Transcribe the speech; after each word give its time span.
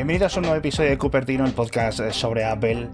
Bienvenidos 0.00 0.34
a 0.34 0.40
un 0.40 0.44
nuevo 0.44 0.56
episodio 0.56 0.88
de 0.88 0.96
Cupertino, 0.96 1.44
el 1.44 1.52
podcast 1.52 2.00
eh, 2.00 2.10
sobre 2.10 2.46
Apple 2.46 2.88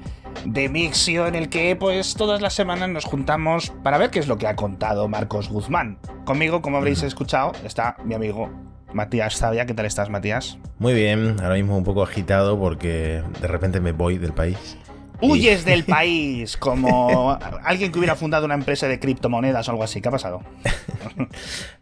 de 0.44 0.68
Mixio, 0.68 1.28
en 1.28 1.36
el 1.36 1.48
que 1.48 1.76
pues 1.76 2.16
todas 2.16 2.40
las 2.40 2.52
semanas 2.52 2.88
nos 2.88 3.04
juntamos 3.04 3.72
para 3.84 3.96
ver 3.96 4.10
qué 4.10 4.18
es 4.18 4.26
lo 4.26 4.38
que 4.38 4.48
ha 4.48 4.56
contado 4.56 5.06
Marcos 5.06 5.48
Guzmán. 5.48 6.00
Conmigo, 6.24 6.62
como 6.62 6.78
habréis 6.78 7.04
escuchado, 7.04 7.52
está 7.64 7.96
mi 8.04 8.14
amigo 8.14 8.50
Matías 8.92 9.36
Zavia. 9.36 9.66
¿Qué 9.66 9.74
tal 9.74 9.86
estás, 9.86 10.10
Matías? 10.10 10.58
Muy 10.80 10.94
bien, 10.94 11.36
ahora 11.40 11.54
mismo 11.54 11.78
un 11.78 11.84
poco 11.84 12.02
agitado 12.02 12.58
porque 12.58 13.22
de 13.40 13.46
repente 13.46 13.78
me 13.78 13.92
voy 13.92 14.18
del 14.18 14.32
país. 14.32 14.76
Huyes 15.20 15.64
del 15.64 15.84
país 15.84 16.56
como 16.56 17.38
alguien 17.64 17.92
que 17.92 17.98
hubiera 17.98 18.16
fundado 18.16 18.44
una 18.44 18.54
empresa 18.54 18.88
de 18.88 18.98
criptomonedas 18.98 19.68
o 19.68 19.70
algo 19.72 19.84
así. 19.84 20.00
¿Qué 20.00 20.08
ha 20.08 20.12
pasado? 20.12 20.42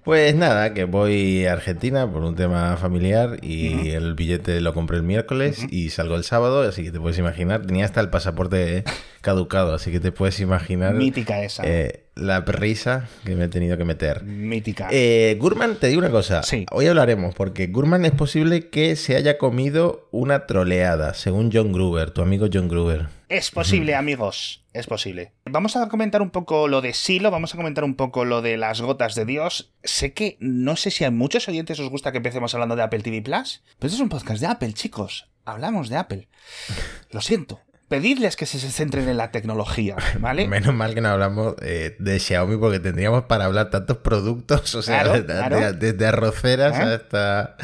Pues 0.05 0.34
nada, 0.34 0.74
que 0.74 0.84
voy 0.84 1.47
a 1.47 1.55
Argentina 1.55 2.07
por 2.10 2.24
un 2.24 2.37
tema 2.37 2.77
familiar 2.77 3.38
y 3.41 3.88
el 3.93 4.12
billete 4.12 4.60
lo 4.60 4.74
compré 4.74 4.98
el 4.98 5.02
miércoles 5.02 5.66
y 5.70 5.88
salgo 5.88 6.16
el 6.16 6.24
sábado, 6.24 6.60
así 6.60 6.84
que 6.84 6.93
te 6.93 7.01
puedes 7.01 7.19
imaginar, 7.19 7.65
tenía 7.65 7.87
hasta 7.87 8.02
el 8.02 8.10
pasaporte 8.10 8.84
caducado, 9.23 9.73
así 9.73 9.91
que 9.91 10.01
te 10.01 10.12
puedes 10.12 10.41
imaginar... 10.41 10.93
Mítica 10.93 11.43
esa. 11.43 11.62
Eh, 11.65 12.05
la 12.16 12.41
risa 12.41 13.09
que 13.24 13.35
me 13.35 13.45
he 13.45 13.48
tenido 13.48 13.79
que 13.79 13.87
meter. 13.87 14.23
Mítica. 14.24 14.88
Eh, 14.91 15.38
Gurman, 15.41 15.77
te 15.77 15.88
digo 15.88 16.01
una 16.01 16.10
cosa. 16.10 16.43
Sí. 16.43 16.66
Hoy 16.71 16.87
hablaremos, 16.87 17.35
porque 17.35 17.69
Gurman 17.69 18.05
es 18.05 18.12
posible 18.12 18.69
que 18.69 18.96
se 18.96 19.16
haya 19.16 19.38
comido 19.38 20.07
una 20.10 20.46
troleada, 20.46 21.15
según 21.15 21.51
John 21.51 21.73
Gruber, 21.73 22.10
tu 22.10 22.21
amigo 22.21 22.48
John 22.52 22.69
Gruber. 22.69 23.07
Es 23.34 23.51
posible, 23.51 23.97
amigos. 23.97 24.62
Es 24.73 24.87
posible. 24.87 25.33
Vamos 25.45 25.74
a 25.74 25.88
comentar 25.88 26.23
un 26.23 26.30
poco 26.30 26.69
lo 26.69 26.80
de 26.80 26.95
Silo, 26.95 27.33
vamos 27.33 27.52
a 27.52 27.57
comentar 27.57 27.83
un 27.83 27.97
poco 27.97 28.24
lo 28.24 28.43
de 28.43 28.57
las 28.57 28.80
gotas 28.80 29.16
de 29.16 29.24
Dios. 29.24 29.73
Sé 29.83 30.12
que 30.12 30.37
no 30.38 30.77
sé 30.77 30.93
si 30.93 31.02
a 31.02 31.10
muchos 31.10 31.48
oyentes 31.48 31.80
os 31.80 31.90
gusta 31.90 32.12
que 32.12 32.18
empecemos 32.18 32.55
hablando 32.55 32.77
de 32.77 32.85
Apple 32.85 33.01
TV 33.01 33.23
Plus, 33.23 33.65
pero 33.80 33.88
esto 33.88 33.96
es 33.96 34.01
un 34.02 34.09
podcast 34.09 34.40
de 34.40 34.46
Apple, 34.46 34.73
chicos. 34.73 35.30
Hablamos 35.45 35.88
de 35.88 35.96
Apple. 35.96 36.29
Lo 37.10 37.21
siento. 37.21 37.60
Pedidles 37.88 38.37
que 38.37 38.46
se 38.46 38.59
centren 38.59 39.09
en 39.09 39.16
la 39.16 39.30
tecnología, 39.30 39.96
¿vale? 40.21 40.49
Menos 40.49 40.74
mal 40.74 40.95
que 40.95 41.01
no 41.01 41.10
hablamos 41.10 41.54
eh, 41.63 41.96
de 41.99 42.18
Xiaomi 42.18 42.57
porque 42.57 42.80
tendríamos 42.80 43.24
para 43.24 43.45
hablar 43.45 43.71
tantos 43.71 43.99
productos, 43.99 44.74
o 44.74 44.82
sea, 44.82 45.02
Claro, 45.02 45.13
desde, 45.23 45.27
claro. 45.27 45.73
desde 45.74 46.07
arroceras 46.07 46.79
¿Eh? 46.79 46.82
hasta... 46.95 47.57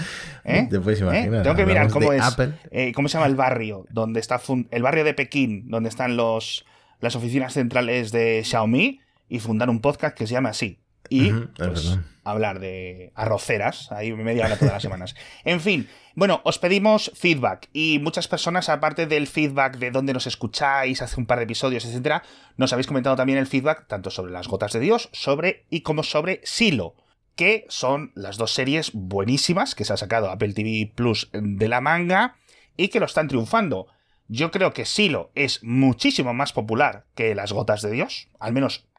¿Eh? 0.44 0.66
Te 0.70 0.80
puedes 0.80 1.00
¿Eh? 1.00 1.04
imaginar. 1.04 1.42
Tengo 1.42 1.56
que 1.56 1.66
mirar 1.66 1.88
cómo 1.90 2.12
es. 2.12 2.22
Apple. 2.22 2.52
eh, 2.70 2.92
¿Cómo 2.92 3.08
se 3.08 3.14
llama 3.14 3.26
el 3.26 3.36
barrio? 3.36 3.86
Donde 3.90 4.20
está 4.20 4.40
el 4.70 4.82
barrio 4.82 5.04
de 5.04 5.14
Pekín, 5.14 5.68
donde 5.70 5.88
están 5.88 6.16
los 6.16 6.64
las 7.00 7.16
oficinas 7.16 7.54
centrales 7.54 8.12
de 8.12 8.42
Xiaomi 8.44 9.00
y 9.28 9.38
fundar 9.38 9.70
un 9.70 9.80
podcast 9.80 10.16
que 10.16 10.26
se 10.26 10.32
llama 10.34 10.50
así. 10.50 10.78
Y 11.10 11.32
pues, 11.32 11.98
hablar 12.24 12.60
de 12.60 13.12
arroceras, 13.14 13.92
ahí 13.92 14.12
media 14.12 14.46
hora 14.46 14.56
todas 14.56 14.74
las 14.74 14.82
semanas. 14.82 15.14
En 15.44 15.60
fin, 15.60 15.88
bueno, 16.14 16.40
os 16.44 16.58
pedimos 16.58 17.10
feedback 17.14 17.68
y 17.72 17.98
muchas 17.98 18.28
personas, 18.28 18.68
aparte 18.68 19.06
del 19.06 19.26
feedback 19.26 19.76
de 19.78 19.90
dónde 19.90 20.14
nos 20.14 20.26
escucháis, 20.26 21.02
hace 21.02 21.20
un 21.20 21.26
par 21.26 21.38
de 21.38 21.44
episodios, 21.44 21.84
etcétera, 21.84 22.22
nos 22.56 22.72
habéis 22.72 22.86
comentado 22.86 23.16
también 23.16 23.38
el 23.38 23.46
feedback 23.46 23.86
tanto 23.86 24.10
sobre 24.10 24.32
las 24.32 24.48
gotas 24.48 24.72
de 24.72 24.80
Dios, 24.80 25.10
sobre 25.12 25.66
y 25.68 25.80
como 25.82 26.02
sobre 26.02 26.40
Silo 26.44 26.94
que 27.36 27.64
son 27.70 28.12
las 28.14 28.36
dos 28.36 28.52
series 28.52 28.90
buenísimas 28.92 29.74
que 29.74 29.86
se 29.86 29.94
ha 29.94 29.96
sacado 29.96 30.30
Apple 30.30 30.52
TV 30.52 30.92
Plus 30.94 31.30
de 31.32 31.68
la 31.68 31.80
manga 31.80 32.36
y 32.76 32.88
que 32.88 33.00
lo 33.00 33.06
están 33.06 33.28
triunfando. 33.28 33.86
Yo 34.28 34.50
creo 34.50 34.74
que 34.74 34.84
Silo 34.84 35.30
es 35.34 35.64
muchísimo 35.64 36.34
más 36.34 36.52
popular 36.52 37.06
que 37.14 37.34
Las 37.34 37.52
Gotas 37.52 37.80
de 37.80 37.92
Dios, 37.92 38.28
al 38.38 38.52
menos 38.52 38.89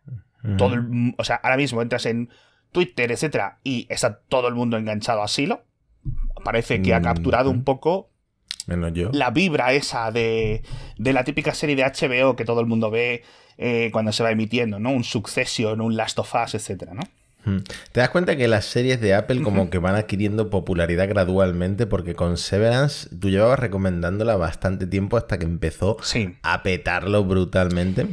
Todo 0.58 0.74
el, 0.76 1.14
o 1.18 1.24
sea, 1.24 1.36
ahora 1.38 1.58
mismo 1.58 1.82
entras 1.82 2.06
en 2.08 2.30
Twitter, 2.72 3.12
etcétera, 3.12 3.60
y 3.64 3.86
está 3.90 4.20
todo 4.28 4.48
el 4.48 4.56
mundo 4.56 4.78
enganchado 4.78 5.22
a 5.22 5.28
Silo. 5.28 5.64
Parece 6.44 6.82
que 6.82 6.94
ha 6.94 7.00
Mm, 7.00 7.04
capturado 7.04 7.50
un 7.52 7.64
poco 7.64 8.10
Menos 8.66 8.94
yo. 8.94 9.10
la 9.14 9.30
vibra 9.32 9.74
esa 9.74 10.12
de, 10.12 10.64
de 10.98 11.14
la 11.14 11.24
típica 11.24 11.54
serie 11.54 11.76
de 11.76 11.84
HBO 11.84 12.36
que 12.36 12.46
todo 12.46 12.60
el 12.62 12.66
mundo 12.68 12.90
ve 12.90 13.24
eh, 13.58 13.90
cuando 13.92 14.12
se 14.12 14.24
va 14.24 14.32
emitiendo, 14.32 14.80
¿no? 14.80 14.92
Un 14.92 15.04
Succession, 15.04 15.82
un 15.82 15.96
Last 15.96 16.18
of 16.20 16.34
Us, 16.34 16.56
etcétera, 16.56 16.94
¿no? 16.96 17.02
Te 17.92 18.00
das 18.00 18.10
cuenta 18.12 18.36
que 18.36 18.48
las 18.48 18.66
series 18.66 19.02
de 19.02 19.16
Apple 19.16 19.42
como 19.42 19.72
que 19.72 19.80
van 19.80 19.96
adquiriendo 19.96 20.52
popularidad 20.52 21.10
gradualmente 21.10 21.88
porque 21.88 22.14
con 22.14 22.38
Severance 22.38 23.10
tú 23.20 23.32
llevabas 23.32 23.58
recomendándola 23.58 24.36
bastante 24.36 24.86
tiempo 24.86 25.18
hasta 25.18 25.40
que 25.40 25.46
empezó 25.46 25.98
Sí. 26.04 26.36
a 26.44 26.62
petarlo 26.62 27.24
brutalmente. 27.26 28.06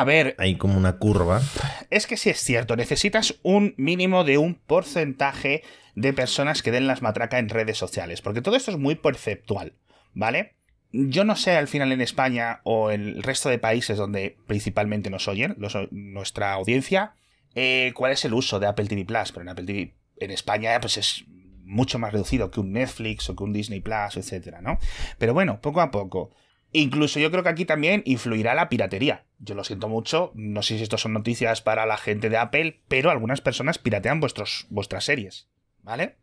A 0.00 0.04
ver, 0.04 0.34
Hay 0.38 0.54
como 0.56 0.78
una 0.78 0.96
curva. 0.96 1.42
Es 1.90 2.06
que 2.06 2.16
sí 2.16 2.30
es 2.30 2.40
cierto, 2.40 2.74
necesitas 2.74 3.34
un 3.42 3.74
mínimo 3.76 4.24
de 4.24 4.38
un 4.38 4.54
porcentaje 4.54 5.62
de 5.94 6.12
personas 6.14 6.62
que 6.62 6.70
den 6.70 6.86
las 6.86 7.02
matracas 7.02 7.38
en 7.40 7.50
redes 7.50 7.76
sociales, 7.76 8.22
porque 8.22 8.40
todo 8.40 8.56
esto 8.56 8.70
es 8.70 8.78
muy 8.78 8.94
perceptual, 8.94 9.74
¿vale? 10.14 10.54
Yo 10.92 11.24
no 11.24 11.36
sé 11.36 11.52
al 11.56 11.68
final 11.68 11.92
en 11.92 12.00
España 12.00 12.60
o 12.64 12.90
en 12.90 13.02
el 13.02 13.22
resto 13.22 13.48
de 13.50 13.58
países 13.58 13.98
donde 13.98 14.38
principalmente 14.46 15.10
nos 15.10 15.28
oyen, 15.28 15.54
los- 15.58 15.76
nuestra 15.90 16.52
audiencia, 16.54 17.12
eh, 17.54 17.92
cuál 17.94 18.12
es 18.12 18.24
el 18.24 18.32
uso 18.32 18.58
de 18.58 18.68
Apple 18.68 18.86
TV 18.86 19.04
Plus, 19.04 19.32
pero 19.32 19.42
en 19.42 19.48
Apple 19.50 19.66
TV 19.66 19.94
en 20.16 20.30
España 20.30 20.80
pues 20.80 20.96
es 20.96 21.24
mucho 21.64 21.98
más 21.98 22.12
reducido 22.12 22.50
que 22.50 22.60
un 22.60 22.72
Netflix 22.72 23.28
o 23.28 23.36
que 23.36 23.44
un 23.44 23.52
Disney 23.52 23.80
Plus, 23.80 24.16
etcétera, 24.16 24.62
¿no? 24.62 24.78
Pero 25.18 25.34
bueno, 25.34 25.60
poco 25.60 25.80
a 25.82 25.90
poco. 25.90 26.30
Incluso 26.72 27.18
yo 27.18 27.30
creo 27.30 27.42
que 27.42 27.48
aquí 27.48 27.64
también 27.64 28.02
influirá 28.06 28.54
la 28.54 28.68
piratería. 28.68 29.24
Yo 29.38 29.54
lo 29.54 29.64
siento 29.64 29.88
mucho, 29.88 30.32
no 30.34 30.62
sé 30.62 30.76
si 30.76 30.82
esto 30.84 30.98
son 30.98 31.12
noticias 31.12 31.62
para 31.62 31.84
la 31.86 31.96
gente 31.96 32.28
de 32.28 32.36
Apple, 32.36 32.80
pero 32.86 33.10
algunas 33.10 33.40
personas 33.40 33.78
piratean 33.78 34.20
vuestros, 34.20 34.66
vuestras 34.70 35.04
series, 35.04 35.48
¿vale? 35.82 36.16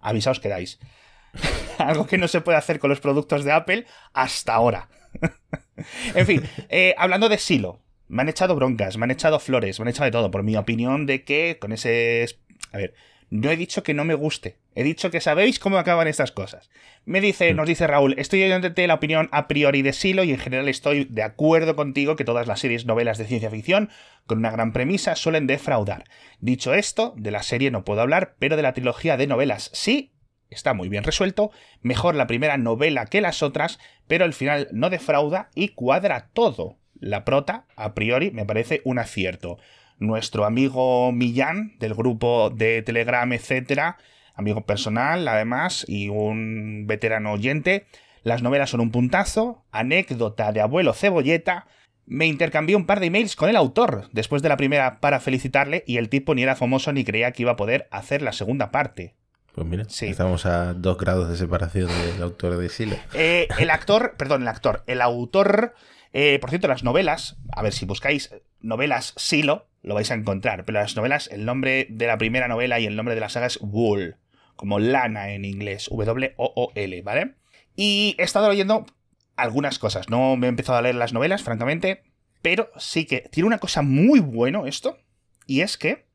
Avisaos 0.00 0.40
quedáis. 0.40 0.80
Algo 1.78 2.06
que 2.06 2.18
no 2.18 2.26
se 2.26 2.40
puede 2.40 2.58
hacer 2.58 2.78
con 2.78 2.90
los 2.90 3.00
productos 3.00 3.44
de 3.44 3.52
Apple 3.52 3.86
hasta 4.12 4.54
ahora. 4.54 4.88
en 6.14 6.26
fin, 6.26 6.42
eh, 6.68 6.94
hablando 6.98 7.28
de 7.28 7.38
Silo, 7.38 7.80
me 8.08 8.22
han 8.22 8.28
echado 8.28 8.56
broncas, 8.56 8.96
me 8.96 9.04
han 9.04 9.10
echado 9.12 9.38
flores, 9.38 9.78
me 9.78 9.84
han 9.84 9.88
echado 9.88 10.06
de 10.06 10.12
todo, 10.12 10.30
por 10.30 10.42
mi 10.42 10.56
opinión 10.56 11.06
de 11.06 11.24
que 11.24 11.58
con 11.60 11.72
ese... 11.72 12.26
A 12.72 12.78
ver, 12.78 12.94
no 13.30 13.50
he 13.50 13.56
dicho 13.56 13.82
que 13.82 13.94
no 13.94 14.04
me 14.04 14.14
guste, 14.14 14.56
he 14.74 14.82
dicho 14.82 15.10
que 15.10 15.20
sabéis 15.20 15.58
cómo 15.58 15.78
acaban 15.78 16.08
estas 16.08 16.32
cosas. 16.32 16.70
Me 17.04 17.20
dice, 17.20 17.52
nos 17.54 17.68
dice 17.68 17.86
Raúl, 17.86 18.14
estoy 18.18 18.46
dándote 18.48 18.86
la 18.86 18.94
opinión 18.94 19.28
a 19.32 19.48
priori 19.48 19.82
de 19.82 19.92
Silo 19.92 20.24
y 20.24 20.30
en 20.30 20.38
general 20.38 20.68
estoy 20.68 21.04
de 21.04 21.22
acuerdo 21.22 21.76
contigo 21.76 22.16
que 22.16 22.24
todas 22.24 22.46
las 22.46 22.60
series 22.60 22.86
novelas 22.86 23.18
de 23.18 23.26
ciencia 23.26 23.50
ficción 23.50 23.90
con 24.26 24.38
una 24.38 24.50
gran 24.50 24.72
premisa 24.72 25.16
suelen 25.16 25.46
defraudar. 25.46 26.04
Dicho 26.40 26.74
esto, 26.74 27.14
de 27.16 27.30
la 27.30 27.42
serie 27.42 27.70
no 27.70 27.84
puedo 27.84 28.00
hablar, 28.00 28.36
pero 28.38 28.56
de 28.56 28.62
la 28.62 28.72
trilogía 28.72 29.16
de 29.16 29.26
novelas 29.26 29.70
sí, 29.72 30.12
está 30.50 30.72
muy 30.74 30.88
bien 30.88 31.04
resuelto, 31.04 31.50
mejor 31.82 32.14
la 32.14 32.26
primera 32.26 32.56
novela 32.56 33.06
que 33.06 33.20
las 33.20 33.42
otras, 33.42 33.78
pero 34.06 34.24
al 34.24 34.32
final 34.32 34.68
no 34.72 34.90
defrauda 34.90 35.50
y 35.54 35.68
cuadra 35.68 36.30
todo. 36.32 36.78
La 36.98 37.24
prota, 37.24 37.66
a 37.76 37.94
priori, 37.94 38.30
me 38.30 38.46
parece 38.46 38.80
un 38.84 38.98
acierto. 38.98 39.58
Nuestro 39.98 40.44
amigo 40.44 41.12
Millán, 41.12 41.74
del 41.78 41.94
grupo 41.94 42.50
de 42.50 42.82
Telegram, 42.82 43.32
etcétera, 43.32 43.98
amigo 44.34 44.62
personal, 44.66 45.26
además, 45.28 45.84
y 45.88 46.08
un 46.08 46.84
veterano 46.86 47.32
oyente, 47.32 47.86
las 48.22 48.42
novelas 48.42 48.70
son 48.70 48.80
un 48.80 48.90
puntazo, 48.90 49.64
anécdota 49.70 50.50
de 50.52 50.60
abuelo 50.60 50.92
cebolleta, 50.94 51.66
me 52.06 52.26
intercambié 52.26 52.76
un 52.76 52.84
par 52.86 53.00
de 53.00 53.06
emails 53.06 53.36
con 53.36 53.48
el 53.48 53.56
autor 53.56 54.08
después 54.12 54.42
de 54.42 54.48
la 54.50 54.56
primera 54.58 55.00
para 55.00 55.20
felicitarle 55.20 55.84
y 55.86 55.96
el 55.96 56.08
tipo 56.10 56.34
ni 56.34 56.42
era 56.42 56.56
famoso 56.56 56.92
ni 56.92 57.04
creía 57.04 57.32
que 57.32 57.42
iba 57.42 57.52
a 57.52 57.56
poder 57.56 57.88
hacer 57.90 58.20
la 58.20 58.32
segunda 58.32 58.70
parte. 58.70 59.14
Pues 59.54 59.66
mira, 59.66 59.84
Sí. 59.88 60.06
estamos 60.08 60.44
a 60.46 60.74
dos 60.74 60.98
grados 60.98 61.30
de 61.30 61.36
separación 61.36 61.88
del 61.88 62.22
autor 62.22 62.56
de 62.58 62.68
Silo. 62.68 62.96
Eh, 63.14 63.46
el 63.58 63.70
actor, 63.70 64.14
perdón, 64.18 64.42
el 64.42 64.48
actor, 64.48 64.82
el 64.86 65.00
autor, 65.00 65.74
eh, 66.12 66.38
por 66.40 66.50
cierto, 66.50 66.66
las 66.68 66.82
novelas, 66.84 67.36
a 67.52 67.62
ver, 67.62 67.72
si 67.72 67.86
buscáis 67.86 68.34
novelas 68.60 69.14
Silo, 69.16 69.66
lo 69.84 69.94
vais 69.94 70.10
a 70.10 70.14
encontrar, 70.14 70.64
pero 70.64 70.80
las 70.80 70.96
novelas, 70.96 71.28
el 71.30 71.44
nombre 71.44 71.86
de 71.90 72.06
la 72.06 72.18
primera 72.18 72.48
novela 72.48 72.80
y 72.80 72.86
el 72.86 72.96
nombre 72.96 73.14
de 73.14 73.20
la 73.20 73.28
saga 73.28 73.46
es 73.46 73.58
Wool, 73.60 74.16
como 74.56 74.78
lana 74.78 75.32
en 75.32 75.44
inglés, 75.44 75.88
W-O-O-L, 75.90 77.02
¿vale? 77.02 77.34
Y 77.76 78.16
he 78.18 78.22
estado 78.22 78.48
leyendo 78.48 78.86
algunas 79.36 79.78
cosas, 79.78 80.08
no 80.08 80.36
me 80.36 80.46
he 80.46 80.48
empezado 80.48 80.78
a 80.78 80.82
leer 80.82 80.94
las 80.94 81.12
novelas, 81.12 81.42
francamente, 81.42 82.02
pero 82.40 82.70
sí 82.78 83.04
que 83.04 83.28
tiene 83.30 83.46
una 83.46 83.58
cosa 83.58 83.82
muy 83.82 84.20
bueno 84.20 84.66
esto, 84.66 84.98
y 85.46 85.60
es 85.60 85.76
que 85.76 86.06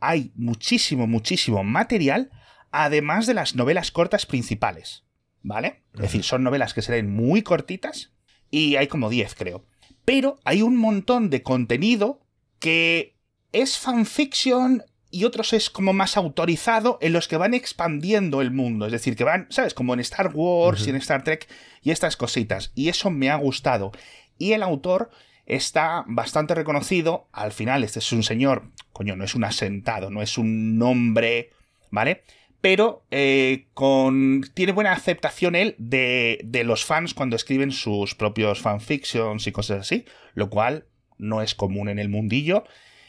hay 0.00 0.32
muchísimo, 0.34 1.06
muchísimo 1.06 1.64
material, 1.64 2.30
además 2.70 3.26
de 3.26 3.34
las 3.34 3.54
novelas 3.54 3.90
cortas 3.90 4.24
principales, 4.24 5.04
¿vale? 5.42 5.82
Es 5.94 6.00
decir, 6.00 6.24
son 6.24 6.42
novelas 6.42 6.72
que 6.72 6.82
se 6.82 6.92
leen 6.92 7.14
muy 7.14 7.42
cortitas, 7.42 8.14
y 8.50 8.76
hay 8.76 8.86
como 8.86 9.10
10, 9.10 9.34
creo. 9.34 9.66
Pero 10.04 10.38
hay 10.44 10.62
un 10.62 10.76
montón 10.76 11.30
de 11.30 11.42
contenido 11.42 12.21
que 12.62 13.16
es 13.50 13.76
fanfiction 13.76 14.84
y 15.10 15.24
otros 15.24 15.52
es 15.52 15.68
como 15.68 15.92
más 15.92 16.16
autorizado 16.16 16.96
en 17.02 17.12
los 17.12 17.26
que 17.26 17.36
van 17.36 17.54
expandiendo 17.54 18.40
el 18.40 18.52
mundo. 18.52 18.86
Es 18.86 18.92
decir, 18.92 19.16
que 19.16 19.24
van, 19.24 19.48
¿sabes? 19.50 19.74
Como 19.74 19.92
en 19.92 20.00
Star 20.00 20.30
Wars 20.32 20.86
y 20.86 20.90
en 20.90 20.96
Star 20.96 21.24
Trek 21.24 21.48
y 21.82 21.90
estas 21.90 22.16
cositas. 22.16 22.70
Y 22.76 22.88
eso 22.88 23.10
me 23.10 23.30
ha 23.30 23.36
gustado. 23.36 23.90
Y 24.38 24.52
el 24.52 24.62
autor 24.62 25.10
está 25.44 26.04
bastante 26.06 26.54
reconocido. 26.54 27.28
Al 27.32 27.50
final, 27.50 27.82
este 27.82 27.98
es 27.98 28.12
un 28.12 28.22
señor, 28.22 28.70
coño, 28.92 29.16
no 29.16 29.24
es 29.24 29.34
un 29.34 29.42
asentado, 29.42 30.08
no 30.08 30.22
es 30.22 30.38
un 30.38 30.78
nombre, 30.78 31.50
¿vale? 31.90 32.22
pero 32.62 33.04
eh, 33.10 33.66
con, 33.74 34.48
tiene 34.54 34.70
buena 34.70 34.92
aceptación 34.92 35.56
él 35.56 35.74
de, 35.78 36.38
de, 36.44 36.62
los 36.62 36.84
fans 36.84 37.12
cuando 37.12 37.34
escriben 37.34 37.72
sus 37.72 38.14
propios 38.14 38.60
fanfictions 38.60 39.48
y 39.48 39.52
cosas 39.52 39.80
así, 39.80 40.04
lo 40.34 40.48
cual 40.48 40.86
no 41.22 41.42
es 41.42 41.54
común 41.54 41.88
en 41.88 41.98
el 41.98 42.08
mundillo 42.08 42.64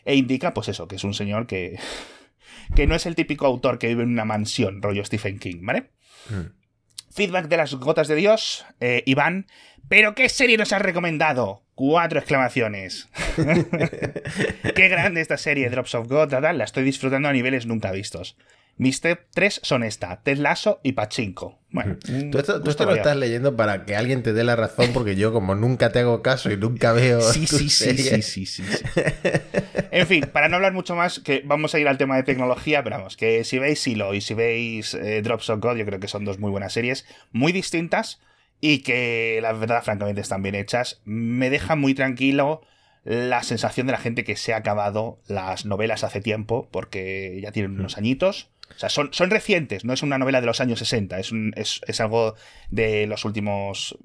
e 0.06 0.16
indica, 0.16 0.54
pues 0.54 0.70
eso, 0.70 0.88
que 0.88 0.96
es 0.96 1.04
un 1.04 1.14
señor 1.14 1.48
que, 1.48 1.80
que 2.76 2.88
no 2.88 2.96
es 2.96 3.06
el 3.06 3.16
típico 3.16 3.46
autor 3.46 3.80
que 3.80 3.88
vive 3.88 4.04
en 4.04 4.10
una 4.10 4.26
mansión, 4.26 4.82
rollo 4.82 5.04
Stephen 5.04 5.40
King, 5.40 5.60
¿vale? 5.62 5.92
Mm. 6.30 6.64
Feedback 7.12 7.48
de 7.48 7.58
las 7.58 7.76
gotas 7.76 8.08
de 8.08 8.16
Dios, 8.16 8.66
eh, 8.80 9.04
Iván. 9.06 9.46
¿Pero 9.88 10.16
qué 10.16 10.30
serie 10.30 10.58
nos 10.58 10.74
has 10.74 10.82
recomendado? 10.82 11.62
Cuatro 11.76 12.20
exclamaciones. 12.20 13.10
qué 14.76 14.88
grande 14.88 15.22
esta 15.22 15.38
serie, 15.38 15.70
Drops 15.70 15.94
of 15.94 16.08
God, 16.08 16.34
la 16.34 16.64
estoy 16.64 16.84
disfrutando 16.84 17.30
a 17.30 17.34
niveles 17.34 17.68
nunca 17.68 17.92
vistos. 17.92 18.36
Mis 18.76 19.02
3 19.02 19.60
son 19.62 19.84
esta, 19.84 20.22
Ted 20.24 20.38
Lasso 20.40 20.80
y 20.82 20.94
Pachinko. 20.94 21.60
Bueno, 21.70 21.98
tú 22.32 22.38
esto, 22.38 22.60
lo 22.60 22.96
estás 22.96 23.16
leyendo 23.18 23.56
para 23.56 23.86
que 23.86 23.96
alguien 23.96 24.24
te 24.24 24.34
dé 24.34 24.44
la 24.44 24.56
razón, 24.56 24.92
porque 24.94 25.16
yo 25.16 25.32
como 25.32 25.56
nunca 25.56 25.92
te 25.92 26.00
hago 26.00 26.22
caso 26.22 26.52
y 26.52 26.58
nunca 26.58 26.92
veo 26.92 27.22
sí, 27.22 27.48
sí, 27.48 27.70
sí, 27.70 27.98
sí, 27.98 28.22
sí, 28.22 28.46
sí, 28.46 28.64
En 29.92 30.08
fin, 30.08 30.26
para 30.32 30.50
no 30.50 30.56
hablar 30.56 30.74
mucho 30.74 30.96
más, 30.96 31.20
que 31.20 31.42
vamos 31.46 31.74
a 31.76 31.80
ir 31.80 31.88
al 31.88 31.98
tema 31.98 32.16
de 32.16 32.24
tecnología, 32.24 32.84
pero 32.84 32.98
vamos, 32.98 33.18
que 33.18 33.44
si 33.44 33.60
veis 33.60 33.80
Silo 33.80 34.14
y 34.14 34.22
si 34.22 34.34
veis 34.34 34.94
eh, 34.96 35.22
Drops 35.22 35.50
of 35.50 35.60
God, 35.60 35.78
yo 35.78 35.86
creo 35.86 36.00
que 36.00 36.08
son 36.08 36.26
dos 36.26 36.40
muy 36.40 36.52
buenas 36.52 36.74
series, 36.74 37.06
muy 37.32 37.52
distintas 37.52 38.22
y 38.60 38.80
que 38.80 39.40
la 39.42 39.54
verdad, 39.54 39.84
francamente, 39.84 40.22
están 40.22 40.42
bien 40.42 40.56
hechas. 40.56 41.02
Me 41.06 41.50
deja 41.50 41.76
muy 41.76 41.94
tranquilo 41.94 42.62
la 43.04 43.44
sensación 43.44 43.88
de 43.88 43.94
la 43.94 44.00
gente 44.00 44.24
que 44.24 44.36
se 44.36 44.54
ha 44.54 44.58
acabado 44.58 45.20
las 45.28 45.66
novelas 45.66 46.04
hace 46.04 46.22
tiempo, 46.22 46.70
porque 46.72 47.40
ya 47.42 47.52
tienen 47.52 47.80
unos 47.80 47.98
añitos 47.98 48.53
o 48.76 48.80
sea, 48.80 48.90
son, 48.90 49.14
son 49.14 49.30
recientes, 49.30 49.86
no 49.86 49.94
es 49.94 50.04
una 50.04 50.18
novela 50.18 50.42
de 50.42 50.48
los 50.48 50.62
años 50.62 50.80
60, 50.80 51.20
es, 51.20 51.32
es, 51.56 52.02
algo 52.02 52.36
de 52.70 53.08
los 53.08 53.26
últimos 53.26 53.98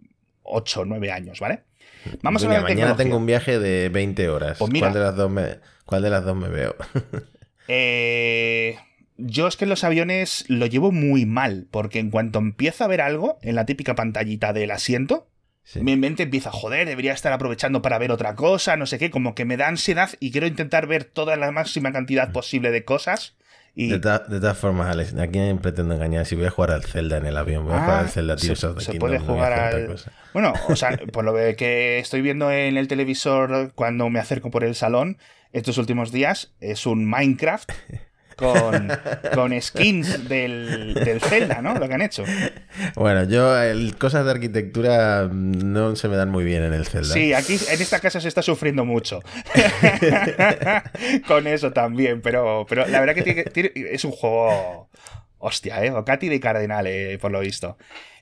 8 0.42 0.80
o 0.80 0.84
9 0.84 1.12
años, 1.12 1.40
¿vale? 1.40 1.64
Vamos 2.22 2.44
a 2.44 2.48
ver. 2.48 2.62
Mañana 2.62 2.96
tengo 2.96 3.16
un 3.16 3.26
viaje 3.26 3.58
de 3.58 3.88
20 3.88 4.28
horas. 4.28 4.58
Pues 4.58 4.70
¿Cuál, 4.78 4.92
de 4.92 5.00
las 5.00 5.16
dos 5.16 5.30
me, 5.30 5.58
¿Cuál 5.84 6.02
de 6.02 6.10
las 6.10 6.24
dos 6.24 6.36
me 6.36 6.48
veo? 6.48 6.76
eh, 7.68 8.78
yo 9.16 9.48
es 9.48 9.56
que 9.56 9.64
en 9.64 9.70
los 9.70 9.84
aviones 9.84 10.44
lo 10.48 10.66
llevo 10.66 10.92
muy 10.92 11.26
mal, 11.26 11.66
porque 11.70 11.98
en 11.98 12.10
cuanto 12.10 12.38
empiezo 12.38 12.84
a 12.84 12.88
ver 12.88 13.00
algo 13.00 13.38
en 13.42 13.54
la 13.54 13.66
típica 13.66 13.94
pantallita 13.94 14.52
del 14.52 14.70
asiento, 14.70 15.28
mi 15.74 15.96
mente 15.96 16.22
empieza, 16.22 16.50
joder, 16.50 16.88
debería 16.88 17.12
estar 17.12 17.32
aprovechando 17.32 17.82
para 17.82 17.98
ver 17.98 18.10
otra 18.10 18.34
cosa, 18.34 18.78
no 18.78 18.86
sé 18.86 18.98
qué, 18.98 19.10
como 19.10 19.34
que 19.34 19.44
me 19.44 19.58
da 19.58 19.68
ansiedad 19.68 20.10
y 20.18 20.30
quiero 20.30 20.46
intentar 20.46 20.86
ver 20.86 21.04
toda 21.04 21.36
la 21.36 21.52
máxima 21.52 21.92
cantidad 21.92 22.32
posible 22.32 22.70
de 22.70 22.84
cosas 22.84 23.36
de, 23.74 23.98
todas 23.98 24.58
formas, 24.58 24.88
Alex, 24.88 25.14
¿a 25.14 25.28
quién 25.28 25.58
pretendo 25.58 25.94
engañar? 25.94 26.26
Si 26.26 26.34
voy 26.34 26.46
a 26.46 26.50
jugar 26.50 26.72
al 26.72 26.84
Zelda 26.84 27.16
en 27.18 27.26
el 27.26 27.36
avión, 27.36 27.64
voy 27.64 27.74
a 27.74 27.80
jugar 27.80 27.98
al 28.00 28.06
ah, 28.06 28.08
Zelda 28.08 28.36
tío, 28.36 28.56
se, 28.56 28.80
se 28.80 28.94
puede 28.94 29.18
jugar 29.18 29.52
al... 29.52 29.96
Bueno, 30.32 30.52
o 30.68 30.76
sea, 30.76 30.96
por 31.12 31.24
lo 31.24 31.34
que 31.34 31.98
estoy 31.98 32.20
viendo 32.20 32.50
en 32.50 32.76
el 32.76 32.88
televisor 32.88 33.72
cuando 33.74 34.10
me 34.10 34.18
acerco 34.18 34.50
por 34.50 34.64
el 34.64 34.74
salón 34.74 35.18
estos 35.52 35.78
últimos 35.78 36.12
días, 36.12 36.52
es 36.60 36.86
un 36.86 37.08
Minecraft 37.08 37.70
con, 38.38 38.88
con 39.34 39.60
skins 39.60 40.28
del, 40.28 40.94
del, 40.94 41.20
Zelda, 41.20 41.60
¿no? 41.60 41.74
Lo 41.74 41.88
que 41.88 41.94
han 41.94 42.02
hecho. 42.02 42.24
Bueno, 42.94 43.24
yo, 43.24 43.60
el, 43.60 43.96
cosas 43.96 44.24
de 44.24 44.30
arquitectura 44.30 45.28
no 45.30 45.96
se 45.96 46.08
me 46.08 46.16
dan 46.16 46.30
muy 46.30 46.44
bien 46.44 46.62
en 46.62 46.72
el 46.72 46.86
Zelda. 46.86 47.12
Sí, 47.12 47.34
aquí 47.34 47.54
en 47.54 47.82
esta 47.82 47.98
casa 47.98 48.20
se 48.20 48.28
está 48.28 48.42
sufriendo 48.42 48.84
mucho. 48.84 49.20
con 51.26 51.48
eso 51.48 51.72
también, 51.72 52.22
pero, 52.22 52.64
pero 52.68 52.86
la 52.86 53.00
verdad 53.00 53.14
que 53.14 53.50
es 53.92 54.04
un 54.04 54.12
juego. 54.12 54.88
Hostia, 55.38 55.84
¿eh? 55.84 55.92
Katy 56.04 56.28
de 56.28 56.40
Cardenal, 56.40 56.86
eh, 56.86 57.18
por 57.20 57.30
lo 57.30 57.40
visto. 57.40 57.76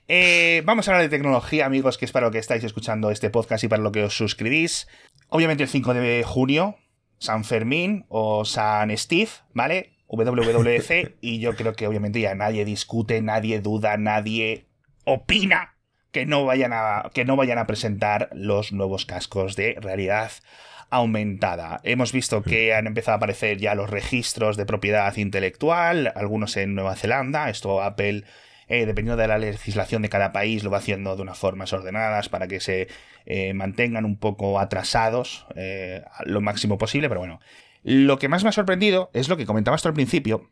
Eh, 0.07 0.61
vamos 0.65 0.87
a 0.87 0.91
hablar 0.91 1.03
de 1.03 1.15
tecnología, 1.15 1.65
amigos, 1.65 1.97
que 1.97 2.05
es 2.05 2.11
para 2.11 2.27
lo 2.27 2.31
que 2.31 2.37
estáis 2.37 2.63
escuchando 2.63 3.11
este 3.11 3.29
podcast 3.29 3.63
y 3.63 3.67
para 3.67 3.81
lo 3.81 3.91
que 3.91 4.03
os 4.03 4.15
suscribís. 4.15 4.87
Obviamente 5.29 5.63
el 5.63 5.69
5 5.69 5.93
de 5.93 6.23
junio, 6.25 6.77
San 7.19 7.43
Fermín 7.43 8.05
o 8.07 8.45
San 8.45 8.95
Steve, 8.97 9.29
¿vale? 9.53 9.96
WWDC 10.07 11.17
y 11.21 11.39
yo 11.39 11.55
creo 11.55 11.73
que 11.73 11.87
obviamente 11.87 12.21
ya 12.21 12.35
nadie 12.35 12.65
discute, 12.65 13.21
nadie 13.21 13.59
duda, 13.61 13.97
nadie 13.97 14.65
opina 15.03 15.75
que 16.11 16.25
no 16.25 16.45
vayan 16.45 16.71
a, 16.73 17.11
que 17.13 17.25
no 17.25 17.35
vayan 17.35 17.57
a 17.57 17.67
presentar 17.67 18.29
los 18.33 18.71
nuevos 18.71 19.05
cascos 19.05 19.55
de 19.55 19.75
realidad 19.79 20.31
aumentada. 20.89 21.81
Hemos 21.83 22.13
visto 22.13 22.41
que 22.41 22.73
han 22.73 22.87
empezado 22.87 23.13
a 23.13 23.17
aparecer 23.17 23.57
ya 23.57 23.75
los 23.75 23.89
registros 23.89 24.55
de 24.55 24.65
propiedad 24.65 25.15
intelectual, 25.17 26.13
algunos 26.15 26.55
en 26.55 26.75
Nueva 26.75 26.95
Zelanda, 26.95 27.49
esto 27.49 27.81
Apple 27.81 28.23
eh, 28.69 28.85
dependiendo 28.85 29.21
de 29.21 29.27
la 29.27 29.37
legislación 29.37 30.01
de 30.01 30.09
cada 30.09 30.33
país, 30.33 30.63
lo 30.63 30.69
va 30.69 30.79
haciendo 30.79 31.15
de 31.15 31.21
unas 31.21 31.37
formas 31.37 31.71
ordenadas 31.71 32.27
para 32.27 32.47
que 32.47 32.59
se 32.59 32.89
eh, 33.25 33.53
mantengan 33.53 34.03
un 34.03 34.17
poco 34.17 34.59
atrasados 34.59 35.45
eh, 35.55 36.03
lo 36.25 36.41
máximo 36.41 36.77
posible, 36.77 37.07
pero 37.07 37.21
bueno, 37.21 37.39
lo 37.87 38.19
que 38.19 38.27
más 38.27 38.43
me 38.43 38.49
ha 38.49 38.51
sorprendido 38.51 39.09
es 39.13 39.29
lo 39.29 39.37
que 39.37 39.45
comentabas 39.45 39.81
tú 39.81 39.87
al 39.87 39.93
principio, 39.93 40.49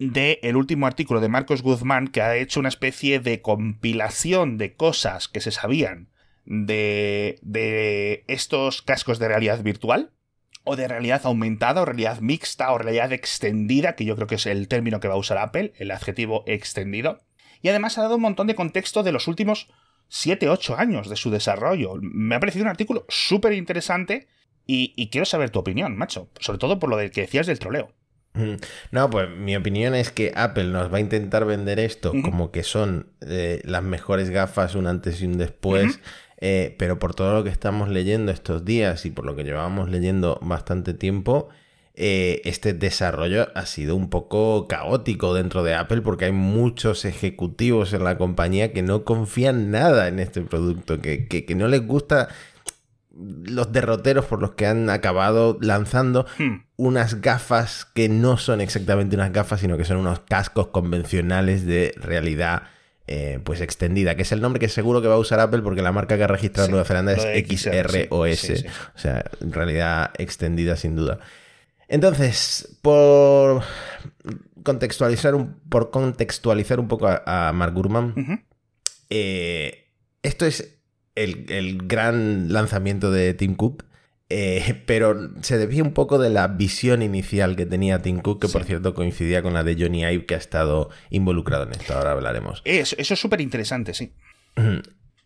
del 0.00 0.40
el 0.42 0.56
último 0.56 0.88
artículo 0.88 1.20
de 1.20 1.28
Marcos 1.28 1.62
Guzmán 1.62 2.08
que 2.08 2.22
ha 2.22 2.34
hecho 2.34 2.58
una 2.58 2.70
especie 2.70 3.20
de 3.20 3.40
compilación 3.40 4.58
de 4.58 4.74
cosas 4.74 5.28
que 5.28 5.40
se 5.40 5.52
sabían 5.52 6.08
de, 6.44 7.38
de 7.40 8.24
estos 8.26 8.82
cascos 8.82 9.20
de 9.20 9.28
realidad 9.28 9.62
virtual 9.62 10.10
o 10.64 10.74
de 10.74 10.88
realidad 10.88 11.20
aumentada 11.22 11.82
o 11.82 11.84
realidad 11.84 12.18
mixta 12.18 12.72
o 12.72 12.78
realidad 12.78 13.12
extendida, 13.12 13.94
que 13.94 14.04
yo 14.04 14.16
creo 14.16 14.26
que 14.26 14.34
es 14.34 14.46
el 14.46 14.66
término 14.66 14.98
que 14.98 15.06
va 15.06 15.14
a 15.14 15.18
usar 15.18 15.38
Apple, 15.38 15.74
el 15.76 15.92
adjetivo 15.92 16.42
extendido. 16.48 17.20
Y 17.60 17.68
además 17.68 17.96
ha 17.96 18.02
dado 18.02 18.16
un 18.16 18.22
montón 18.22 18.48
de 18.48 18.56
contexto 18.56 19.04
de 19.04 19.12
los 19.12 19.28
últimos 19.28 19.68
7-8 20.10 20.76
años 20.76 21.08
de 21.08 21.14
su 21.14 21.30
desarrollo. 21.30 21.94
Me 22.00 22.34
ha 22.34 22.40
parecido 22.40 22.64
un 22.64 22.70
artículo 22.70 23.06
súper 23.08 23.52
interesante 23.52 24.26
y, 24.66 25.08
quiero 25.10 25.24
saber 25.24 25.50
tu 25.50 25.58
opinión, 25.58 25.96
macho. 25.96 26.28
Sobre 26.40 26.58
todo 26.58 26.78
por 26.78 26.90
lo 26.90 26.96
del 26.96 27.10
que 27.10 27.22
decías 27.22 27.46
del 27.46 27.58
troleo. 27.58 27.92
Mm. 28.34 28.54
No, 28.92 29.10
pues 29.10 29.28
mi 29.28 29.56
opinión 29.56 29.94
es 29.94 30.10
que 30.10 30.32
Apple 30.34 30.64
nos 30.64 30.92
va 30.92 30.96
a 30.96 31.00
intentar 31.00 31.44
vender 31.44 31.78
esto 31.78 32.12
como 32.22 32.50
que 32.50 32.62
son 32.62 33.08
eh, 33.20 33.60
las 33.64 33.82
mejores 33.82 34.30
gafas 34.30 34.74
un 34.74 34.86
antes 34.86 35.20
y 35.20 35.26
un 35.26 35.36
después, 35.36 36.00
eh, 36.38 36.74
pero 36.78 36.98
por 36.98 37.14
todo 37.14 37.34
lo 37.34 37.44
que 37.44 37.50
estamos 37.50 37.90
leyendo 37.90 38.32
estos 38.32 38.64
días 38.64 39.04
y 39.04 39.10
por 39.10 39.26
lo 39.26 39.36
que 39.36 39.44
llevamos 39.44 39.90
leyendo 39.90 40.38
bastante 40.40 40.94
tiempo, 40.94 41.50
eh, 41.94 42.40
este 42.46 42.72
desarrollo 42.72 43.48
ha 43.54 43.66
sido 43.66 43.96
un 43.96 44.08
poco 44.08 44.66
caótico 44.66 45.34
dentro 45.34 45.62
de 45.62 45.74
Apple 45.74 46.00
porque 46.00 46.24
hay 46.24 46.32
muchos 46.32 47.04
ejecutivos 47.04 47.92
en 47.92 48.02
la 48.02 48.16
compañía 48.16 48.72
que 48.72 48.80
no 48.80 49.04
confían 49.04 49.70
nada 49.70 50.08
en 50.08 50.18
este 50.20 50.40
producto, 50.40 51.02
que, 51.02 51.26
que 51.26 51.54
no 51.54 51.68
les 51.68 51.86
gusta 51.86 52.28
los 53.14 53.72
derroteros 53.72 54.24
por 54.24 54.40
los 54.40 54.52
que 54.52 54.66
han 54.66 54.88
acabado 54.88 55.58
lanzando 55.60 56.26
hmm. 56.38 56.64
unas 56.76 57.20
gafas 57.20 57.84
que 57.84 58.08
no 58.08 58.38
son 58.38 58.60
exactamente 58.60 59.16
unas 59.16 59.32
gafas, 59.32 59.60
sino 59.60 59.76
que 59.76 59.84
son 59.84 59.98
unos 59.98 60.20
cascos 60.20 60.68
convencionales 60.68 61.66
de 61.66 61.94
realidad 61.96 62.62
eh, 63.06 63.40
pues 63.44 63.60
extendida, 63.60 64.14
que 64.14 64.22
es 64.22 64.32
el 64.32 64.40
nombre 64.40 64.60
que 64.60 64.68
seguro 64.68 65.02
que 65.02 65.08
va 65.08 65.14
a 65.14 65.18
usar 65.18 65.40
Apple 65.40 65.60
porque 65.62 65.82
la 65.82 65.92
marca 65.92 66.16
que 66.16 66.24
ha 66.24 66.28
registrado 66.28 66.70
Nueva 66.70 66.84
Zelanda 66.84 67.12
es 67.12 67.46
XROS, 67.46 68.64
o 68.94 68.98
sea, 68.98 69.24
en 69.40 69.52
realidad 69.52 70.12
extendida 70.16 70.76
sin 70.76 70.96
duda. 70.96 71.18
Entonces, 71.88 72.78
por 72.80 73.62
contextualizar 74.62 75.34
un, 75.34 75.60
por 75.68 75.90
contextualizar 75.90 76.80
un 76.80 76.88
poco 76.88 77.08
a, 77.08 77.52
Mark 77.52 77.74
Gurman, 77.74 78.46
eh, 79.10 79.90
esto 80.22 80.46
es 80.46 80.81
el, 81.14 81.78
gran 81.86 82.52
lanzamiento 82.52 83.10
de 83.10 83.34
Tim 83.34 83.54
Cook. 83.54 83.84
Eh, 84.34 84.82
pero 84.86 85.30
se 85.42 85.58
debía 85.58 85.82
un 85.82 85.92
poco 85.92 86.18
de 86.18 86.30
la 86.30 86.48
visión 86.48 87.02
inicial 87.02 87.54
que 87.54 87.66
tenía 87.66 88.00
Tim 88.00 88.20
Cook, 88.20 88.40
que 88.40 88.48
por 88.48 88.64
cierto 88.64 88.94
coincidía 88.94 89.42
con 89.42 89.52
la 89.52 89.62
de 89.62 89.76
Johnny 89.78 90.04
Ive, 90.04 90.24
que 90.24 90.34
ha 90.34 90.38
estado 90.38 90.88
involucrado 91.10 91.64
en 91.64 91.72
esto. 91.72 91.92
Ahora 91.94 92.12
hablaremos. 92.12 92.62
Eso, 92.64 92.96
eso 92.98 93.12
es 93.12 93.20
súper 93.20 93.42
interesante, 93.42 93.92
sí. 93.92 94.14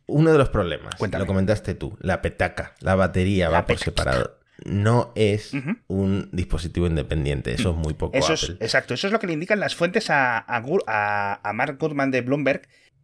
Uno 0.06 0.32
de 0.32 0.38
los 0.38 0.48
problemas, 0.48 0.94
lo 1.00 1.26
comentaste 1.26 1.74
tú, 1.74 1.96
la 2.00 2.22
petaca, 2.22 2.74
la 2.80 2.96
batería 2.96 3.48
va 3.48 3.66
por 3.66 3.78
separado. 3.78 4.38
No 4.64 5.12
es 5.14 5.52
un 5.86 6.30
dispositivo 6.32 6.86
independiente, 6.86 7.52
eso 7.52 7.70
es 7.70 7.76
muy 7.76 7.94
poco. 7.94 8.16
Eso 8.16 8.32
Es, 8.32 8.56
exacto, 8.60 8.94
eso 8.94 9.06
es 9.06 9.12
lo 9.12 9.18
que 9.18 9.26
le 9.26 9.34
indican 9.34 9.60
las 9.60 9.74
fuentes 9.74 10.08
a, 10.10 10.38
a, 10.38 11.40
a 11.42 11.52
Mark 11.52 11.76
Goodman 11.78 12.10
de 12.10 12.22
Bloomberg. 12.22 12.62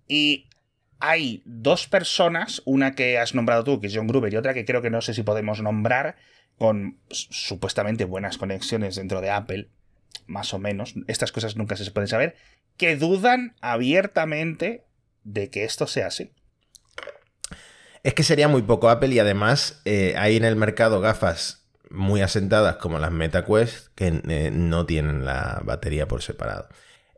Y 0.09 0.47
hay 1.05 1.43
dos 1.45 1.89
personas, 1.89 2.63
una 2.65 2.95
que 2.95 3.19
has 3.19 3.35
nombrado 3.35 3.65
tú, 3.65 3.81
que 3.81 3.89
es 3.89 3.93
John 3.95 4.07
Gruber, 4.07 4.33
y 4.33 4.37
otra 4.37 4.55
que 4.55 4.65
creo 4.65 4.83
que 4.83 4.89
no 4.89 5.03
sé 5.03 5.15
si 5.15 5.25
podemos 5.25 5.61
nombrar, 5.61 6.15
con 6.57 6.99
supuestamente 7.11 8.05
buenas 8.05 8.39
conexiones 8.39 8.95
dentro 8.95 9.21
de 9.21 9.31
Apple, 9.31 9.69
más 10.29 10.55
o 10.55 10.61
menos, 10.61 10.95
estas 11.09 11.33
cosas 11.33 11.57
nunca 11.57 11.75
se 11.75 11.91
pueden 11.91 12.07
saber, 12.07 12.37
que 12.77 12.95
dudan 12.95 13.57
abiertamente 13.61 14.85
de 15.25 15.51
que 15.51 15.65
esto 15.65 15.89
sea 15.89 16.07
así. 16.07 16.31
Es 18.05 18.15
que 18.15 18.23
sería 18.23 18.47
muy 18.47 18.63
poco 18.63 18.89
Apple 18.89 19.13
y 19.13 19.19
además 19.19 19.83
eh, 19.85 20.15
hay 20.17 20.37
en 20.37 20.45
el 20.45 20.55
mercado 20.55 21.01
gafas 21.01 21.67
muy 21.91 22.21
asentadas 22.21 22.77
como 22.77 23.01
las 23.01 23.11
MetaQuest 23.11 23.89
que 23.97 24.23
eh, 24.29 24.51
no 24.53 24.87
tienen 24.87 25.25
la 25.25 25.63
batería 25.65 26.07
por 26.07 26.23
separado. 26.23 26.69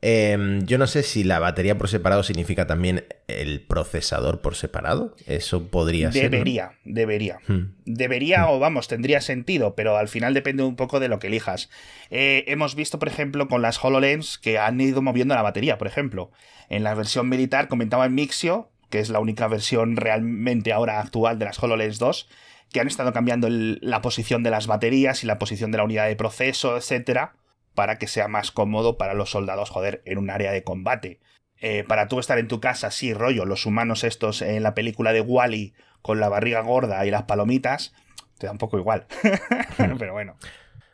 Em, 0.06 0.66
yo 0.66 0.76
no 0.76 0.86
sé 0.86 1.02
si 1.02 1.24
la 1.24 1.38
batería 1.38 1.78
por 1.78 1.88
separado 1.88 2.22
significa 2.22 2.66
también 2.66 3.06
el 3.26 3.62
procesador 3.62 4.42
por 4.42 4.54
separado. 4.54 5.16
Eso 5.26 5.68
podría 5.68 6.12
ser. 6.12 6.30
Debería, 6.30 6.72
debería. 6.84 7.38
Hmm. 7.48 7.72
Debería 7.86 8.44
hmm. 8.44 8.50
o 8.50 8.58
vamos, 8.58 8.86
tendría 8.86 9.22
sentido, 9.22 9.74
pero 9.74 9.96
al 9.96 10.08
final 10.08 10.34
depende 10.34 10.62
un 10.62 10.76
poco 10.76 11.00
de 11.00 11.08
lo 11.08 11.18
que 11.20 11.28
elijas. 11.28 11.70
Eh, 12.10 12.44
hemos 12.48 12.74
visto, 12.74 12.98
por 12.98 13.08
ejemplo, 13.08 13.48
con 13.48 13.62
las 13.62 13.82
HoloLens 13.82 14.36
que 14.36 14.58
han 14.58 14.78
ido 14.78 15.00
moviendo 15.00 15.34
la 15.34 15.40
batería, 15.40 15.78
por 15.78 15.86
ejemplo. 15.86 16.30
En 16.68 16.84
la 16.84 16.92
versión 16.94 17.30
militar 17.30 17.68
comentaba 17.68 18.04
en 18.04 18.14
Mixio, 18.14 18.68
que 18.90 18.98
es 18.98 19.08
la 19.08 19.20
única 19.20 19.48
versión 19.48 19.96
realmente 19.96 20.74
ahora 20.74 21.00
actual 21.00 21.38
de 21.38 21.46
las 21.46 21.62
HoloLens 21.62 21.98
2, 21.98 22.28
que 22.70 22.80
han 22.80 22.88
estado 22.88 23.14
cambiando 23.14 23.48
la 23.48 24.02
posición 24.02 24.42
de 24.42 24.50
las 24.50 24.66
baterías 24.66 25.24
y 25.24 25.26
la 25.26 25.38
posición 25.38 25.70
de 25.70 25.78
la 25.78 25.84
unidad 25.84 26.08
de 26.08 26.16
proceso, 26.16 26.76
etcétera, 26.76 27.36
para 27.74 27.98
que 27.98 28.06
sea 28.06 28.28
más 28.28 28.50
cómodo 28.50 28.98
para 28.98 29.14
los 29.14 29.30
soldados, 29.30 29.70
joder, 29.70 30.02
en 30.04 30.18
un 30.18 30.30
área 30.30 30.52
de 30.52 30.62
combate. 30.62 31.20
Eh, 31.60 31.84
para 31.86 32.08
tú 32.08 32.18
estar 32.18 32.38
en 32.38 32.48
tu 32.48 32.60
casa, 32.60 32.90
sí, 32.90 33.14
rollo, 33.14 33.44
los 33.44 33.66
humanos 33.66 34.04
estos 34.04 34.42
en 34.42 34.62
la 34.62 34.74
película 34.74 35.12
de 35.12 35.20
Wally 35.20 35.74
con 36.02 36.20
la 36.20 36.28
barriga 36.28 36.60
gorda 36.60 37.04
y 37.06 37.10
las 37.10 37.22
palomitas, 37.22 37.94
te 38.38 38.46
da 38.46 38.52
un 38.52 38.58
poco 38.58 38.78
igual. 38.78 39.06
Pero 39.98 40.12
bueno. 40.12 40.36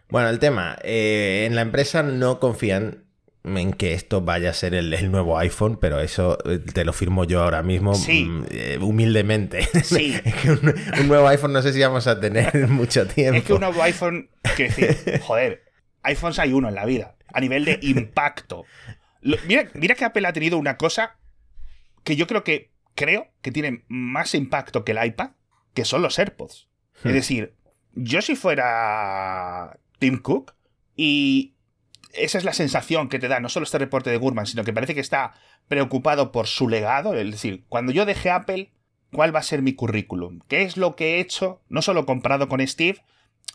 Bueno, 0.09 0.29
el 0.29 0.39
tema, 0.39 0.77
eh, 0.83 1.45
en 1.47 1.55
la 1.55 1.63
empresa 1.63 2.03
no 2.03 2.41
confían 2.41 3.05
en 3.45 3.73
que 3.73 3.95
esto 3.95 4.21
vaya 4.21 4.51
a 4.51 4.55
ser 4.55 4.75
el, 4.75 5.11
nuevo 5.11 5.39
iPhone, 5.39 5.79
pero 5.81 6.01
eso 6.01 6.37
eh, 6.45 6.59
te 6.59 6.85
lo 6.85 6.93
firmo 6.93 7.25
yo 7.25 7.43
ahora 7.43 7.63
mismo 7.63 7.93
mm, 7.93 8.83
humildemente. 8.83 9.69
Sí. 9.83 10.21
es 10.25 10.35
que 10.35 10.51
un, 10.51 11.09
nuevo 11.09 11.27
iPhone 11.29 11.53
no 11.53 11.63
sé 11.63 11.73
si 11.73 11.81
vamos 11.81 12.07
a 12.07 12.21
tener 12.21 12.69
mucho 12.69 13.07
tiempo. 13.07 13.39
Es 13.39 13.45
que 13.45 13.53
un 13.55 13.61
nuevo 13.61 13.83
iPhone, 13.83 14.29
que 14.57 14.65
decir, 14.65 15.21
joder, 15.23 15.65
iPhones 16.03 16.39
hay 16.39 16.53
uno 16.53 16.69
en 16.69 16.75
la 16.75 16.85
vida, 16.85 17.17
a 17.33 17.41
nivel 17.41 17.65
de 17.65 17.79
impacto. 17.83 18.65
mira, 19.47 19.71
mira 19.75 19.95
que 19.95 20.05
Apple 20.05 20.27
ha 20.27 20.33
tenido 20.33 20.59
una 20.59 20.77
cosa 20.77 21.17
que 22.05 22.17
yo 22.17 22.27
creo 22.27 22.45
que 22.45 22.71
creo 22.95 23.29
que 23.43 23.53
tiene 23.53 23.85
más 23.89 24.35
impacto 24.35 24.85
que 24.85 24.93
el 24.93 25.05
iPad, 25.05 25.31
que 25.75 25.85
son 25.85 26.03
los 26.03 26.19
AirPods. 26.19 26.69
Es 26.97 27.05
hmm. 27.05 27.13
decir, 27.13 27.55
yo 27.93 28.23
si 28.23 28.37
fuera 28.37 29.79
Tim 29.99 30.19
Cook 30.19 30.55
y 30.97 31.55
esa 32.13 32.39
es 32.39 32.45
la 32.45 32.53
sensación 32.53 33.09
que 33.09 33.19
te 33.19 33.29
da 33.29 33.41
no 33.41 33.49
solo 33.49 33.65
este 33.65 33.79
reporte 33.79 34.11
de 34.11 34.17
Gurman, 34.17 34.47
sino 34.47 34.65
que 34.65 34.73
parece 34.73 34.95
que 34.95 35.01
está 35.01 35.35
preocupado 35.69 36.33
por 36.33 36.47
su 36.47 36.69
legado. 36.69 37.15
Es 37.15 37.31
decir, 37.31 37.65
cuando 37.69 37.93
yo 37.93 38.05
deje 38.05 38.31
Apple, 38.31 38.73
¿cuál 39.13 39.35
va 39.35 39.41
a 39.41 39.45
ser 39.45 39.63
mi 39.63 39.75
currículum? 39.75 40.41
¿Qué 40.49 40.63
es 40.63 40.77
lo 40.77 40.97
que 40.97 41.17
he 41.17 41.21
hecho? 41.21 41.63
No 41.69 41.83
solo 41.83 42.07
comparado 42.07 42.49
con 42.49 42.67
Steve, 42.67 42.99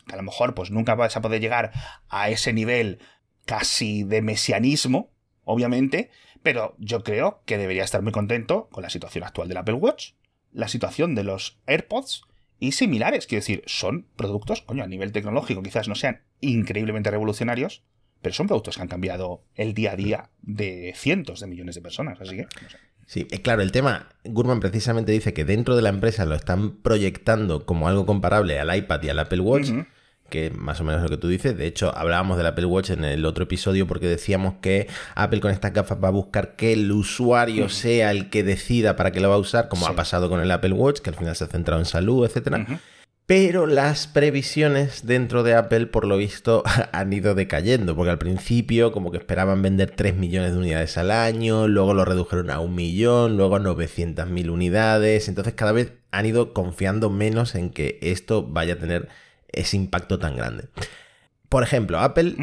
que 0.05 0.13
a 0.13 0.17
lo 0.17 0.23
mejor 0.23 0.53
pues 0.55 0.71
nunca 0.71 0.95
vas 0.95 1.15
a 1.17 1.21
poder 1.21 1.41
llegar 1.41 1.71
a 2.09 2.29
ese 2.29 2.53
nivel 2.53 2.99
casi 3.45 4.03
de 4.03 4.21
mesianismo, 4.21 5.11
obviamente, 5.43 6.09
pero 6.43 6.75
yo 6.79 7.03
creo 7.03 7.41
que 7.45 7.57
debería 7.57 7.83
estar 7.83 8.01
muy 8.01 8.11
contento 8.11 8.69
con 8.71 8.83
la 8.83 8.89
situación 8.89 9.23
actual 9.23 9.47
del 9.47 9.57
Apple 9.57 9.75
Watch, 9.75 10.11
la 10.51 10.67
situación 10.67 11.15
de 11.15 11.23
los 11.23 11.59
AirPods 11.67 12.23
y 12.59 12.73
similares. 12.73 13.27
Quiero 13.27 13.41
decir, 13.41 13.63
son 13.65 14.07
productos, 14.15 14.61
coño, 14.61 14.83
a 14.83 14.87
nivel 14.87 15.11
tecnológico 15.11 15.63
quizás 15.63 15.87
no 15.87 15.95
sean 15.95 16.21
increíblemente 16.41 17.11
revolucionarios, 17.11 17.83
pero 18.21 18.33
son 18.33 18.47
productos 18.47 18.75
que 18.75 18.81
han 18.81 18.87
cambiado 18.87 19.43
el 19.55 19.73
día 19.73 19.91
a 19.91 19.95
día 19.95 20.29
de 20.41 20.93
cientos 20.95 21.39
de 21.39 21.47
millones 21.47 21.75
de 21.75 21.81
personas, 21.81 22.19
así 22.21 22.37
que... 22.37 22.47
Sí, 23.07 23.27
eh, 23.29 23.41
claro, 23.41 23.61
el 23.61 23.71
tema, 23.71 24.09
Gurman 24.23 24.59
precisamente 24.59 25.11
dice 25.11 25.33
que 25.33 25.45
dentro 25.45 25.75
de 25.75 25.83
la 25.83 25.89
empresa 25.89 26.25
lo 26.25 26.33
están 26.33 26.77
proyectando 26.77 27.65
como 27.65 27.87
algo 27.87 28.07
comparable 28.07 28.59
al 28.59 28.75
iPad 28.75 29.03
y 29.03 29.09
al 29.09 29.19
Apple 29.19 29.41
Watch, 29.41 29.69
que 30.29 30.49
más 30.49 30.81
o 30.81 30.83
menos 30.83 31.01
lo 31.03 31.09
que 31.09 31.17
tú 31.17 31.27
dices. 31.27 31.57
De 31.57 31.67
hecho, 31.67 31.95
hablábamos 31.95 32.37
del 32.37 32.47
Apple 32.47 32.65
Watch 32.65 32.89
en 32.89 33.03
el 33.03 33.25
otro 33.25 33.43
episodio 33.43 33.87
porque 33.87 34.07
decíamos 34.07 34.55
que 34.61 34.87
Apple 35.15 35.39
con 35.39 35.51
estas 35.51 35.73
gafas 35.73 35.97
va 36.03 36.09
a 36.09 36.11
buscar 36.11 36.55
que 36.55 36.73
el 36.73 36.91
usuario 36.91 37.69
sea 37.69 38.11
el 38.11 38.29
que 38.29 38.43
decida 38.43 38.95
para 38.95 39.11
qué 39.11 39.19
lo 39.19 39.29
va 39.29 39.35
a 39.35 39.39
usar, 39.39 39.69
como 39.69 39.87
ha 39.87 39.95
pasado 39.95 40.29
con 40.29 40.39
el 40.41 40.51
Apple 40.51 40.73
Watch, 40.73 40.99
que 40.99 41.09
al 41.09 41.15
final 41.15 41.35
se 41.35 41.43
ha 41.43 41.47
centrado 41.47 41.79
en 41.79 41.85
salud, 41.85 42.25
etcétera. 42.25 42.65
Pero 43.27 43.65
las 43.65 44.05
previsiones 44.05 45.07
dentro 45.07 45.41
de 45.41 45.55
Apple, 45.55 45.87
por 45.87 46.05
lo 46.05 46.17
visto, 46.17 46.63
han 46.91 47.11
ido 47.11 47.33
decayendo, 47.33 47.95
porque 47.95 48.11
al 48.11 48.19
principio 48.19 48.91
como 48.91 49.11
que 49.11 49.17
esperaban 49.17 49.63
vender 49.63 49.91
3 49.91 50.15
millones 50.15 50.51
de 50.51 50.59
unidades 50.59 50.97
al 50.97 51.09
año, 51.09 51.67
luego 51.67 51.95
lo 51.95 52.05
redujeron 52.05 52.51
a 52.51 52.59
un 52.59 52.75
millón, 52.75 53.35
luego 53.35 53.55
a 53.55 53.59
900.000 53.59 54.49
unidades, 54.51 55.27
entonces 55.27 55.55
cada 55.55 55.71
vez 55.71 55.93
han 56.11 56.27
ido 56.27 56.53
confiando 56.53 57.09
menos 57.09 57.55
en 57.55 57.71
que 57.71 57.97
esto 58.01 58.43
vaya 58.43 58.75
a 58.75 58.77
tener 58.77 59.09
ese 59.55 59.77
impacto 59.77 60.19
tan 60.19 60.35
grande. 60.35 60.69
Por 61.49 61.63
ejemplo, 61.63 61.99
Apple 61.99 62.35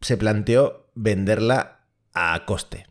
se 0.00 0.16
planteó 0.16 0.90
venderla 0.94 1.80
a 2.14 2.44
coste. 2.46 2.86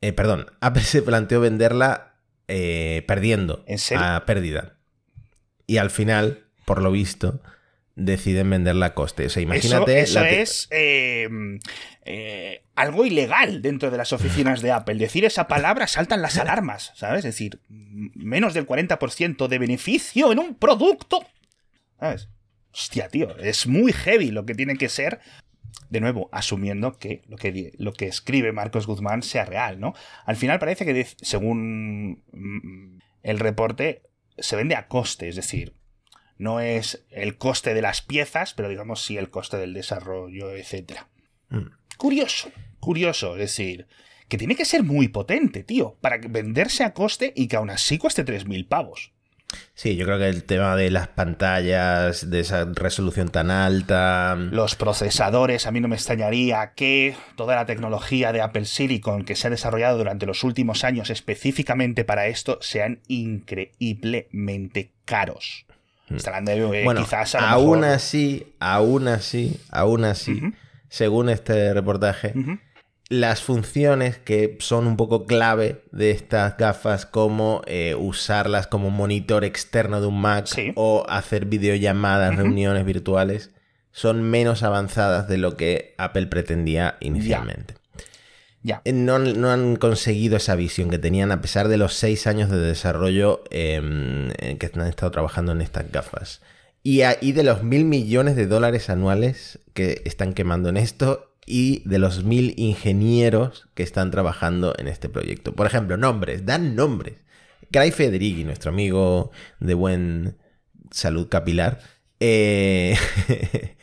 Eh, 0.00 0.12
perdón, 0.12 0.46
Apple 0.60 0.82
se 0.82 1.02
planteó 1.02 1.40
venderla 1.40 2.14
eh, 2.48 3.04
perdiendo, 3.06 3.64
a 3.96 4.24
pérdida. 4.26 4.76
Y 5.66 5.78
al 5.78 5.90
final 5.90 6.44
por 6.64 6.82
lo 6.82 6.90
visto, 6.90 7.40
deciden 7.94 8.50
venderla 8.50 8.86
a 8.86 8.94
coste. 8.94 9.26
O 9.26 9.30
sea, 9.30 9.42
imagínate. 9.42 10.00
Eso, 10.00 10.20
es 10.24 10.68
eh, 10.70 11.28
eh, 12.04 12.62
algo 12.74 13.04
ilegal 13.04 13.62
dentro 13.62 13.90
de 13.90 13.98
las 13.98 14.12
oficinas 14.12 14.62
de 14.62 14.72
Apple. 14.72 14.96
Decir 14.96 15.24
esa 15.24 15.46
palabra 15.46 15.86
saltan 15.86 16.22
las 16.22 16.38
alarmas, 16.38 16.92
¿sabes? 16.94 17.18
Es 17.18 17.34
decir, 17.34 17.60
menos 17.68 18.54
del 18.54 18.66
40% 18.66 19.46
de 19.46 19.58
beneficio 19.58 20.32
en 20.32 20.38
un 20.38 20.54
producto. 20.54 21.24
¿Sabes? 22.00 22.28
Hostia, 22.74 23.08
tío, 23.08 23.38
es 23.38 23.68
muy 23.68 23.92
heavy 23.92 24.32
lo 24.32 24.44
que 24.44 24.54
tiene 24.54 24.76
que 24.76 24.88
ser. 24.88 25.20
De 25.90 26.00
nuevo, 26.00 26.28
asumiendo 26.32 26.98
que 26.98 27.22
lo 27.28 27.36
que, 27.36 27.72
lo 27.78 27.92
que 27.92 28.06
escribe 28.06 28.50
Marcos 28.50 28.86
Guzmán 28.86 29.22
sea 29.22 29.44
real, 29.44 29.78
¿no? 29.78 29.94
Al 30.26 30.34
final 30.36 30.58
parece 30.58 30.84
que, 30.84 31.06
según 31.20 32.24
mm, 32.32 32.98
el 33.22 33.38
reporte, 33.38 34.02
se 34.38 34.56
vende 34.56 34.74
a 34.74 34.88
coste, 34.88 35.28
es 35.28 35.36
decir, 35.36 35.76
no 36.36 36.58
es 36.58 37.06
el 37.10 37.38
coste 37.38 37.74
de 37.74 37.82
las 37.82 38.02
piezas, 38.02 38.54
pero 38.54 38.68
digamos 38.68 39.04
sí 39.04 39.16
el 39.16 39.30
coste 39.30 39.56
del 39.56 39.72
desarrollo, 39.72 40.50
etc. 40.50 41.02
Mm. 41.50 41.68
Curioso, 41.96 42.50
curioso, 42.80 43.34
es 43.34 43.40
decir, 43.40 43.86
que 44.28 44.36
tiene 44.36 44.56
que 44.56 44.64
ser 44.64 44.82
muy 44.82 45.06
potente, 45.06 45.62
tío, 45.62 45.96
para 46.00 46.18
venderse 46.18 46.82
a 46.82 46.92
coste 46.92 47.32
y 47.36 47.46
que 47.46 47.54
aún 47.54 47.70
así 47.70 47.98
cueste 47.98 48.24
3.000 48.24 48.66
pavos. 48.66 49.13
Sí, 49.76 49.96
yo 49.96 50.06
creo 50.06 50.18
que 50.18 50.28
el 50.28 50.44
tema 50.44 50.76
de 50.76 50.88
las 50.90 51.08
pantallas, 51.08 52.30
de 52.30 52.40
esa 52.40 52.64
resolución 52.64 53.28
tan 53.28 53.50
alta. 53.50 54.36
Los 54.36 54.76
procesadores, 54.76 55.66
a 55.66 55.72
mí 55.72 55.80
no 55.80 55.88
me 55.88 55.96
extrañaría 55.96 56.74
que 56.74 57.16
toda 57.34 57.56
la 57.56 57.66
tecnología 57.66 58.32
de 58.32 58.40
Apple 58.40 58.66
Silicon 58.66 59.24
que 59.24 59.34
se 59.34 59.48
ha 59.48 59.50
desarrollado 59.50 59.98
durante 59.98 60.26
los 60.26 60.44
últimos 60.44 60.84
años 60.84 61.10
específicamente 61.10 62.04
para 62.04 62.28
esto 62.28 62.58
sean 62.60 63.00
increíblemente 63.08 64.92
caros. 65.04 65.66
Mm. 66.08 66.84
bueno, 66.84 67.00
quizás 67.00 67.34
aún 67.34 67.82
así, 67.82 68.54
aún 68.60 69.08
así, 69.08 69.60
aún 69.70 70.04
así, 70.04 70.40
según 70.88 71.30
este 71.30 71.74
reportaje, 71.74 72.32
las 73.20 73.42
funciones 73.42 74.18
que 74.18 74.56
son 74.60 74.86
un 74.86 74.96
poco 74.96 75.26
clave 75.26 75.82
de 75.92 76.10
estas 76.10 76.56
gafas, 76.56 77.06
como 77.06 77.62
eh, 77.66 77.94
usarlas 77.98 78.66
como 78.66 78.90
monitor 78.90 79.44
externo 79.44 80.00
de 80.00 80.06
un 80.06 80.20
Mac 80.20 80.48
o 80.74 81.04
hacer 81.08 81.46
videollamadas, 81.46 82.36
reuniones 82.36 82.84
virtuales, 82.84 83.50
son 83.92 84.22
menos 84.22 84.62
avanzadas 84.62 85.28
de 85.28 85.38
lo 85.38 85.56
que 85.56 85.94
Apple 85.98 86.26
pretendía 86.26 86.96
inicialmente. 87.00 87.74
Eh, 88.84 88.92
no, 88.92 89.16
han 89.50 89.76
conseguido 89.76 90.36
esa 90.36 90.56
visión 90.56 90.88
que 90.88 90.98
tenían 90.98 91.32
a 91.32 91.40
pesar 91.40 91.68
de 91.68 91.76
los 91.76 91.94
seis 91.94 92.26
años 92.26 92.50
de 92.50 92.58
desarrollo 92.58 93.44
em, 93.50 94.30
que 94.58 94.70
han 94.74 94.86
estado 94.86 95.10
trabajando 95.10 95.52
en 95.52 95.60
estas 95.60 95.90
gafas. 95.92 96.40
Y, 96.82 97.00
de 97.32 97.42
los 97.42 97.62
mil 97.62 97.86
millones 97.86 98.36
de 98.36 98.46
dólares 98.46 98.90
anuales 98.90 99.58
que 99.72 100.02
están 100.04 100.34
quemando 100.34 100.68
en 100.68 100.76
esto 100.76 101.33
y 101.46 101.86
de 101.88 101.98
los 101.98 102.24
mil 102.24 102.54
ingenieros 102.56 103.68
que 103.74 103.82
están 103.82 104.10
trabajando 104.10 104.74
en 104.78 104.88
este 104.88 105.08
proyecto. 105.08 105.54
Por 105.54 105.66
ejemplo, 105.66 105.96
nombres, 105.96 106.46
dan 106.46 106.74
nombres. 106.74 107.16
Craig 107.70 107.92
Federighi, 107.92 108.44
nuestro 108.44 108.70
amigo 108.70 109.30
de 109.60 109.74
buen 109.74 110.38
salud 110.90 111.28
capilar, 111.28 111.80
eh, 112.20 112.96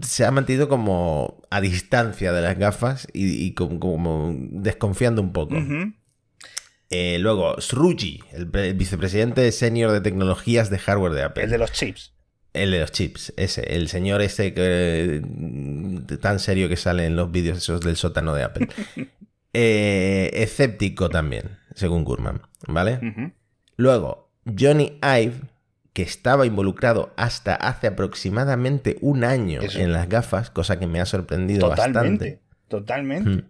se 0.00 0.24
ha 0.24 0.30
mantenido 0.30 0.68
como 0.68 1.42
a 1.50 1.60
distancia 1.60 2.32
de 2.32 2.42
las 2.42 2.58
gafas 2.58 3.08
y, 3.12 3.52
como, 3.54 4.34
desconfiando 4.50 5.20
un 5.20 5.32
poco. 5.32 5.56
Eh, 6.90 7.18
luego, 7.18 7.60
Sruji, 7.60 8.22
el, 8.32 8.46
vicepresidente 8.74 9.50
senior 9.52 9.92
de 9.92 10.02
tecnologías 10.02 10.70
de 10.70 10.78
hardware 10.78 11.12
de 11.12 11.22
Apple. 11.22 11.44
El 11.44 11.50
de 11.50 11.58
los 11.58 11.72
chips. 11.72 12.12
El 12.52 12.70
de 12.70 12.80
los 12.80 12.92
chips, 12.92 13.32
ese, 13.36 13.62
el 13.74 13.88
señor 13.88 14.20
ese 14.20 14.52
que, 14.52 15.22
tan 16.20 16.38
serio 16.38 16.68
que 16.68 16.76
sale 16.76 17.06
en 17.06 17.16
los 17.16 17.30
vídeos 17.30 17.58
esos 17.58 17.80
del 17.80 17.96
sótano 17.96 18.34
de 18.34 18.42
Apple. 18.44 18.68
Eh, 19.54 20.30
escéptico 20.32 21.10
también, 21.10 21.58
según 21.74 22.04
Gurman, 22.04 22.40
¿vale? 22.68 23.34
Luego, 23.76 24.32
Johnny 24.46 24.98
Ive, 25.02 25.42
que 25.92 26.02
estaba 26.02 26.46
involucrado 26.46 27.12
hasta 27.16 27.54
hace 27.54 27.88
aproximadamente 27.88 28.96
un 29.02 29.24
año 29.24 29.60
en 29.62 29.92
las 29.92 30.08
gafas, 30.08 30.48
cosa 30.48 30.78
que 30.78 30.86
me 30.86 31.02
ha 31.02 31.04
sorprendido 31.04 31.68
totalmente, 31.68 32.00
bastante. 32.00 32.42
Totalmente. 32.68 33.44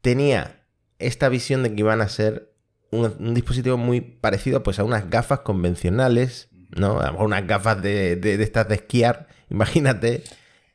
tenía 0.00 0.62
esta 1.00 1.28
visión 1.28 1.64
de 1.64 1.70
que 1.70 1.80
iban 1.80 2.00
a 2.00 2.08
ser 2.08 2.52
un, 2.92 3.34
dispositivo 3.34 3.76
muy 3.76 4.00
parecido 4.00 4.62
pues, 4.62 4.78
a 4.78 4.84
unas 4.84 5.10
gafas 5.10 5.40
convencionales, 5.40 6.48
¿no? 6.76 7.00
A 7.00 7.06
lo 7.06 7.12
mejor 7.12 7.26
unas 7.26 7.46
gafas 7.46 7.82
de, 7.82 8.16
de, 8.16 8.42
estas 8.42 8.68
de 8.68 8.76
esquiar, 8.76 9.28
imagínate, 9.50 10.22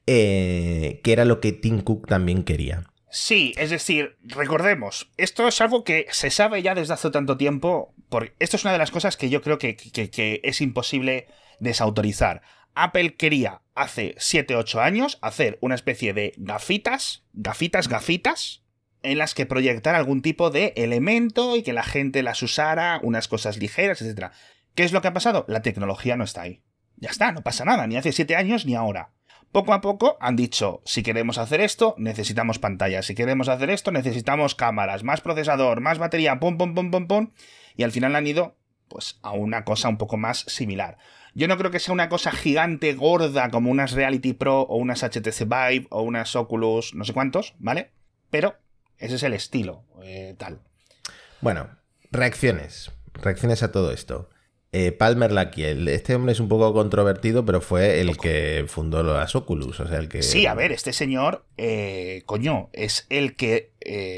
eh, 0.06 1.02
que 1.04 1.14
era 1.14 1.26
lo 1.26 1.40
que 1.40 1.52
Tim 1.52 1.82
Cook 1.82 2.08
también 2.08 2.44
quería. 2.44 2.84
Sí, 3.10 3.54
es 3.58 3.70
decir, 3.70 4.18
recordemos, 4.22 5.10
esto 5.18 5.48
es 5.48 5.62
algo 5.62 5.84
que 5.84 6.08
se 6.12 6.30
sabe 6.30 6.62
ya 6.62 6.76
desde 6.76 6.94
hace 6.94 7.10
tanto 7.10 7.38
tiempo, 7.38 7.94
porque 8.10 8.34
esto 8.40 8.58
es 8.58 8.64
una 8.64 8.74
de 8.74 8.80
las 8.80 8.92
cosas 8.92 9.18
que 9.18 9.30
yo 9.30 9.42
creo 9.42 9.58
que, 9.58 9.76
que 9.76 10.42
es 10.44 10.62
imposible 10.62 11.28
desautorizar. 11.60 12.42
Apple 12.76 13.16
quería 13.16 13.62
hace 13.74 14.16
7-8 14.16 14.80
años 14.82 15.18
hacer 15.22 15.58
una 15.62 15.76
especie 15.76 16.14
de 16.14 16.34
gafitas, 16.38 17.24
gafitas, 17.34 17.88
gafitas, 17.88 18.62
en 19.04 19.18
las 19.18 19.34
que 19.34 19.46
proyectar 19.46 19.96
algún 19.96 20.22
tipo 20.22 20.50
de 20.50 20.74
elemento 20.76 21.56
y 21.56 21.64
que 21.64 21.74
la 21.74 21.84
gente 21.84 22.24
las 22.24 22.42
usara, 22.44 23.00
unas 23.04 23.28
cosas 23.28 23.58
ligeras, 23.58 24.02
etc. 24.02 24.32
¿Qué 24.78 24.84
es 24.84 24.94
lo 24.94 25.02
que 25.02 25.08
ha 25.08 25.14
pasado? 25.14 25.44
La 25.48 25.64
tecnología 25.64 26.18
no 26.18 26.24
está 26.24 26.44
ahí. 26.44 26.62
Ya 26.98 27.10
está, 27.10 27.32
no 27.32 27.42
pasa 27.42 27.66
nada, 27.66 27.88
ni 27.88 27.98
hace 27.98 28.12
7 28.12 28.36
años 28.36 28.68
ni 28.68 28.76
ahora. 28.76 29.10
Poco 29.52 29.74
a 29.74 29.82
poco 29.82 30.18
han 30.22 30.36
dicho, 30.36 30.84
si 30.86 31.02
queremos 31.02 31.40
hacer 31.40 31.62
esto, 31.62 31.96
necesitamos 31.98 32.60
pantalla, 32.60 33.02
si 33.02 33.16
queremos 33.16 33.50
hacer 33.50 33.72
esto, 33.72 33.92
necesitamos 33.92 34.54
cámaras, 34.54 35.04
más 35.04 35.22
procesador, 35.22 35.82
más 35.82 35.98
batería, 35.98 36.40
pum, 36.40 36.60
pum, 36.60 36.76
pum, 36.76 36.92
pum, 36.92 37.08
pum, 37.08 37.32
y 37.76 37.82
al 37.82 37.92
final 37.92 38.16
han 38.16 38.28
ido, 38.28 38.56
pues, 38.88 39.18
a 39.24 39.32
una 39.32 39.66
cosa 39.66 39.90
un 39.90 39.98
poco 39.98 40.18
más 40.18 40.42
similar. 40.42 41.00
Yo 41.34 41.48
no 41.48 41.58
creo 41.58 41.72
que 41.72 41.80
sea 41.80 41.94
una 41.94 42.08
cosa 42.08 42.32
gigante, 42.32 42.94
gorda, 42.94 43.50
como 43.50 43.72
unas 43.72 43.94
Reality 43.94 44.34
Pro 44.34 44.62
o 44.62 44.78
unas 44.78 45.02
HTC 45.02 45.46
Vive 45.46 45.88
o 45.90 46.04
unas 46.04 46.36
Oculus, 46.36 46.94
no 46.94 47.04
sé 47.04 47.14
cuántos, 47.14 47.56
¿vale? 47.58 47.94
Pero 48.30 48.58
ese 49.00 49.16
es 49.16 49.24
el 49.24 49.34
estilo, 49.34 49.86
eh, 50.04 50.36
tal. 50.38 50.60
Bueno, 51.42 51.68
reacciones. 52.12 52.92
Reacciones 53.16 53.64
a 53.64 53.72
todo 53.72 53.92
esto. 53.92 54.30
Eh, 54.72 54.92
Palmer 54.92 55.32
Lucky, 55.32 55.64
este 55.64 56.16
hombre 56.16 56.34
es 56.34 56.40
un 56.40 56.50
poco 56.50 56.74
controvertido, 56.74 57.46
pero 57.46 57.62
fue 57.62 58.02
el 58.02 58.18
que 58.18 58.66
fundó 58.68 59.02
las 59.02 59.36
Oculus, 59.36 59.80
o 59.80 59.88
sea, 59.88 59.98
el 59.98 60.10
que... 60.10 60.22
Sí, 60.22 60.46
a 60.46 60.54
ver, 60.54 60.72
este 60.72 60.92
señor, 60.92 61.46
eh, 61.58 62.24
coño, 62.26 62.70
es 62.74 63.08
el 63.10 63.36
que, 63.36 63.72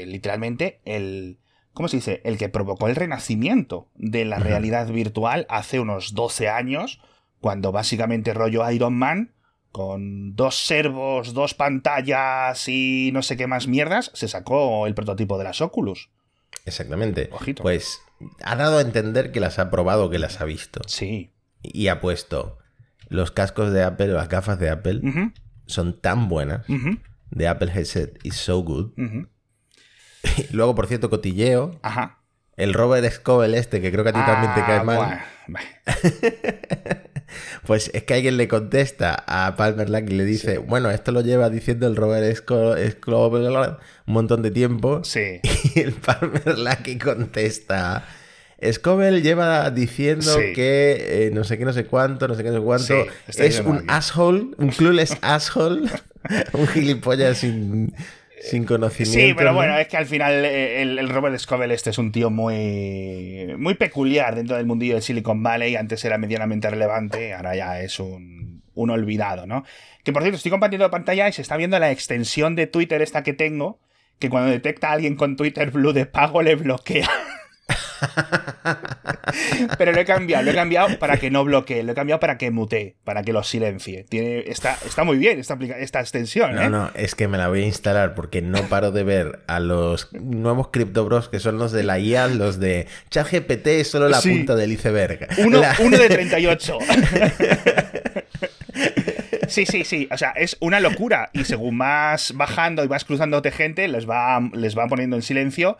literalmente, 0.06 0.80
el... 0.84 1.38
¿Cómo 1.72 1.88
se 1.88 1.98
dice? 1.98 2.20
El 2.24 2.36
que 2.36 2.48
provocó 2.48 2.88
el 2.88 2.96
renacimiento 2.96 3.88
de 3.94 4.24
la 4.24 4.40
realidad 4.40 4.88
virtual 4.88 5.46
hace 5.48 5.78
unos 5.78 6.14
12 6.14 6.48
años, 6.48 7.00
cuando 7.40 7.70
básicamente 7.72 8.34
rollo 8.34 8.68
Iron 8.70 8.94
Man 8.94 9.32
con 9.72 10.34
dos 10.34 10.66
servos, 10.66 11.32
dos 11.32 11.54
pantallas 11.54 12.68
y 12.68 13.10
no 13.12 13.22
sé 13.22 13.36
qué 13.36 13.46
más 13.46 13.68
mierdas, 13.68 14.10
se 14.14 14.28
sacó 14.28 14.86
el 14.86 14.94
prototipo 14.94 15.38
de 15.38 15.44
las 15.44 15.60
Oculus. 15.60 16.10
Exactamente. 16.64 17.30
Pues 17.62 18.02
ha 18.42 18.56
dado 18.56 18.78
a 18.78 18.80
entender 18.82 19.32
que 19.32 19.40
las 19.40 19.58
ha 19.58 19.70
probado, 19.70 20.10
que 20.10 20.18
las 20.18 20.40
ha 20.40 20.44
visto. 20.44 20.80
Sí. 20.86 21.32
Y 21.62 21.88
ha 21.88 22.00
puesto 22.00 22.58
los 23.08 23.30
cascos 23.30 23.72
de 23.72 23.82
Apple, 23.82 24.08
las 24.08 24.28
gafas 24.28 24.58
de 24.58 24.70
Apple, 24.70 25.00
son 25.66 26.00
tan 26.00 26.28
buenas. 26.28 26.66
De 27.30 27.48
Apple 27.48 27.70
Headset 27.72 28.18
is 28.24 28.36
so 28.36 28.62
good. 28.62 28.92
Luego, 30.52 30.74
por 30.74 30.86
cierto, 30.86 31.10
cotilleo. 31.10 31.78
Ajá. 31.82 32.18
El 32.56 32.74
Robert 32.74 33.10
Scoble 33.10 33.56
este, 33.56 33.80
que 33.80 33.90
creo 33.90 34.04
que 34.04 34.10
a 34.10 34.12
ti 34.12 34.20
también 34.20 34.54
te 34.54 34.60
cae 34.60 34.78
ah, 34.80 34.84
mal. 34.84 35.20
pues 37.66 37.90
es 37.94 38.02
que 38.04 38.14
alguien 38.14 38.36
le 38.36 38.48
contesta 38.48 39.24
a 39.26 39.56
Palmer 39.56 39.90
Luck 39.90 40.10
y 40.10 40.14
le 40.14 40.24
dice, 40.24 40.58
bueno, 40.58 40.90
esto 40.90 41.12
lo 41.12 41.20
lleva 41.20 41.50
diciendo 41.50 41.86
el 41.86 41.96
Robert 41.96 42.36
Scoble 42.36 43.48
un 43.48 44.14
montón 44.14 44.42
de 44.42 44.50
tiempo. 44.50 45.02
Sí. 45.04 45.40
Y 45.74 45.80
el 45.80 45.92
Palmer 45.92 46.58
Luck 46.58 47.02
contesta... 47.02 48.04
Scobel 48.72 49.22
lleva 49.22 49.70
diciendo 49.70 50.36
que 50.54 51.26
eh, 51.26 51.30
no 51.32 51.44
sé 51.44 51.56
qué, 51.56 51.64
no 51.64 51.72
sé 51.72 51.86
cuánto, 51.86 52.28
no 52.28 52.34
sé 52.34 52.42
qué, 52.42 52.50
no 52.50 52.56
sé 52.56 52.62
cuánto. 52.62 52.94
es 53.26 53.60
un 53.60 53.84
asshole, 53.88 54.48
un 54.58 54.68
clueless 54.68 55.16
asshole, 55.22 55.88
un 56.52 56.66
gilipollas 56.66 57.38
sin, 57.38 57.94
sin 58.40 58.64
conocimiento. 58.64 59.20
Sí, 59.20 59.34
pero 59.34 59.54
bueno, 59.54 59.76
es 59.78 59.88
que 59.88 59.96
al 59.96 60.06
final 60.06 60.44
eh, 60.44 60.82
el, 60.82 61.08
Robert 61.08 61.38
Scovel 61.38 61.70
este 61.70 61.90
es 61.90 61.98
un 61.98 62.12
tío 62.12 62.30
muy, 62.30 63.54
muy 63.58 63.74
peculiar 63.74 64.34
dentro 64.34 64.56
del 64.56 64.66
mundillo 64.66 64.94
de 64.94 65.02
Silicon 65.02 65.42
Valley. 65.42 65.76
Antes 65.76 66.04
era 66.04 66.18
medianamente 66.18 66.70
relevante, 66.70 67.34
ahora 67.34 67.54
ya 67.54 67.80
es 67.80 68.00
un, 68.00 68.62
un 68.74 68.90
olvidado, 68.90 69.46
¿no? 69.46 69.64
Que 70.04 70.12
por 70.12 70.22
cierto, 70.22 70.36
estoy 70.36 70.50
compartiendo 70.50 70.90
pantalla 70.90 71.28
y 71.28 71.32
se 71.32 71.42
está 71.42 71.56
viendo 71.56 71.78
la 71.78 71.90
extensión 71.90 72.56
de 72.56 72.66
Twitter 72.66 73.02
esta 73.02 73.22
que 73.22 73.34
tengo, 73.34 73.78
que 74.18 74.30
cuando 74.30 74.50
detecta 74.50 74.88
a 74.88 74.92
alguien 74.92 75.16
con 75.16 75.36
Twitter 75.36 75.70
Blue 75.70 75.92
de 75.92 76.06
pago 76.06 76.42
le 76.42 76.54
bloquea. 76.54 77.08
Pero 79.78 79.92
lo 79.92 80.00
he 80.00 80.04
cambiado, 80.04 80.44
lo 80.44 80.50
he 80.50 80.54
cambiado 80.54 80.98
para 80.98 81.18
que 81.18 81.30
no 81.30 81.44
bloquee, 81.44 81.82
lo 81.82 81.92
he 81.92 81.94
cambiado 81.94 82.20
para 82.20 82.38
que 82.38 82.50
mute, 82.50 82.96
para 83.04 83.22
que 83.22 83.32
lo 83.32 83.42
silencie. 83.42 84.04
Tiene, 84.04 84.44
está, 84.46 84.76
está 84.84 85.04
muy 85.04 85.18
bien 85.18 85.38
esta, 85.38 85.58
esta 85.78 86.00
extensión. 86.00 86.54
No, 86.54 86.62
¿eh? 86.62 86.70
no, 86.70 86.90
es 86.94 87.14
que 87.14 87.28
me 87.28 87.38
la 87.38 87.48
voy 87.48 87.62
a 87.62 87.66
instalar 87.66 88.14
porque 88.14 88.42
no 88.42 88.62
paro 88.64 88.92
de 88.92 89.04
ver 89.04 89.40
a 89.46 89.60
los 89.60 90.12
nuevos 90.12 90.68
CryptoBros 90.68 91.28
que 91.28 91.38
son 91.40 91.58
los 91.58 91.72
de 91.72 91.82
la 91.82 91.98
IA, 91.98 92.28
los 92.28 92.58
de 92.58 92.86
ChatGPT 93.10 93.66
es 93.66 93.90
solo 93.90 94.08
la 94.08 94.20
punta 94.20 94.54
del 94.56 94.72
iceberg. 94.72 95.28
Uno, 95.38 95.62
uno 95.80 95.98
de 95.98 96.08
38. 96.10 96.78
Sí, 99.48 99.66
sí, 99.66 99.84
sí. 99.84 100.08
O 100.12 100.16
sea, 100.16 100.30
es 100.30 100.56
una 100.60 100.78
locura. 100.78 101.28
Y 101.32 101.42
según 101.42 101.76
vas 101.76 102.32
bajando 102.36 102.84
y 102.84 102.86
vas 102.86 103.04
cruzándote 103.04 103.50
gente, 103.50 103.88
les 103.88 104.08
va, 104.08 104.40
les 104.52 104.78
va 104.78 104.86
poniendo 104.86 105.16
en 105.16 105.22
silencio 105.22 105.76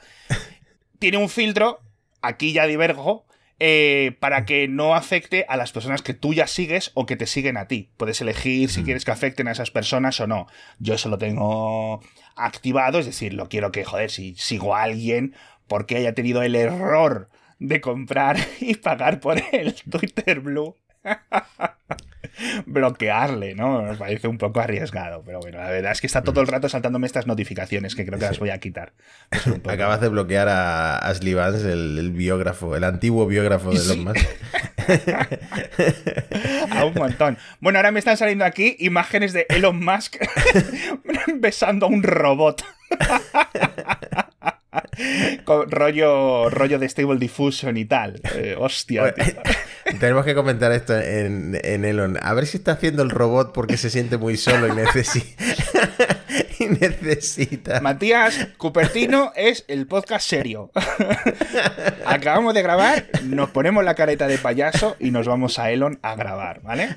tiene 1.01 1.17
un 1.17 1.29
filtro, 1.29 1.81
aquí 2.23 2.53
ya 2.53 2.67
divergo, 2.67 3.25
eh, 3.63 4.17
para 4.21 4.47
que 4.47 4.69
no 4.69 4.95
afecte 4.95 5.45
a 5.47 5.59
las 5.59 5.71
personas 5.71 6.01
que 6.01 6.15
tú 6.15 6.33
ya 6.33 6.47
sigues 6.47 6.93
o 6.95 7.05
que 7.05 7.17
te 7.17 7.27
siguen 7.27 7.59
a 7.59 7.69
ti. 7.69 7.91
Puedes 7.99 8.21
elegir 8.23 8.71
si 8.71 8.83
quieres 8.83 9.05
que 9.05 9.11
afecten 9.11 9.49
a 9.49 9.53
esas 9.53 9.71
personas 9.71 10.19
o 10.21 10.27
no. 10.27 10.47
Yo 10.79 10.95
eso 10.95 11.11
lo 11.11 11.19
tengo 11.19 12.01
activado, 12.37 12.99
es 12.99 13.07
decir, 13.07 13.35
lo 13.35 13.51
quiero 13.51 13.71
que, 13.71 13.85
joder, 13.85 14.11
si 14.11 14.35
sigo 14.37 14.75
a 14.75 14.85
alguien 14.85 15.35
porque 15.69 15.97
haya 15.97 16.15
tenido 16.15 16.43
el 16.43 16.57
error 16.57 17.29
de 17.59 17.83
comprar 17.83 18.39
y 18.61 18.77
pagar 18.77 19.21
por 19.21 19.43
el 19.53 19.75
Twitter 19.75 20.41
Blue. 20.41 20.77
Bloquearle, 22.67 23.55
¿no? 23.55 23.83
Me 23.83 23.97
parece 23.97 24.29
un 24.29 24.39
poco 24.39 24.61
arriesgado, 24.61 25.23
pero 25.25 25.41
bueno, 25.41 25.59
la 25.59 25.71
verdad 25.71 25.93
es 25.93 26.01
que 26.01 26.07
está 26.07 26.23
todo 26.23 26.41
el 26.41 26.47
rato 26.47 26.69
saltándome 26.69 27.07
estas 27.07 27.27
notificaciones 27.27 27.95
que 27.95 28.05
creo 28.07 28.19
que 28.19 28.27
las 28.27 28.39
voy 28.39 28.51
a 28.51 28.59
quitar. 28.59 28.93
Acabas 29.69 30.01
de 30.01 30.09
bloquear 30.09 30.49
a 30.49 30.99
Ashley 30.99 31.35
Vance, 31.35 31.73
el, 31.73 32.11
biógrafo, 32.13 32.77
el 32.77 32.85
antiguo 32.85 33.27
biógrafo 33.27 33.71
de 33.71 33.79
Elon 33.79 34.05
Musk. 34.05 34.27
a 36.71 36.85
un 36.85 36.95
montón. 36.95 37.39
Bueno, 37.61 37.79
ahora 37.79 37.91
me 37.91 37.99
están 37.99 38.17
saliendo 38.17 38.45
aquí 38.45 38.77
imágenes 38.79 39.33
de 39.33 39.47
Elon 39.49 39.85
Musk 39.85 40.17
besando 41.35 41.87
a 41.87 41.89
un 41.89 42.03
robot. 42.03 42.65
Con 45.45 45.71
rollo, 45.71 46.49
rollo 46.51 46.79
de 46.79 46.89
Stable 46.89 47.19
Diffusion 47.19 47.77
y 47.77 47.85
tal. 47.85 48.21
Eh, 48.35 48.55
hostia. 48.59 49.15
Tenemos 50.01 50.25
que 50.25 50.35
comentar 50.35 50.73
esto 50.73 50.99
en, 50.99 51.59
en, 51.63 51.85
Elon. 51.85 52.19
A 52.23 52.35
ver 52.35 52.47
si 52.47 52.59
está 52.59 52.73
haciendo 52.73 53.03
el 53.03 53.11
robot 53.11 53.53
porque 53.53 53.77
se 53.77 53.91
siente 53.91 54.19
muy 54.19 54.37
solo 54.37 54.69
y 54.69 54.73
necesita. 54.73 55.45
y 56.59 56.67
necesita. 56.67 57.81
Matías 57.81 58.49
Cupertino 58.57 59.33
es 59.35 59.65
el 59.67 59.87
podcast 59.87 60.29
serio. 60.29 60.71
Acabamos 62.07 62.55
de 62.55 62.63
grabar, 62.63 63.07
nos 63.25 63.51
ponemos 63.51 63.85
la 63.85 63.95
careta 63.95 64.29
de 64.29 64.39
payaso 64.39 64.97
y 65.01 65.11
nos 65.11 65.27
vamos 65.27 65.59
a 65.59 65.71
Elon 65.71 65.99
a 66.03 66.15
grabar, 66.15 66.61
¿vale? 66.63 66.97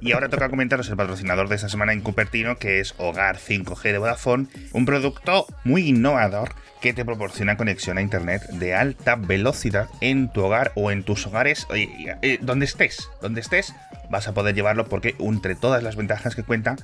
Y 0.00 0.12
ahora 0.12 0.28
toca 0.28 0.48
comentaros 0.48 0.88
el 0.88 0.96
patrocinador 0.96 1.48
de 1.48 1.56
esta 1.56 1.68
semana 1.68 1.92
en 1.92 2.00
Cupertino, 2.00 2.56
que 2.58 2.80
es 2.80 2.94
Hogar 2.96 3.38
5G 3.38 3.82
de 3.82 3.98
Vodafone, 3.98 4.46
un 4.72 4.86
producto 4.86 5.46
muy 5.64 5.88
innovador 5.88 6.54
que 6.84 6.92
te 6.92 7.06
proporciona 7.06 7.56
conexión 7.56 7.96
a 7.96 8.02
internet 8.02 8.42
de 8.50 8.74
alta 8.74 9.16
velocidad 9.16 9.88
en 10.02 10.30
tu 10.30 10.44
hogar 10.44 10.72
o 10.74 10.90
en 10.90 11.02
tus 11.02 11.26
hogares, 11.26 11.66
eh, 11.72 12.38
donde 12.42 12.66
estés, 12.66 13.08
donde 13.22 13.40
estés, 13.40 13.74
vas 14.10 14.28
a 14.28 14.34
poder 14.34 14.54
llevarlo 14.54 14.84
porque 14.84 15.14
entre 15.18 15.54
todas 15.54 15.82
las 15.82 15.96
ventajas 15.96 16.36
que 16.36 16.42
cuenta 16.42 16.76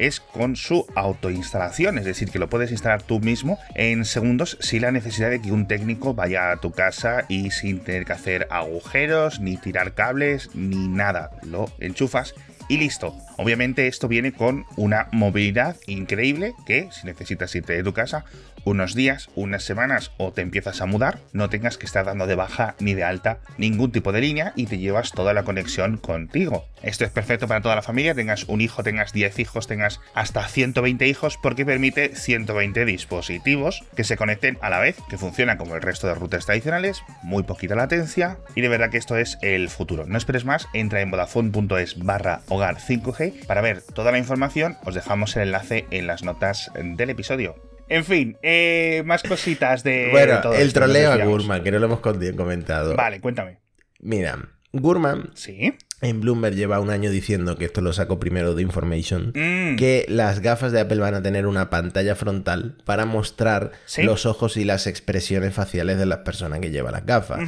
es 0.00 0.18
con 0.18 0.56
su 0.56 0.88
autoinstalación, 0.96 1.98
es 1.98 2.04
decir, 2.04 2.32
que 2.32 2.40
lo 2.40 2.50
puedes 2.50 2.72
instalar 2.72 3.02
tú 3.02 3.20
mismo 3.20 3.56
en 3.76 4.04
segundos 4.04 4.58
sin 4.58 4.82
la 4.82 4.90
necesidad 4.90 5.30
de 5.30 5.40
que 5.40 5.52
un 5.52 5.68
técnico 5.68 6.14
vaya 6.14 6.50
a 6.50 6.56
tu 6.56 6.72
casa 6.72 7.24
y 7.28 7.52
sin 7.52 7.78
tener 7.78 8.06
que 8.06 8.12
hacer 8.12 8.48
agujeros, 8.50 9.38
ni 9.38 9.56
tirar 9.56 9.94
cables, 9.94 10.50
ni 10.56 10.88
nada. 10.88 11.30
Lo 11.44 11.70
enchufas 11.78 12.34
y 12.68 12.78
listo 12.78 13.14
Obviamente 13.36 13.86
esto 13.86 14.08
viene 14.08 14.32
con 14.32 14.64
una 14.76 15.08
movilidad 15.12 15.76
increíble 15.86 16.54
que 16.66 16.88
si 16.92 17.06
necesitas 17.06 17.54
irte 17.54 17.74
de 17.74 17.82
tu 17.82 17.92
casa 17.92 18.24
unos 18.64 18.94
días, 18.94 19.28
unas 19.34 19.62
semanas 19.62 20.12
o 20.16 20.32
te 20.32 20.40
empiezas 20.40 20.80
a 20.80 20.86
mudar, 20.86 21.18
no 21.32 21.50
tengas 21.50 21.76
que 21.76 21.86
estar 21.86 22.04
dando 22.04 22.26
de 22.26 22.34
baja 22.34 22.74
ni 22.78 22.94
de 22.94 23.04
alta 23.04 23.38
ningún 23.58 23.92
tipo 23.92 24.12
de 24.12 24.20
línea 24.20 24.52
y 24.56 24.66
te 24.66 24.78
llevas 24.78 25.12
toda 25.12 25.34
la 25.34 25.42
conexión 25.42 25.98
contigo. 25.98 26.64
Esto 26.82 27.04
es 27.04 27.10
perfecto 27.10 27.48
para 27.48 27.60
toda 27.60 27.76
la 27.76 27.82
familia, 27.82 28.14
tengas 28.14 28.44
un 28.44 28.60
hijo, 28.60 28.82
tengas 28.82 29.12
10 29.12 29.38
hijos, 29.38 29.66
tengas 29.66 30.00
hasta 30.14 30.46
120 30.46 31.06
hijos 31.06 31.38
porque 31.42 31.64
permite 31.64 32.14
120 32.14 32.84
dispositivos 32.84 33.82
que 33.96 34.04
se 34.04 34.16
conecten 34.16 34.58
a 34.60 34.70
la 34.70 34.80
vez, 34.80 34.96
que 35.08 35.18
funcionan 35.18 35.56
como 35.56 35.74
el 35.74 35.82
resto 35.82 36.06
de 36.06 36.14
rutas 36.14 36.46
tradicionales, 36.46 37.02
muy 37.22 37.42
poquita 37.42 37.74
latencia 37.74 38.38
y 38.54 38.60
de 38.60 38.68
verdad 38.68 38.90
que 38.90 38.98
esto 38.98 39.16
es 39.16 39.38
el 39.42 39.68
futuro. 39.68 40.04
No 40.06 40.18
esperes 40.18 40.44
más, 40.44 40.68
entra 40.72 41.00
en 41.00 41.10
vodafone.es 41.10 41.98
barra 41.98 42.42
hogar 42.48 42.76
5G 42.76 43.23
para 43.46 43.60
ver 43.60 43.82
toda 43.82 44.12
la 44.12 44.18
información, 44.18 44.76
os 44.84 44.94
dejamos 44.94 45.36
el 45.36 45.42
enlace 45.44 45.86
en 45.90 46.06
las 46.06 46.22
notas 46.22 46.70
del 46.74 47.10
episodio. 47.10 47.54
En 47.88 48.04
fin, 48.04 48.36
eh, 48.42 49.02
más 49.04 49.22
cositas 49.22 49.82
de. 49.84 50.08
Bueno, 50.12 50.40
todo 50.40 50.54
el 50.54 50.72
troleo 50.72 51.12
a. 51.12 51.16
Gurman, 51.24 51.62
que 51.62 51.70
no 51.70 51.78
lo 51.78 51.86
hemos 51.86 52.00
comentado. 52.00 52.96
Vale, 52.96 53.20
cuéntame. 53.20 53.58
Mira, 54.00 54.38
Gurman 54.72 55.30
Sí. 55.34 55.74
en 56.00 56.20
Bloomberg 56.20 56.54
lleva 56.56 56.80
un 56.80 56.90
año 56.90 57.10
diciendo 57.10 57.56
que 57.56 57.66
esto 57.66 57.80
lo 57.80 57.92
saco 57.92 58.18
primero 58.18 58.54
de 58.54 58.62
Information. 58.62 59.32
Mm, 59.34 59.76
Que 59.76 60.04
las 60.08 60.40
gafas 60.40 60.72
de 60.72 60.80
Apple 60.80 60.98
van 60.98 61.14
a 61.14 61.22
tener 61.22 61.46
una 61.46 61.70
pantalla 61.70 62.14
frontal 62.16 62.76
para 62.84 63.04
mostrar 63.06 63.72
Sí. 63.86 64.02
los 64.02 64.26
ojos 64.26 64.56
y 64.56 64.64
las 64.64 64.86
expresiones 64.86 65.54
faciales 65.54 65.98
de 65.98 66.06
las 66.06 66.18
personas 66.18 66.60
que 66.60 66.70
llevan 66.70 66.92
las 66.92 67.06
gafas. 67.06 67.40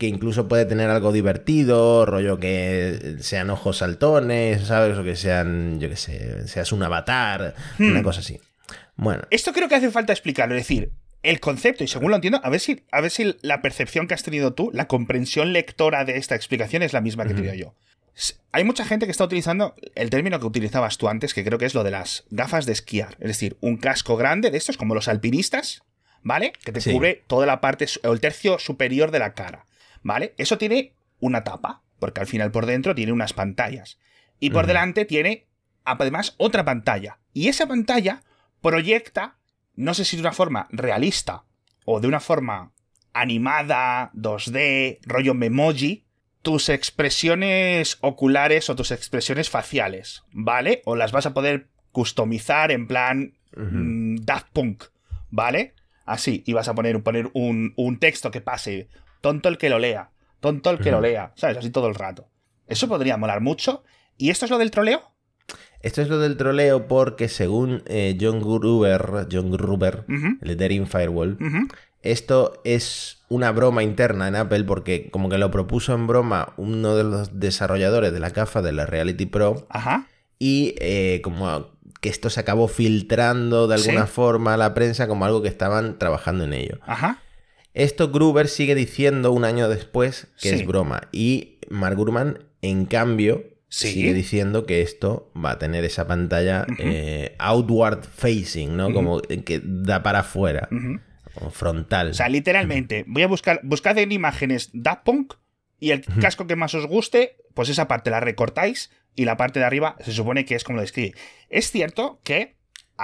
Que 0.00 0.06
incluso 0.06 0.48
puede 0.48 0.64
tener 0.64 0.88
algo 0.88 1.12
divertido, 1.12 2.06
rollo 2.06 2.38
que 2.38 3.16
sean 3.20 3.50
ojos 3.50 3.76
saltones, 3.76 4.62
¿sabes? 4.66 4.96
O 4.96 5.04
que 5.04 5.14
sean, 5.14 5.78
yo 5.78 5.90
qué 5.90 5.96
sé, 5.96 6.48
seas 6.48 6.72
un 6.72 6.82
avatar, 6.82 7.54
Hmm. 7.78 7.90
una 7.90 8.02
cosa 8.02 8.20
así. 8.20 8.40
Bueno, 8.96 9.22
Esto 9.30 9.52
creo 9.52 9.68
que 9.68 9.74
hace 9.74 9.90
falta 9.90 10.14
explicarlo, 10.14 10.54
es 10.56 10.62
decir, 10.62 10.90
el 11.22 11.38
concepto, 11.38 11.84
y 11.84 11.88
según 11.88 12.08
lo 12.10 12.16
entiendo, 12.16 12.40
a 12.42 12.48
ver 12.48 12.60
si, 12.60 12.82
a 12.90 13.02
ver 13.02 13.10
si 13.10 13.36
la 13.42 13.60
percepción 13.60 14.06
que 14.08 14.14
has 14.14 14.22
tenido 14.22 14.54
tú, 14.54 14.70
la 14.72 14.88
comprensión 14.88 15.52
lectora 15.52 16.06
de 16.06 16.16
esta 16.16 16.34
explicación 16.34 16.82
es 16.82 16.94
la 16.94 17.02
misma 17.02 17.26
que 17.26 17.32
he 17.32 17.34
tenido 17.36 17.52
yo. 17.54 17.74
Hay 18.52 18.64
mucha 18.64 18.86
gente 18.86 19.04
que 19.04 19.12
está 19.12 19.24
utilizando 19.24 19.74
el 19.94 20.08
término 20.08 20.40
que 20.40 20.46
utilizabas 20.46 20.96
tú 20.96 21.08
antes, 21.08 21.34
que 21.34 21.44
creo 21.44 21.58
que 21.58 21.66
es 21.66 21.74
lo 21.74 21.84
de 21.84 21.90
las 21.90 22.24
gafas 22.30 22.64
de 22.64 22.72
esquiar. 22.72 23.16
Es 23.20 23.28
decir, 23.28 23.58
un 23.60 23.76
casco 23.76 24.16
grande 24.16 24.50
de 24.50 24.56
estos, 24.56 24.78
como 24.78 24.94
los 24.94 25.08
alpinistas, 25.08 25.82
¿vale? 26.22 26.52
Que 26.64 26.72
te 26.72 26.80
Sí. 26.80 26.90
cubre 26.90 27.22
toda 27.26 27.44
la 27.46 27.60
parte, 27.60 27.86
el 28.02 28.20
tercio 28.20 28.58
superior 28.58 29.10
de 29.10 29.18
la 29.18 29.34
cara, 29.34 29.66
¿vale? 30.02 30.34
Eso 30.38 30.58
tiene 30.58 30.94
una 31.20 31.44
tapa, 31.44 31.82
porque 31.98 32.20
al 32.20 32.26
final 32.26 32.50
por 32.50 32.66
dentro 32.66 32.94
tiene 32.94 33.12
unas 33.12 33.32
pantallas. 33.32 33.98
Y 34.38 34.50
por 34.50 34.66
delante 34.66 35.04
tiene, 35.04 35.46
además, 35.84 36.34
otra 36.38 36.64
pantalla. 36.64 37.18
Y 37.34 37.48
esa 37.48 37.66
pantalla 37.66 38.22
proyecta, 38.62 39.36
no 39.76 39.94
sé 39.94 40.04
si 40.04 40.16
de 40.16 40.22
una 40.22 40.32
forma 40.32 40.66
realista 40.70 41.44
o 41.84 42.00
de 42.00 42.08
una 42.08 42.20
forma 42.20 42.72
animada, 43.12 44.10
2D, 44.14 44.98
rollo 45.02 45.34
memoji, 45.34 46.04
tus 46.42 46.68
expresiones 46.68 47.98
oculares 48.00 48.70
o 48.70 48.76
tus 48.76 48.92
expresiones 48.92 49.50
faciales, 49.50 50.24
¿vale? 50.32 50.82
O 50.84 50.96
las 50.96 51.12
vas 51.12 51.26
a 51.26 51.34
poder 51.34 51.68
customizar 51.92 52.70
en 52.70 52.86
plan 52.86 53.34
mm, 53.56 54.16
Daft 54.22 54.48
Punk, 54.52 54.84
¿vale? 55.30 55.74
Así, 56.06 56.42
y 56.46 56.52
vas 56.54 56.68
a 56.68 56.74
poner, 56.74 57.02
poner 57.02 57.30
un, 57.34 57.74
un 57.76 57.98
texto 57.98 58.30
que 58.30 58.40
pase, 58.40 58.88
tonto 59.20 59.48
el 59.48 59.58
que 59.58 59.68
lo 59.70 59.78
lea, 59.78 60.10
tonto 60.40 60.70
el 60.70 60.78
que 60.78 60.90
lo 60.90 61.00
lea, 61.00 61.32
¿sabes? 61.36 61.58
Así 61.58 61.70
todo 61.70 61.88
el 61.88 61.94
rato. 61.94 62.28
Eso 62.66 62.88
podría 62.88 63.16
molar 63.16 63.40
mucho. 63.40 63.82
¿Y 64.16 64.30
esto 64.30 64.44
es 64.44 64.50
lo 64.50 64.58
del 64.58 64.70
troleo? 64.70 65.02
Esto 65.82 66.02
es 66.02 66.08
lo 66.08 66.18
del 66.18 66.36
troleo 66.36 66.86
porque 66.88 67.28
según 67.28 67.82
eh, 67.86 68.16
John 68.20 68.40
Gruber, 68.40 69.26
John 69.32 69.50
Gruber, 69.50 70.04
Ujú, 70.08 70.38
el 70.40 70.48
de 70.48 70.56
Daring 70.56 70.86
Firewall, 70.86 71.38
esto 72.02 72.60
es 72.64 73.22
una 73.28 73.50
broma 73.52 73.82
interna 73.82 74.28
en 74.28 74.36
Apple 74.36 74.64
porque 74.64 75.10
como 75.10 75.28
que 75.28 75.38
lo 75.38 75.50
propuso 75.50 75.94
en 75.94 76.06
broma 76.06 76.52
uno 76.56 76.96
de 76.96 77.04
los 77.04 77.38
desarrolladores 77.40 78.12
de 78.12 78.20
la 78.20 78.30
gafa 78.30 78.62
de 78.62 78.72
la 78.72 78.86
Reality 78.86 79.26
Pro 79.26 79.66
Ajá. 79.70 80.06
y 80.38 80.74
eh, 80.78 81.20
como 81.22 81.68
que 82.00 82.08
esto 82.08 82.30
se 82.30 82.40
acabó 82.40 82.68
filtrando 82.68 83.66
de 83.68 83.76
Sí. 83.78 83.90
alguna 83.90 84.06
forma 84.06 84.54
a 84.54 84.56
la 84.56 84.72
prensa 84.74 85.06
como 85.08 85.24
algo 85.26 85.42
que 85.42 85.48
estaban 85.48 85.98
trabajando 85.98 86.44
en 86.44 86.52
ello. 86.54 86.78
Ajá. 86.86 87.18
Esto 87.74 88.10
Gruber 88.10 88.48
sigue 88.48 88.74
diciendo 88.74 89.32
un 89.32 89.44
año 89.44 89.68
después 89.68 90.28
que 90.40 90.50
Sí. 90.50 90.54
es 90.56 90.66
broma 90.66 91.02
y 91.12 91.58
Mark 91.68 91.96
Gurman 91.96 92.44
en 92.62 92.84
cambio 92.86 93.44
Sí. 93.68 93.92
sigue 93.92 94.12
diciendo 94.12 94.66
que 94.66 94.82
esto 94.82 95.30
va 95.36 95.52
a 95.52 95.58
tener 95.58 95.84
esa 95.84 96.06
pantalla 96.08 96.66
eh, 96.78 97.36
outward 97.38 98.04
facing, 98.04 98.76
¿no? 98.76 98.92
Como 98.92 99.20
que 99.20 99.60
da 99.62 100.02
para 100.02 100.20
afuera, 100.20 100.68
o 101.36 101.50
frontal. 101.50 102.10
O 102.10 102.14
sea, 102.14 102.28
literalmente, 102.28 103.04
voy 103.06 103.22
a 103.22 103.28
buscar, 103.28 103.60
buscad 103.62 103.96
en 103.98 104.10
imágenes 104.10 104.70
Daft 104.72 105.04
Punk 105.04 105.34
y 105.78 105.92
el 105.92 106.02
casco 106.20 106.48
que 106.48 106.56
más 106.56 106.74
os 106.74 106.86
guste, 106.88 107.36
pues 107.54 107.68
esa 107.68 107.86
parte 107.86 108.10
la 108.10 108.18
recortáis 108.18 108.90
y 109.14 109.24
la 109.24 109.36
parte 109.36 109.60
de 109.60 109.66
arriba 109.66 109.96
se 110.00 110.10
supone 110.12 110.44
que 110.44 110.56
es 110.56 110.64
como 110.64 110.76
lo 110.76 110.82
describe. 110.82 111.14
Es 111.48 111.70
cierto 111.70 112.20
que 112.24 112.56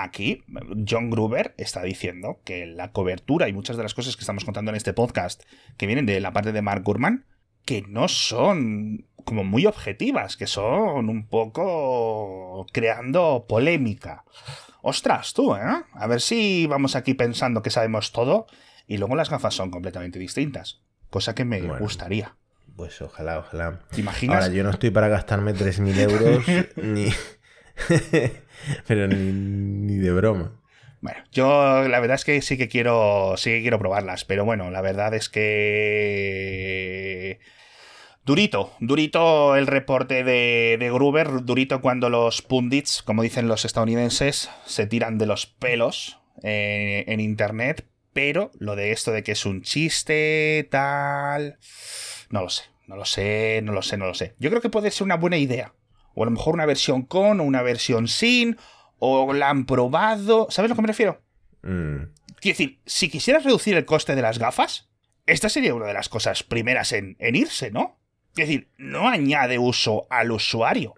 aquí 0.03 0.45
John 0.89 1.11
Gruber 1.11 1.55
está 1.59 1.83
diciendo 1.83 2.41
que 2.45 2.67
la 2.67 2.93
cobertura 2.93 3.49
y 3.49 3.53
muchas 3.53 3.77
de 3.77 3.83
las 3.83 3.95
cosas 3.95 4.17
que 4.17 4.21
estamos 4.21 4.45
contando 4.45 4.71
en 4.71 4.77
este 4.77 4.93
podcast 4.93 5.43
que 5.77 5.87
vienen 5.87 6.07
de 6.07 6.21
la 6.21 6.33
parte 6.33 6.53
de 6.53 6.63
Mark 6.63 6.83
Gurman, 6.85 7.25
que 7.65 7.83
no 7.83 8.09
son 8.09 9.07
como 9.25 9.43
muy 9.43 9.67
objetivas, 9.67 10.37
que 10.37 10.47
son 10.47 11.09
un 11.09 11.27
poco 11.27 12.67
creando 12.73 13.47
polémica. 13.49 14.25
Ostras, 14.83 15.35
tú, 15.35 15.57
¿eh? 15.57 15.61
A 15.95 16.07
ver 16.07 16.21
si 16.21 16.67
vamos 16.67 16.95
aquí 16.95 17.15
pensando 17.15 17.63
que 17.63 17.71
sabemos 17.71 18.13
todo 18.13 18.47
y 18.87 18.99
luego 18.99 19.17
las 19.17 19.31
gafas 19.31 19.55
son 19.55 19.71
completamente 19.73 20.19
distintas. 20.21 20.81
Cosa 21.11 21.35
que 21.35 21.45
me 21.45 21.61
Bueno. 21.61 21.79
gustaría. 21.81 22.37
Pues 22.77 23.01
ojalá, 23.03 23.39
ojalá. 23.39 23.81
¿Te 23.91 24.01
imaginas? 24.03 24.45
Ahora, 24.45 24.55
yo 24.55 24.63
no 24.63 24.71
estoy 24.71 24.91
para 24.91 25.09
gastarme 25.09 25.55
3.000 25.55 25.99
euros 25.99 26.45
ni... 26.77 27.09
Pero 28.87 29.09
ni, 29.09 29.97
de 29.97 30.13
broma. 30.13 30.53
Bueno, 31.01 31.19
yo 31.33 31.87
la 31.89 32.01
verdad 32.01 32.17
es 32.17 32.25
que 32.25 32.41
sí 32.43 32.57
que 32.57 32.69
quiero. 32.69 33.35
Sí 33.37 33.51
que 33.51 33.61
quiero 33.63 33.79
probarlas. 33.79 34.25
Pero 34.25 34.45
bueno, 34.45 34.71
la 34.71 34.81
verdad 34.81 35.15
es 35.15 35.29
que. 35.29 35.79
Durito, 38.25 38.73
durito 38.81 39.55
el 39.55 39.69
reporte 39.69 40.25
de, 40.25 40.77
de 40.81 40.91
Gruber, 40.91 41.45
durito 41.45 41.81
cuando 41.81 42.11
los 42.11 42.43
pundits, 42.43 43.03
como 43.03 43.23
dicen 43.23 43.47
los 43.47 43.65
estadounidenses, 43.65 44.51
se 44.65 44.89
tiran 44.89 45.17
de 45.17 45.27
los 45.27 45.47
pelos 45.47 46.19
eh, 46.43 47.05
en 47.07 47.21
internet, 47.21 47.87
pero 48.13 48.51
lo 48.59 48.77
de 48.77 48.93
esto 48.93 49.13
de 49.13 49.23
que 49.23 49.33
es 49.33 49.47
un 49.47 49.63
chiste, 49.63 50.67
tal, 50.71 51.59
no 52.31 52.43
lo 52.43 52.49
sé, 52.49 52.65
no 52.87 52.97
lo 52.97 53.05
sé, 53.05 53.61
no 53.63 53.73
lo 53.73 53.83
sé, 53.83 53.97
no 53.97 54.07
lo 54.07 54.15
sé. 54.15 54.35
Yo 54.39 54.51
creo 54.51 54.61
que 54.61 54.71
puede 54.71 54.91
ser 54.91 55.05
una 55.05 55.17
buena 55.17 55.39
idea, 55.39 55.75
o 56.17 56.23
a 56.23 56.27
lo 56.27 56.33
mejor 56.33 56.55
una 56.55 56.67
versión 56.67 57.03
con 57.03 57.39
o 57.41 57.45
una 57.45 57.63
versión 57.63 58.09
sin, 58.09 58.57
o 58.99 59.33
la 59.33 59.51
han 59.51 59.67
probado, 59.67 60.49
¿sabes 60.51 60.71
a 60.71 60.73
lo 60.73 60.77
que 60.77 60.83
me 60.83 60.89
refiero? 60.89 61.21
Mm. 61.63 61.97
Quiero 62.41 62.59
decir, 62.59 62.81
si 62.87 63.09
quisieras 63.09 63.45
reducir 63.45 63.77
el 63.77 63.85
coste 63.85 64.17
de 64.17 64.23
las 64.23 64.39
gafas, 64.39 64.89
esta 65.27 65.49
sería 65.49 65.75
una 65.75 65.87
de 65.87 65.95
las 65.95 66.09
cosas 66.09 66.43
primeras 66.43 66.93
en, 66.93 67.17
en 67.19 67.37
irse, 67.37 67.71
¿no? 67.71 67.99
Es 68.31 68.49
decir, 68.49 68.69
no 68.79 69.09
añade 69.09 69.59
uso 69.59 70.07
al 70.11 70.33
usuario. 70.33 70.95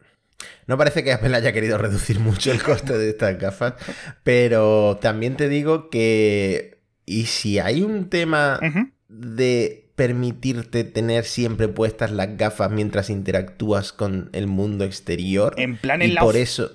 No 0.67 0.79
parece 0.79 1.03
que 1.03 1.13
Apple 1.13 1.37
haya 1.37 1.53
querido 1.53 1.79
reducir 1.79 2.21
mucho 2.21 2.53
el 2.53 2.63
coste 2.63 2.97
de 2.97 3.11
estas 3.11 3.39
gafas, 3.39 3.75
pero 4.23 4.99
también 5.01 5.37
te 5.37 5.49
digo 5.49 5.91
que... 5.91 6.79
¿Y 7.07 7.27
si 7.27 7.59
hay 7.59 7.83
un 7.83 8.11
tema 8.11 8.61
de 9.09 9.88
permitirte 9.99 10.85
tener 10.85 11.25
siempre 11.25 11.69
puestas 11.69 12.13
las 12.13 12.39
gafas 12.39 12.71
mientras 12.71 13.11
interactúas 13.11 13.93
con 13.93 14.31
el 14.33 14.47
mundo 14.47 14.85
exterior? 14.85 15.55
En 15.59 15.77
plan 15.77 16.01
y 16.01 16.07
en 16.07 16.15
la 16.15 16.23
por 16.23 16.37
eso 16.37 16.71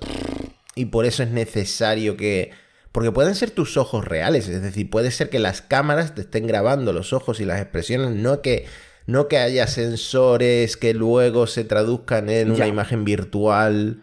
y 0.76 0.86
por 0.86 1.06
eso 1.06 1.22
es 1.22 1.30
necesario 1.30 2.16
que 2.16 2.50
porque 2.92 3.10
pueden 3.10 3.34
ser 3.34 3.50
tus 3.50 3.76
ojos 3.76 4.04
reales, 4.04 4.48
es 4.48 4.62
decir, 4.62 4.88
puede 4.88 5.10
ser 5.10 5.28
que 5.28 5.40
las 5.40 5.62
cámaras 5.62 6.14
te 6.14 6.20
estén 6.20 6.46
grabando 6.46 6.92
los 6.92 7.12
ojos 7.12 7.40
y 7.40 7.44
las 7.44 7.60
expresiones, 7.60 8.10
no 8.10 8.40
que 8.40 8.66
no 9.06 9.26
que 9.26 9.38
haya 9.38 9.66
sensores 9.66 10.76
que 10.76 10.94
luego 10.94 11.46
se 11.46 11.64
traduzcan 11.64 12.30
en 12.30 12.52
una 12.52 12.68
imagen 12.68 13.04
virtual. 13.04 14.02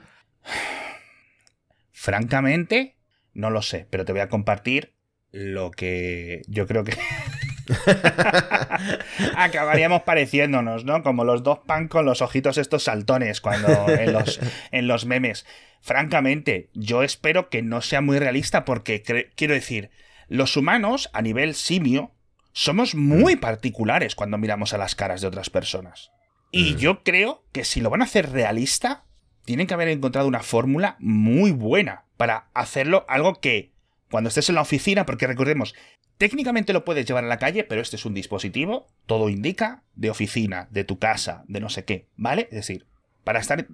Francamente, 1.92 2.98
no 3.34 3.50
lo 3.50 3.62
sé, 3.62 3.88
pero 3.90 4.04
te 4.04 4.12
voy 4.12 4.22
a 4.22 4.30
compartir 4.30 4.94
lo 5.32 5.72
que 5.72 6.42
yo 6.48 6.68
creo 6.68 6.84
que 6.84 6.92
acabaríamos 9.36 10.04
pareciéndonos, 10.04 10.86
¿no? 10.86 11.04
Como 11.04 11.24
los 11.24 11.44
dos 11.44 11.60
pan 11.60 11.88
con 11.88 12.06
los 12.06 12.22
ojitos 12.22 12.58
estos 12.58 12.84
saltones 12.84 13.42
cuando 13.42 13.90
en 13.90 14.14
los, 14.14 14.40
en 14.72 14.88
los 14.88 15.06
memes. 15.06 15.46
Francamente, 15.82 16.70
yo 16.74 17.04
espero 17.04 17.50
que 17.50 17.62
no 17.62 17.82
sea 17.82 18.02
muy 18.02 18.20
realista 18.20 18.66
porque 18.66 19.02
quiero 19.36 19.54
decir, 19.54 19.90
los 20.28 20.56
humanos 20.58 21.10
a 21.14 21.22
nivel 21.22 21.56
simio 21.56 22.12
somos 22.54 22.96
muy 22.96 23.36
particulares 23.36 24.16
cuando 24.16 24.38
miramos 24.38 24.74
a 24.74 24.78
las 24.78 24.96
caras 24.96 25.22
de 25.22 25.28
otras 25.28 25.50
personas. 25.50 26.12
Y 26.52 26.74
Mm. 26.74 26.78
yo 26.78 27.04
creo 27.04 27.44
que 27.52 27.64
si 27.64 27.80
lo 27.82 27.90
van 27.90 28.02
a 28.02 28.06
hacer 28.06 28.32
realista, 28.32 29.06
tienen 29.46 29.68
que 29.68 29.74
haber 29.74 29.88
encontrado 29.88 30.28
una 30.28 30.42
fórmula 30.44 30.98
muy 31.00 31.52
buena 31.52 32.04
para 32.18 32.50
hacerlo 32.54 33.06
algo 33.08 33.40
que 33.40 33.72
cuando 34.12 34.28
estés 34.28 34.50
en 34.50 34.56
la 34.56 34.62
oficina, 34.62 35.06
porque 35.06 35.26
recordemos, 35.26 35.74
técnicamente 36.22 36.72
lo 36.72 36.86
puedes 36.86 37.08
llevar 37.08 37.26
a 37.26 37.28
la 37.28 37.40
calle, 37.40 37.64
pero 37.64 37.82
este 37.82 37.96
es 37.96 38.06
un 38.06 38.14
dispositivo, 38.14 38.86
todo 39.08 39.28
indica, 39.28 39.82
de 39.96 40.12
oficina, 40.12 40.68
de 40.70 40.84
tu 40.84 41.00
casa, 41.00 41.44
de 41.48 41.60
no 41.60 41.68
sé 41.68 41.84
qué, 41.84 42.06
¿vale? 42.16 42.44
Es 42.52 42.58
decir, 42.58 42.86
para 43.24 43.40
estar 43.40 43.66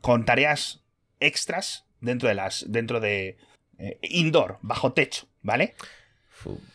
con 0.00 0.24
tareas 0.24 0.82
extras 1.20 1.84
dentro 2.00 2.28
de 2.28 2.34
las. 2.34 2.64
dentro 2.66 2.98
de. 2.98 3.36
Eh, 3.78 4.00
indoor, 4.02 4.58
bajo 4.62 4.92
techo, 4.92 5.28
¿vale? 5.42 5.74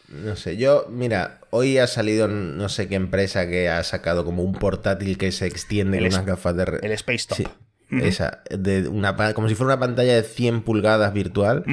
No 0.07 0.37
sé, 0.37 0.55
yo, 0.55 0.85
mira, 0.89 1.41
hoy 1.49 1.77
ha 1.77 1.87
salido 1.87 2.29
no 2.29 2.69
sé 2.69 2.87
qué 2.87 2.95
empresa 2.95 3.49
que 3.49 3.67
ha 3.67 3.83
sacado 3.83 4.23
como 4.23 4.43
un 4.43 4.53
portátil 4.53 5.17
que 5.17 5.33
se 5.33 5.45
extiende 5.45 5.97
con 5.97 6.07
unas 6.07 6.25
gafas 6.25 6.55
de... 6.55 6.79
El 6.81 6.93
Space 6.93 7.27
Top. 7.27 7.37
Sí, 7.37 7.47
esa, 8.01 8.43
de 8.49 8.87
una, 8.87 9.33
como 9.33 9.49
si 9.49 9.55
fuera 9.55 9.73
una 9.73 9.79
pantalla 9.81 10.15
de 10.15 10.23
100 10.23 10.61
pulgadas 10.61 11.11
virtual. 11.11 11.65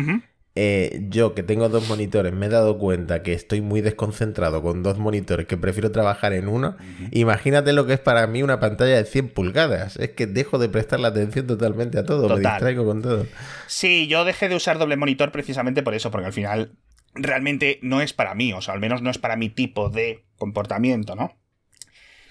Eh, 0.56 1.06
yo 1.08 1.34
que 1.34 1.42
tengo 1.42 1.68
dos 1.68 1.88
monitores 1.88 2.32
me 2.32 2.46
he 2.46 2.48
dado 2.48 2.78
cuenta 2.78 3.24
que 3.24 3.32
estoy 3.32 3.60
muy 3.60 3.80
desconcentrado 3.80 4.62
con 4.62 4.84
dos 4.84 4.98
monitores 4.98 5.48
que 5.48 5.56
prefiero 5.56 5.90
trabajar 5.90 6.32
en 6.32 6.46
uno. 6.46 6.76
Imagínate 7.10 7.72
lo 7.72 7.86
que 7.86 7.94
es 7.94 8.00
para 8.00 8.26
mí 8.28 8.42
una 8.42 8.60
pantalla 8.60 8.96
de 8.96 9.04
100 9.04 9.30
pulgadas. 9.30 9.96
Es 9.96 10.10
que 10.10 10.26
dejo 10.26 10.58
de 10.58 10.68
prestar 10.68 11.00
la 11.00 11.08
atención 11.08 11.48
totalmente 11.48 11.98
a 11.98 12.04
todo, 12.04 12.28
me 12.28 12.40
distraigo 12.40 12.84
con 12.84 13.02
todo. 13.02 13.26
Sí, 13.66 14.06
yo 14.06 14.24
dejé 14.24 14.48
de 14.48 14.54
usar 14.54 14.78
doble 14.78 14.96
monitor 14.96 15.32
precisamente 15.32 15.82
por 15.82 15.94
eso, 15.94 16.12
porque 16.12 16.26
al 16.26 16.32
final 16.32 16.72
realmente 17.14 17.80
no 17.82 18.00
es 18.00 18.12
para 18.12 18.34
mí, 18.34 18.52
o 18.52 18.60
sea, 18.60 18.74
al 18.74 18.80
menos 18.80 19.02
no 19.02 19.10
es 19.10 19.18
para 19.18 19.36
mi 19.36 19.48
tipo 19.48 19.88
de 19.88 20.24
comportamiento, 20.36 21.16
¿no? 21.16 21.36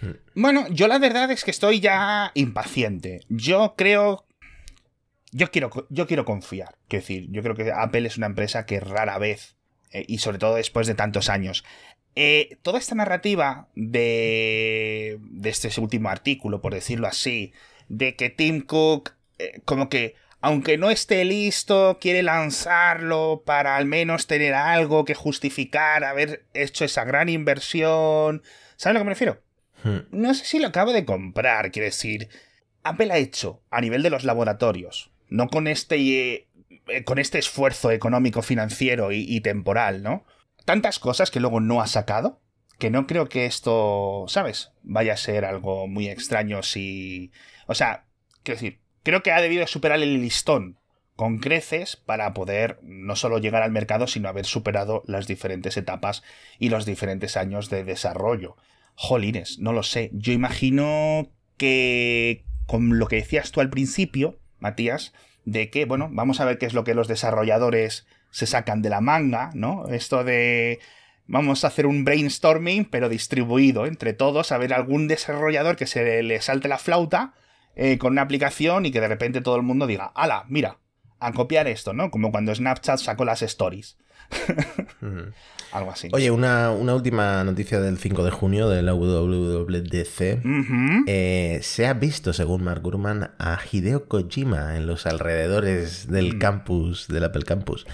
Hmm. 0.01 0.11
Bueno, 0.35 0.65
yo 0.69 0.87
la 0.87 0.99
verdad 0.99 1.29
es 1.31 1.43
que 1.43 1.51
estoy 1.51 1.81
ya 1.81 2.31
impaciente. 2.35 3.21
Yo 3.27 3.75
creo 3.77 4.25
yo 5.33 5.51
quiero, 5.51 5.87
yo 5.89 6.07
quiero 6.07 6.25
confiar. 6.25 6.75
Quiero 6.87 7.01
decir, 7.01 7.27
yo 7.29 7.41
creo 7.43 7.55
que 7.55 7.71
Apple 7.71 8.07
es 8.07 8.17
una 8.17 8.27
empresa 8.27 8.65
que 8.65 8.79
rara 8.79 9.17
vez, 9.17 9.55
eh, 9.91 10.05
y 10.07 10.19
sobre 10.19 10.37
todo 10.37 10.55
después 10.55 10.87
de 10.87 10.95
tantos 10.95 11.29
años, 11.29 11.63
eh, 12.15 12.57
toda 12.61 12.77
esta 12.77 12.95
narrativa 12.95 13.67
de, 13.75 15.17
de 15.19 15.49
este 15.49 15.69
último 15.81 16.09
artículo, 16.09 16.61
por 16.61 16.73
decirlo 16.73 17.07
así, 17.07 17.53
de 17.89 18.15
que 18.15 18.29
Tim 18.29 18.61
Cook, 18.61 19.13
eh, 19.39 19.61
como 19.65 19.89
que, 19.89 20.15
aunque 20.39 20.77
no 20.77 20.91
esté 20.91 21.25
listo, 21.25 21.97
quiere 21.99 22.21
lanzarlo 22.21 23.43
para 23.45 23.77
al 23.77 23.85
menos 23.85 24.27
tener 24.27 24.53
algo 24.53 25.05
que 25.05 25.15
justificar 25.15 26.03
haber 26.03 26.45
hecho 26.53 26.85
esa 26.85 27.03
gran 27.05 27.29
inversión. 27.29 28.43
¿Sabes 28.75 28.85
a 28.85 28.93
lo 28.93 28.99
que 28.99 29.05
me 29.05 29.11
refiero? 29.11 29.41
Hmm. 29.83 29.99
No 30.11 30.33
sé 30.33 30.45
si 30.45 30.59
lo 30.59 30.67
acabo 30.67 30.93
de 30.93 31.05
comprar, 31.05 31.71
quiero 31.71 31.85
decir. 31.85 32.29
Apple 32.83 33.13
ha 33.13 33.17
hecho, 33.17 33.63
a 33.71 33.79
nivel 33.79 34.03
de 34.03 34.09
los 34.09 34.25
laboratorios, 34.25 35.12
no 35.33 35.47
con 35.47 35.67
este, 35.67 35.97
eh, 36.87 37.03
con 37.05 37.17
este 37.17 37.39
esfuerzo 37.39 37.89
económico, 37.89 38.43
financiero 38.43 39.11
y, 39.11 39.41
temporal, 39.41 40.03
¿no? 40.03 40.25
Tantas 40.63 40.99
cosas 40.99 41.31
que 41.31 41.39
luego 41.39 41.59
no 41.59 41.81
ha 41.81 41.87
sacado, 41.87 42.39
que 42.77 42.91
no 42.91 43.07
creo 43.07 43.27
que 43.29 43.47
esto, 43.47 44.25
¿sabes? 44.27 44.73
Vaya 44.83 45.13
a 45.13 45.17
ser 45.17 45.43
algo 45.43 45.87
muy 45.87 46.07
extraño 46.07 46.61
si... 46.61 47.31
O 47.65 47.73
sea, 47.73 48.05
quiero 48.43 48.59
decir, 48.59 48.79
creo 49.01 49.23
que 49.23 49.31
ha 49.31 49.41
debido 49.41 49.65
superar 49.65 50.03
el 50.03 50.21
listón 50.21 50.77
con 51.15 51.39
creces 51.39 51.95
para 51.95 52.31
poder 52.35 52.77
no 52.83 53.15
solo 53.15 53.39
llegar 53.39 53.63
al 53.63 53.71
mercado, 53.71 54.05
sino 54.05 54.29
haber 54.29 54.45
superado 54.45 55.01
las 55.07 55.25
diferentes 55.25 55.77
etapas 55.77 56.21
y 56.59 56.69
los 56.69 56.85
diferentes 56.85 57.37
años 57.37 57.71
de 57.71 57.83
desarrollo. 57.83 58.55
Jolines, 58.93 59.57
no 59.57 59.73
lo 59.73 59.81
sé. 59.81 60.11
Yo 60.13 60.31
imagino 60.31 61.31
que, 61.57 62.45
con 62.67 62.99
lo 62.99 63.07
que 63.07 63.15
decías 63.15 63.51
tú 63.51 63.61
al 63.61 63.71
principio, 63.71 64.39
Matías, 64.63 65.13
de 65.45 65.69
que, 65.69 65.85
bueno, 65.85 66.09
vamos 66.11 66.39
a 66.39 66.45
ver 66.45 66.57
qué 66.57 66.65
es 66.65 66.73
lo 66.73 66.83
que 66.83 66.95
los 66.95 67.07
desarrolladores 67.07 68.07
se 68.31 68.47
sacan 68.47 68.81
de 68.81 68.89
la 68.89 69.01
manga, 69.01 69.51
¿no? 69.53 69.87
Esto 69.89 70.23
de 70.23 70.79
vamos 71.27 71.63
a 71.63 71.67
hacer 71.67 71.85
un 71.85 72.03
brainstorming, 72.03 72.85
pero 72.85 73.09
distribuido 73.09 73.85
entre 73.85 74.13
todos, 74.13 74.51
a 74.51 74.57
ver 74.57 74.73
algún 74.73 75.07
desarrollador 75.07 75.75
que 75.75 75.85
se 75.85 76.23
le 76.23 76.41
salte 76.41 76.67
la 76.67 76.77
flauta 76.77 77.33
eh, 77.75 77.97
con 77.97 78.13
una 78.13 78.23
aplicación 78.23 78.85
y 78.85 78.91
que 78.91 79.01
de 79.01 79.07
repente 79.07 79.41
todo 79.41 79.55
el 79.55 79.63
mundo 79.63 79.85
diga, 79.87 80.11
ala, 80.15 80.45
mira, 80.47 80.79
a 81.19 81.31
copiar 81.31 81.67
esto, 81.67 81.93
¿no? 81.93 82.11
Como 82.11 82.31
cuando 82.31 82.53
Snapchat 82.53 82.99
sacó 82.99 83.25
las 83.25 83.41
stories. 83.41 83.97
Algo 85.73 85.91
así. 85.91 86.07
Oye, 86.11 86.29
una, 86.29 86.71
última 86.71 87.43
noticia 87.43 87.81
del 87.81 87.97
5 87.97 88.23
de 88.23 88.29
junio 88.29 88.69
de 88.69 88.83
la 88.83 88.93
WWDC. 88.93 90.43
Eh, 91.07 91.59
se 91.63 91.87
ha 91.87 91.93
visto, 91.95 92.31
según 92.31 92.63
Mark 92.63 92.83
Gurman, 92.83 93.31
a 93.39 93.59
Hideo 93.71 94.07
Kojima 94.07 94.77
en 94.77 94.85
los 94.85 95.07
alrededores 95.07 96.07
del 96.11 96.35
mm. 96.35 96.39
campus, 96.39 97.07
del 97.07 97.23
Apple 97.23 97.41
Campus. 97.41 97.87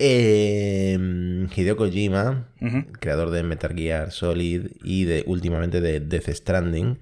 Em, 0.00 1.48
Hideo 1.54 1.76
Kojima, 1.76 2.48
creador 2.98 3.30
de 3.30 3.44
Metal 3.44 3.74
Gear 3.76 4.10
Solid 4.10 4.66
y 4.82 5.04
de 5.04 5.22
últimamente 5.26 5.80
de 5.80 6.00
Death 6.00 6.30
Stranding. 6.30 6.98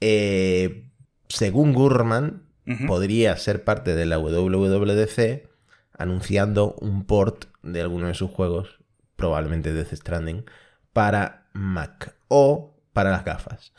Eh, 0.00 0.84
según 1.28 1.72
Gurman, 1.72 2.42
podría 2.86 3.36
ser 3.36 3.64
parte 3.64 3.96
de 3.96 4.06
la 4.06 4.18
WWDC 4.18 5.55
anunciando 5.98 6.74
un 6.80 7.04
port 7.04 7.46
de 7.62 7.80
alguno 7.80 8.08
de 8.08 8.14
sus 8.14 8.30
juegos, 8.30 8.80
probablemente 9.16 9.72
Death 9.72 9.94
Stranding, 9.94 10.44
para 10.92 11.46
Mac 11.52 12.14
o 12.28 12.74
para 12.92 13.10
las 13.10 13.24
gafas. 13.24 13.72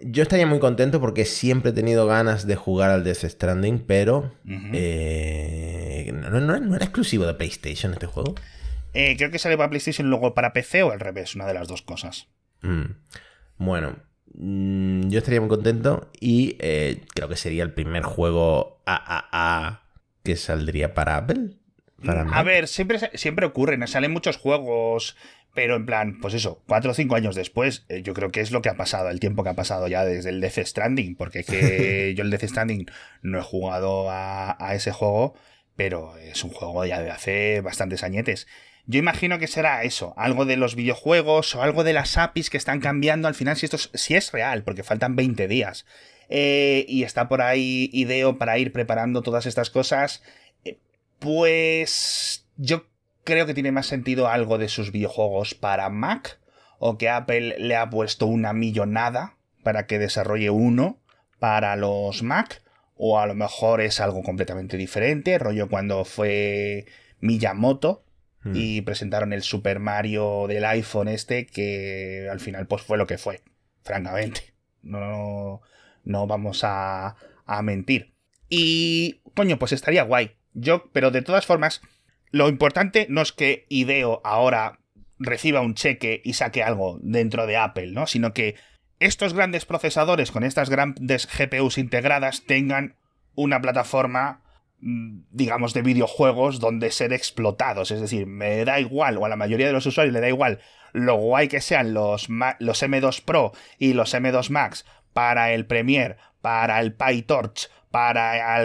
Yo 0.00 0.22
estaría 0.22 0.46
muy 0.46 0.60
contento 0.60 1.00
porque 1.00 1.24
siempre 1.24 1.70
he 1.70 1.74
tenido 1.74 2.06
ganas 2.06 2.46
de 2.46 2.54
jugar 2.54 2.90
al 2.90 3.02
Death 3.02 3.24
Stranding, 3.24 3.80
pero 3.80 4.32
eh, 4.72 6.12
no, 6.12 6.74
era 6.76 6.84
exclusivo 6.84 7.26
de 7.26 7.34
PlayStation 7.34 7.92
este 7.92 8.06
juego. 8.06 8.36
Eh, 8.94 9.16
creo 9.16 9.30
que 9.30 9.40
sale 9.40 9.56
para 9.56 9.70
PlayStation 9.70 10.08
luego 10.08 10.34
para 10.34 10.52
PC 10.52 10.84
o 10.84 10.92
al 10.92 11.00
revés, 11.00 11.34
una 11.34 11.46
de 11.46 11.54
las 11.54 11.66
dos 11.66 11.82
cosas. 11.82 12.28
Mm. 12.62 12.92
Bueno, 13.58 13.96
mm, 14.34 15.08
yo 15.08 15.18
estaría 15.18 15.40
muy 15.40 15.48
contento 15.48 16.10
y 16.20 16.56
eh, 16.60 17.02
creo 17.14 17.28
que 17.28 17.36
sería 17.36 17.64
el 17.64 17.72
primer 17.72 18.04
juego 18.04 18.80
AAA 18.86 19.82
que 20.22 20.36
saldría 20.36 20.94
para 20.94 21.16
Apple. 21.16 21.57
A 22.06 22.42
ver, 22.42 22.68
siempre, 22.68 22.98
siempre 23.14 23.46
ocurren, 23.46 23.86
salen 23.88 24.12
muchos 24.12 24.36
juegos, 24.36 25.16
pero 25.54 25.74
en 25.74 25.86
plan, 25.86 26.20
pues 26.20 26.34
eso, 26.34 26.62
cuatro 26.68 26.92
o 26.92 26.94
cinco 26.94 27.16
años 27.16 27.34
después, 27.34 27.84
eh, 27.88 28.02
yo 28.02 28.14
creo 28.14 28.30
que 28.30 28.40
es 28.40 28.52
lo 28.52 28.62
que 28.62 28.68
ha 28.68 28.76
pasado, 28.76 29.08
el 29.10 29.18
tiempo 29.18 29.42
que 29.42 29.50
ha 29.50 29.54
pasado 29.54 29.88
ya 29.88 30.04
desde 30.04 30.30
el 30.30 30.40
Death 30.40 30.58
Stranding, 30.58 31.16
porque 31.16 31.42
que 31.42 32.14
yo 32.16 32.22
el 32.22 32.30
Death 32.30 32.44
Stranding 32.44 32.86
no 33.22 33.38
he 33.38 33.42
jugado 33.42 34.06
a, 34.08 34.56
ese 34.74 34.92
juego, 34.92 35.34
pero 35.74 36.16
es 36.18 36.44
un 36.44 36.50
juego 36.50 36.84
ya 36.84 37.00
de 37.00 37.10
hace 37.10 37.60
bastantes 37.60 38.04
añetes. 38.04 38.46
Yo 38.86 38.98
imagino 38.98 39.38
que 39.38 39.48
será 39.48 39.82
eso, 39.82 40.14
algo 40.16 40.44
de 40.44 40.56
los 40.56 40.76
videojuegos 40.76 41.54
o 41.56 41.62
algo 41.62 41.82
de 41.84 41.92
las 41.92 42.16
APIs 42.16 42.50
que 42.50 42.56
están 42.56 42.80
cambiando 42.80 43.26
al 43.26 43.34
final, 43.34 43.56
si 43.56 43.66
esto 43.66 43.76
es, 43.76 43.90
si 43.94 44.14
es 44.14 44.32
real, 44.32 44.62
porque 44.62 44.84
faltan 44.84 45.16
20 45.16 45.48
días. 45.48 45.84
Eh, 46.30 46.84
y 46.88 47.04
está 47.04 47.28
por 47.28 47.40
ahí 47.42 47.90
Ideo 47.92 48.38
para 48.38 48.58
ir 48.58 48.72
preparando 48.72 49.22
todas 49.22 49.46
estas 49.46 49.70
cosas, 49.70 50.22
pues 51.18 52.46
yo 52.56 52.86
creo 53.24 53.46
que 53.46 53.54
tiene 53.54 53.72
más 53.72 53.86
sentido 53.86 54.28
algo 54.28 54.58
de 54.58 54.68
sus 54.68 54.92
videojuegos 54.92 55.54
para 55.54 55.88
Mac 55.88 56.38
o 56.78 56.96
que 56.96 57.08
Apple 57.08 57.56
le 57.58 57.76
ha 57.76 57.90
puesto 57.90 58.26
una 58.26 58.52
millonada 58.52 59.36
para 59.62 59.86
que 59.86 59.98
desarrolle 59.98 60.50
uno 60.50 60.98
para 61.38 61.76
los 61.76 62.22
Mac 62.22 62.62
o 62.96 63.20
a 63.20 63.26
lo 63.26 63.34
mejor 63.34 63.80
es 63.80 64.00
algo 64.00 64.22
completamente 64.22 64.76
diferente, 64.76 65.38
rollo 65.38 65.68
cuando 65.68 66.04
fue 66.04 66.86
Miyamoto 67.20 68.04
hmm. 68.42 68.52
y 68.54 68.80
presentaron 68.82 69.32
el 69.32 69.42
Super 69.42 69.78
Mario 69.78 70.46
del 70.48 70.64
iPhone 70.64 71.08
este 71.08 71.46
que 71.46 72.28
al 72.30 72.40
final 72.40 72.66
pues 72.66 72.82
fue 72.82 72.98
lo 72.98 73.06
que 73.06 73.18
fue, 73.18 73.40
francamente. 73.82 74.52
No, 74.82 75.60
no 76.04 76.26
vamos 76.26 76.62
a, 76.64 77.16
a 77.44 77.62
mentir. 77.62 78.14
Y, 78.48 79.20
coño, 79.34 79.58
pues 79.58 79.72
estaría 79.72 80.02
guay. 80.02 80.37
Yo, 80.60 80.90
pero 80.92 81.10
de 81.10 81.22
todas 81.22 81.46
formas, 81.46 81.80
lo 82.30 82.48
importante 82.48 83.06
no 83.08 83.22
es 83.22 83.32
que 83.32 83.66
Ideo 83.68 84.20
ahora 84.24 84.80
reciba 85.18 85.60
un 85.60 85.74
cheque 85.74 86.20
y 86.24 86.34
saque 86.34 86.62
algo 86.62 86.98
dentro 87.02 87.46
de 87.46 87.56
Apple, 87.56 87.92
¿no? 87.92 88.06
Sino 88.06 88.32
que 88.32 88.56
estos 89.00 89.34
grandes 89.34 89.64
procesadores 89.64 90.30
con 90.30 90.44
estas 90.44 90.70
grandes 90.70 91.28
GPUs 91.28 91.78
integradas 91.78 92.44
tengan 92.44 92.96
una 93.34 93.60
plataforma, 93.60 94.42
mm, 94.80 95.20
digamos, 95.30 95.74
de 95.74 95.82
videojuegos 95.82 96.60
donde 96.60 96.90
ser 96.90 97.12
explotados. 97.12 97.90
Es 97.90 98.00
decir, 98.00 98.26
me 98.26 98.64
da 98.64 98.80
igual, 98.80 99.18
o 99.18 99.24
a 99.24 99.28
la 99.28 99.36
mayoría 99.36 99.66
de 99.66 99.72
los 99.72 99.86
usuarios 99.86 100.12
le 100.12 100.20
da 100.20 100.28
igual 100.28 100.60
lo 100.92 101.16
guay 101.16 101.48
que 101.48 101.60
sean 101.60 101.94
los, 101.94 102.28
los 102.58 102.82
M2 102.82 103.22
Pro 103.22 103.52
y 103.78 103.92
los 103.92 104.14
M2 104.14 104.50
Max 104.50 104.84
para 105.12 105.52
el 105.52 105.66
Premiere, 105.66 106.16
para 106.40 106.80
el 106.80 106.94
PyTorch, 106.94 107.68
para 107.90 108.62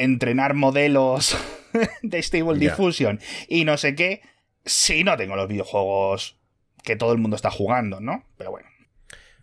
entrenar 0.00 0.54
modelos 0.54 1.36
de 2.02 2.22
Stable 2.22 2.58
Diffusion 2.58 3.20
y 3.48 3.64
no 3.64 3.76
sé 3.76 3.94
qué, 3.94 4.22
si 4.64 5.04
no 5.04 5.16
tengo 5.16 5.36
los 5.36 5.48
videojuegos 5.48 6.38
que 6.82 6.96
todo 6.96 7.12
el 7.12 7.18
mundo 7.18 7.36
está 7.36 7.50
jugando, 7.50 8.00
¿no? 8.00 8.24
Pero 8.36 8.50
bueno. 8.50 8.68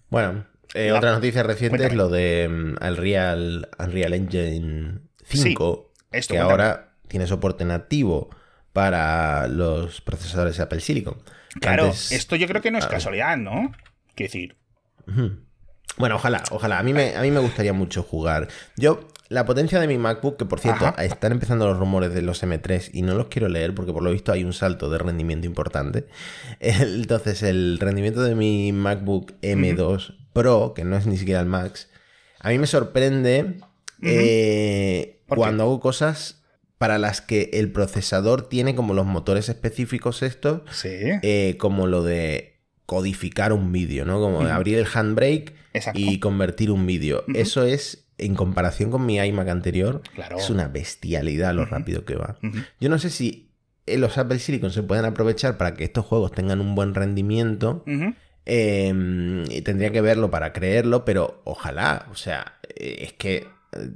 Bueno, 0.09 0.45
eh, 0.73 0.91
otra 0.91 1.11
noticia 1.11 1.43
reciente 1.43 1.87
es 1.87 1.93
lo 1.93 2.09
de 2.09 2.47
um, 2.49 2.75
Unreal, 2.85 3.69
Unreal 3.79 4.13
Engine 4.13 4.99
5, 5.23 5.91
que 6.27 6.39
ahora 6.39 6.93
tiene 7.07 7.27
soporte 7.27 7.65
nativo 7.65 8.29
para 8.73 9.47
los 9.47 10.01
procesadores 10.01 10.57
de 10.57 10.63
Apple 10.63 10.79
Silicon. 10.79 11.21
Claro, 11.59 11.87
esto 11.87 12.35
yo 12.35 12.47
creo 12.47 12.61
que 12.61 12.71
no 12.71 12.77
es 12.77 12.87
casualidad, 12.87 13.37
¿no? 13.37 13.71
Quiero 14.15 14.27
decir. 14.31 14.57
Bueno, 15.97 16.15
ojalá, 16.15 16.43
ojalá. 16.51 16.79
A 16.79 16.83
mí, 16.83 16.93
me, 16.93 17.15
a 17.15 17.21
mí 17.21 17.31
me 17.31 17.39
gustaría 17.39 17.73
mucho 17.73 18.03
jugar. 18.03 18.47
Yo, 18.77 19.07
la 19.29 19.45
potencia 19.45 19.79
de 19.79 19.87
mi 19.87 19.97
MacBook, 19.97 20.37
que 20.37 20.45
por 20.45 20.59
cierto, 20.59 20.93
están 20.97 21.31
empezando 21.31 21.65
los 21.65 21.77
rumores 21.77 22.13
de 22.13 22.21
los 22.21 22.43
M3 22.43 22.89
y 22.93 23.01
no 23.01 23.15
los 23.15 23.27
quiero 23.27 23.47
leer 23.47 23.73
porque 23.73 23.93
por 23.93 24.03
lo 24.03 24.11
visto 24.11 24.31
hay 24.31 24.43
un 24.43 24.53
salto 24.53 24.89
de 24.89 24.97
rendimiento 24.97 25.47
importante. 25.47 26.07
Entonces, 26.59 27.43
el 27.43 27.77
rendimiento 27.79 28.21
de 28.23 28.35
mi 28.35 28.71
MacBook 28.73 29.33
M2 29.41 30.17
Pro, 30.33 30.73
que 30.73 30.83
no 30.83 30.97
es 30.97 31.07
ni 31.07 31.17
siquiera 31.17 31.39
el 31.39 31.45
Max, 31.45 31.89
a 32.39 32.49
mí 32.49 32.57
me 32.57 32.67
sorprende 32.67 33.57
eh, 34.01 35.21
cuando 35.27 35.63
hago 35.63 35.79
cosas 35.79 36.41
para 36.77 36.97
las 36.97 37.21
que 37.21 37.51
el 37.53 37.71
procesador 37.71 38.49
tiene 38.49 38.75
como 38.75 38.93
los 38.93 39.05
motores 39.05 39.49
específicos 39.49 40.23
estos, 40.23 40.61
eh, 40.83 41.55
como 41.59 41.85
lo 41.85 42.03
de 42.03 42.59
codificar 42.85 43.53
un 43.53 43.71
vídeo, 43.71 44.03
¿no? 44.03 44.19
Como 44.19 44.41
abrir 44.41 44.79
el 44.79 44.87
handbrake 44.91 45.60
y 45.93 46.19
convertir 46.19 46.71
un 46.71 46.85
vídeo. 46.85 47.23
Eso 47.33 47.63
es, 47.63 48.05
en 48.17 48.35
comparación 48.35 48.91
con 48.91 49.05
mi 49.05 49.17
iMac 49.17 49.49
anterior, 49.49 50.01
es 50.37 50.49
una 50.49 50.67
bestialidad 50.67 51.53
lo 51.53 51.65
rápido 51.65 52.05
que 52.05 52.15
va. 52.15 52.37
Yo 52.79 52.89
no 52.89 52.99
sé 52.99 53.09
si 53.09 53.49
los 53.87 54.17
Apple 54.17 54.39
Silicon 54.39 54.71
se 54.71 54.83
pueden 54.83 55.05
aprovechar 55.05 55.57
para 55.57 55.73
que 55.73 55.83
estos 55.83 56.05
juegos 56.05 56.31
tengan 56.31 56.61
un 56.61 56.75
buen 56.75 56.93
rendimiento. 56.93 57.83
Em, 58.45 59.43
y 59.51 59.61
tendría 59.61 59.91
que 59.91 60.01
verlo 60.01 60.31
para 60.31 60.51
creerlo, 60.51 61.05
pero 61.05 61.41
ojalá, 61.43 62.07
o 62.11 62.15
sea, 62.15 62.57
eh, 62.75 62.97
es 63.01 63.13
que 63.13 63.47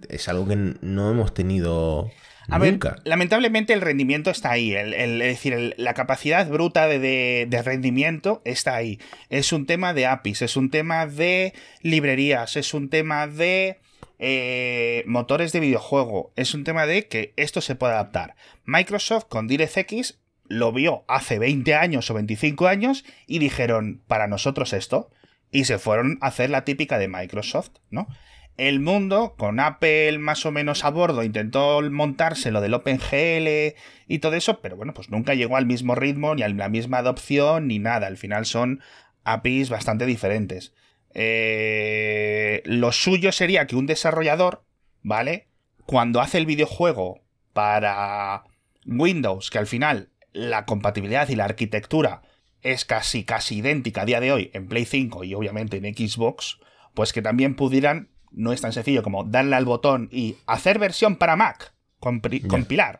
es 0.07 0.29
algo 0.29 0.47
que 0.47 0.55
no 0.55 1.09
hemos 1.09 1.33
tenido 1.33 2.11
a 2.49 2.59
ver, 2.59 2.79
lamentablemente 3.03 3.73
el 3.73 3.81
rendimiento 3.81 4.29
está 4.29 4.51
ahí. 4.51 4.73
El, 4.73 5.21
es 5.21 5.27
decir, 5.27 5.73
la 5.77 5.93
capacidad 5.93 6.47
bruta 6.47 6.87
de, 6.87 7.61
rendimiento 7.63 8.41
está 8.45 8.75
ahí. 8.75 8.99
Es 9.29 9.53
un 9.53 9.65
tema 9.65 9.93
de 9.93 10.05
APIs, 10.05 10.41
es 10.41 10.57
un 10.57 10.69
tema 10.69 11.07
de 11.07 11.53
librerías, 11.81 12.55
es 12.55 12.73
un 12.73 12.89
tema 12.89 13.27
de 13.27 13.79
eh, 14.19 15.03
motores 15.07 15.51
de 15.51 15.59
videojuego, 15.59 16.31
es 16.35 16.53
un 16.53 16.63
tema 16.63 16.85
de 16.85 17.07
que 17.07 17.33
esto 17.35 17.61
se 17.61 17.75
puede 17.75 17.93
adaptar. 17.93 18.35
Microsoft 18.65 19.25
con 19.27 19.47
DirectX 19.47 20.19
lo 20.47 20.71
vio 20.71 21.03
hace 21.07 21.39
20 21.39 21.73
años 21.73 22.09
o 22.11 22.13
25 22.13 22.67
años 22.67 23.03
y 23.25 23.39
dijeron, 23.39 24.03
para 24.07 24.27
nosotros 24.27 24.73
esto. 24.73 25.09
Y 25.51 25.65
se 25.65 25.79
fueron 25.79 26.17
a 26.21 26.27
hacer 26.27 26.49
la 26.49 26.65
típica 26.65 26.97
de 26.97 27.07
Microsoft, 27.07 27.71
¿no? 27.89 28.07
El 28.57 28.79
mundo, 28.79 29.35
con 29.37 29.59
Apple 29.59 30.17
más 30.17 30.45
o 30.45 30.51
menos 30.51 30.85
a 30.85 30.89
bordo, 30.89 31.23
intentó 31.23 31.81
montarse 31.91 32.51
lo 32.51 32.61
del 32.61 32.73
OpenGL 32.73 33.75
y 34.07 34.19
todo 34.19 34.35
eso, 34.35 34.61
pero 34.61 34.77
bueno, 34.77 34.93
pues 34.93 35.09
nunca 35.09 35.33
llegó 35.33 35.57
al 35.57 35.65
mismo 35.65 35.95
ritmo, 35.95 36.35
ni 36.35 36.43
a 36.43 36.49
la 36.49 36.69
misma 36.69 36.99
adopción, 36.99 37.67
ni 37.67 37.79
nada. 37.79 38.07
Al 38.07 38.17
final 38.17 38.45
son 38.45 38.81
APIs 39.25 39.69
bastante 39.69 40.05
diferentes. 40.05 40.73
Eh, 41.13 42.61
lo 42.65 42.91
suyo 42.91 43.31
sería 43.31 43.67
que 43.67 43.75
un 43.75 43.87
desarrollador, 43.87 44.63
¿vale? 45.01 45.47
Cuando 45.85 46.21
hace 46.21 46.37
el 46.37 46.45
videojuego 46.45 47.21
para 47.53 48.43
Windows, 48.85 49.49
que 49.49 49.59
al 49.59 49.67
final 49.67 50.09
la 50.31 50.65
compatibilidad 50.65 51.27
y 51.29 51.35
la 51.35 51.45
arquitectura 51.45 52.21
es 52.61 52.83
casi, 52.85 53.23
casi 53.23 53.57
idéntica 53.57 54.01
a 54.01 54.05
día 54.05 54.19
de 54.19 54.31
hoy 54.31 54.51
en 54.53 54.67
Play 54.67 54.85
5 54.85 55.23
y 55.23 55.33
obviamente 55.33 55.77
en 55.77 55.95
Xbox, 55.95 56.59
pues 56.93 57.13
que 57.13 57.21
también 57.21 57.55
pudieran 57.55 58.09
no 58.35 58.53
es 58.53 58.61
tan 58.61 58.73
sencillo 58.73 59.01
como 59.01 59.23
darle 59.23 59.55
al 59.55 59.65
botón 59.65 60.09
y 60.11 60.37
hacer 60.45 60.79
versión 60.79 61.15
para 61.15 61.35
Mac, 61.35 61.73
compilar. 61.99 62.99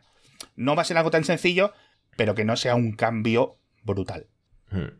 No 0.56 0.74
va 0.74 0.82
a 0.82 0.84
ser 0.84 0.96
algo 0.96 1.10
tan 1.10 1.24
sencillo, 1.24 1.72
pero 2.16 2.34
que 2.34 2.44
no 2.44 2.56
sea 2.56 2.74
un 2.74 2.92
cambio 2.92 3.58
brutal. 3.82 4.26
Hmm. 4.70 4.96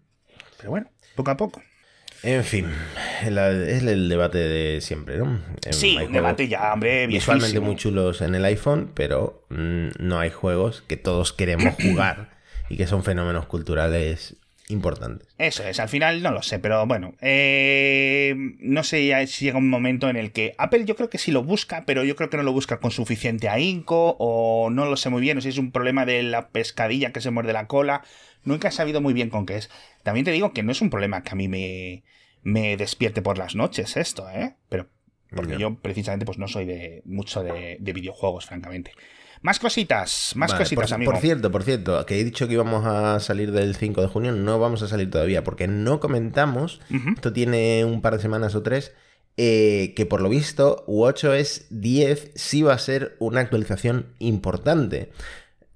Pero 0.58 0.70
bueno, 0.70 0.90
poco 1.14 1.30
a 1.30 1.36
poco. 1.36 1.62
En 2.22 2.44
fin, 2.44 2.66
es 3.22 3.82
el 3.82 4.08
debate 4.08 4.38
de 4.38 4.80
siempre, 4.80 5.18
¿no? 5.18 5.38
sí, 5.70 5.96
un 5.96 6.12
debate 6.12 6.48
ya, 6.48 6.72
hombre, 6.72 7.06
Visualmente 7.06 7.60
muy 7.60 7.76
chulos 7.76 8.22
en 8.22 8.34
el 8.34 8.44
iPhone, 8.46 8.90
pero 8.94 9.44
mm, 9.50 9.88
no 9.98 10.18
hay 10.18 10.30
juegos 10.30 10.82
que 10.82 10.96
todos 10.96 11.32
queremos 11.32 11.74
jugar 11.74 12.30
y 12.70 12.76
que 12.76 12.86
son 12.86 13.04
fenómenos 13.04 13.46
culturales 13.46 14.36
importantes. 14.68 15.28
Eso 15.38 15.62
es, 15.62 15.78
al 15.78 15.88
final 15.88 16.22
no 16.22 16.30
lo 16.32 16.42
sé, 16.42 16.58
pero 16.58 16.86
bueno, 16.86 17.14
eh, 17.20 18.34
no 18.58 18.82
sé 18.82 19.26
si 19.26 19.44
llega 19.44 19.58
un 19.58 19.70
momento 19.70 20.08
en 20.08 20.16
el 20.16 20.32
que 20.32 20.54
Apple 20.58 20.84
yo 20.84 20.96
creo 20.96 21.08
que 21.08 21.18
sí 21.18 21.30
lo 21.30 21.44
busca, 21.44 21.84
pero 21.86 22.04
yo 22.04 22.16
creo 22.16 22.30
que 22.30 22.36
no 22.36 22.42
lo 22.42 22.52
busca 22.52 22.78
con 22.78 22.90
suficiente 22.90 23.48
ahínco 23.48 24.16
o 24.18 24.70
no 24.70 24.86
lo 24.86 24.96
sé 24.96 25.08
muy 25.08 25.20
bien, 25.20 25.38
o 25.38 25.40
si 25.40 25.50
es 25.50 25.58
un 25.58 25.70
problema 25.70 26.04
de 26.04 26.22
la 26.22 26.48
pescadilla 26.48 27.12
que 27.12 27.20
se 27.20 27.30
muerde 27.30 27.52
la 27.52 27.66
cola, 27.66 28.02
nunca 28.44 28.68
he 28.68 28.72
sabido 28.72 29.00
muy 29.00 29.14
bien 29.14 29.30
con 29.30 29.46
qué 29.46 29.56
es. 29.56 29.70
También 30.02 30.24
te 30.24 30.32
digo 30.32 30.52
que 30.52 30.62
no 30.62 30.72
es 30.72 30.80
un 30.80 30.90
problema 30.90 31.22
que 31.22 31.30
a 31.30 31.36
mí 31.36 31.48
me, 31.48 32.02
me 32.42 32.76
despierte 32.76 33.22
por 33.22 33.38
las 33.38 33.54
noches 33.54 33.96
esto, 33.96 34.28
¿eh? 34.30 34.54
Pero 34.68 34.88
porque 35.34 35.58
yo 35.58 35.74
precisamente 35.74 36.24
pues 36.24 36.38
no 36.38 36.48
soy 36.48 36.64
de 36.64 37.02
mucho 37.04 37.42
de 37.42 37.78
videojuegos, 37.80 38.46
francamente. 38.46 38.92
Más 39.46 39.60
cositas, 39.60 40.32
más 40.34 40.52
cositas, 40.52 40.88
por, 40.88 40.94
amigo. 40.94 41.12
Por 41.12 41.20
cierto, 41.20 41.52
por 41.52 41.62
cierto, 41.62 42.04
que 42.04 42.18
he 42.18 42.24
dicho 42.24 42.48
que 42.48 42.54
íbamos 42.54 42.84
a 42.84 43.20
salir 43.20 43.52
del 43.52 43.76
5 43.76 44.02
de 44.02 44.08
junio, 44.08 44.32
no 44.32 44.58
vamos 44.58 44.82
a 44.82 44.88
salir 44.88 45.08
todavía, 45.08 45.44
porque 45.44 45.68
no 45.68 46.00
comentamos, 46.00 46.80
esto 47.14 47.32
tiene 47.32 47.84
un 47.84 48.02
par 48.02 48.16
de 48.16 48.22
semanas 48.22 48.56
o 48.56 48.64
tres, 48.64 48.92
eh, 49.36 49.92
que 49.94 50.04
por 50.04 50.20
lo 50.20 50.28
visto 50.28 50.82
WatchOS 50.88 51.66
10 51.70 52.32
sí 52.34 52.62
va 52.62 52.72
a 52.72 52.78
ser 52.78 53.14
una 53.20 53.40
actualización 53.40 54.06
importante. 54.18 55.12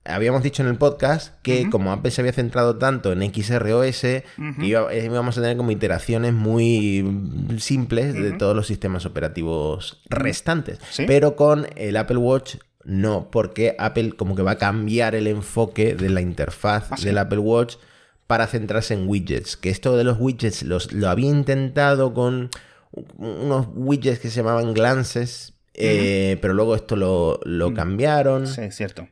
Habíamos 0.05 0.43
dicho 0.43 0.65
en 0.65 0.69
el 0.69 0.77
podcast 0.77 1.41
que 1.43 1.71
como 1.71 1.93
Apple 1.93 2.11
se 2.11 2.23
había 2.23 2.33
centrado 2.33 2.77
tanto 2.77 3.13
en 3.13 3.23
XROS, 3.33 4.03
eh, 4.03 4.25
íbamos 4.61 5.39
a 5.39 5.43
tener 5.43 5.57
como 5.57 5.71
iteraciones 5.71 6.33
muy 6.33 7.05
simples 7.59 8.15
de 8.15 8.33
todos 8.33 8.57
los 8.57 8.67
sistemas 8.67 9.07
operativos 9.07 10.03
restantes. 10.09 10.81
Pero 11.07 11.37
con 11.37 11.69
el 11.77 11.97
Apple 11.97 12.17
Watch 12.17 12.57
no, 12.91 13.31
porque 13.31 13.77
Apple 13.79 14.15
como 14.17 14.35
que 14.35 14.43
va 14.43 14.53
a 14.53 14.59
cambiar 14.59 15.15
el 15.15 15.29
enfoque 15.29 15.95
de 15.95 16.11
la 16.11 16.21
interfaz 16.21 16.89
ah, 16.91 16.97
del 17.01 17.19
Apple 17.19 17.39
Watch 17.39 17.77
para 18.27 18.49
centrarse 18.49 18.95
en 18.95 19.09
widgets. 19.09 19.57
Que 19.57 19.71
esto 19.71 19.97
de 19.97 20.03
los 20.03 20.19
widgets 20.19 20.65
los, 20.65 20.93
lo 20.93 21.09
había 21.09 21.31
intentado 21.31 22.13
con 22.13 22.51
unos 23.17 23.69
widgets 23.75 24.19
que 24.19 24.29
se 24.29 24.39
llamaban 24.39 24.75
glances, 24.75 25.55
eh, 25.75 26.37
pero 26.43 26.53
luego 26.53 26.75
esto 26.75 26.97
lo, 26.97 27.71
mm. 27.71 27.75
cambiaron. 27.75 28.49
Sí, 28.49 28.63
es 28.63 28.75
cierto. 28.75 29.07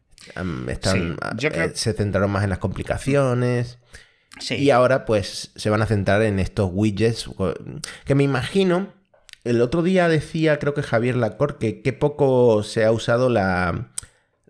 Están, 0.67 1.17
eh, 1.41 1.71
Se 1.75 1.93
centraron 1.93 2.33
más 2.33 2.43
en 2.43 2.51
las 2.51 2.59
complicaciones. 2.59 3.79
Y 4.51 4.71
ahora 4.71 5.05
pues 5.05 5.53
se 5.55 5.71
van 5.71 5.83
a 5.83 5.87
centrar 5.87 6.23
en 6.23 6.41
estos 6.41 6.69
widgets 6.73 7.31
que 8.05 8.17
me 8.17 8.25
imagino 8.25 8.98
el 9.44 9.61
otro 9.61 9.83
día 9.83 10.09
decía, 10.09 10.59
creo 10.59 10.74
que 10.74 10.83
Javier 10.83 11.16
Lacor, 11.16 11.59
que 11.59 11.83
qué 11.83 11.92
poco 11.92 12.62
se 12.62 12.85
ha 12.85 12.92
usado 12.92 13.29
la, 13.29 13.92